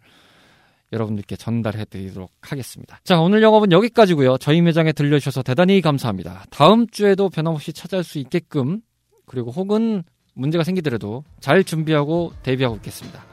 여러분들께 0.93 1.35
전달해 1.37 1.85
드리도록 1.85 2.31
하겠습니다. 2.41 3.01
자, 3.03 3.21
오늘 3.21 3.43
영업은 3.43 3.73
여기까지고요. 3.73 4.39
저희 4.39 4.63
매장에 4.63 4.93
들려주셔서 4.93 5.43
대단히 5.43 5.81
감사합니다. 5.81 6.45
다음 6.51 6.87
주에도 6.89 7.29
변함없이 7.29 7.73
찾아올 7.73 8.05
수 8.05 8.19
있게끔 8.21 8.81
그리고 9.27 9.51
혹은 9.51 10.03
문제가 10.35 10.65
생기더라도 10.65 11.25
잘 11.41 11.65
준비하고 11.65 12.33
대비하고 12.43 12.77
있겠습니다. 12.77 13.25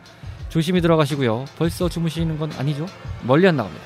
조심히 0.50 0.82
들어가시고요. 0.82 1.46
벌써 1.58 1.89
주무시는 1.89 2.38
건 2.38 2.52
아니죠? 2.54 2.86
멀리 3.26 3.48
안 3.48 3.56
나갑니다. 3.56 3.84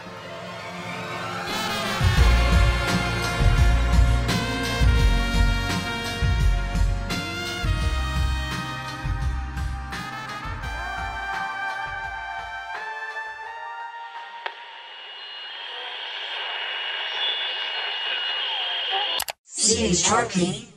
CHRP 19.46 20.77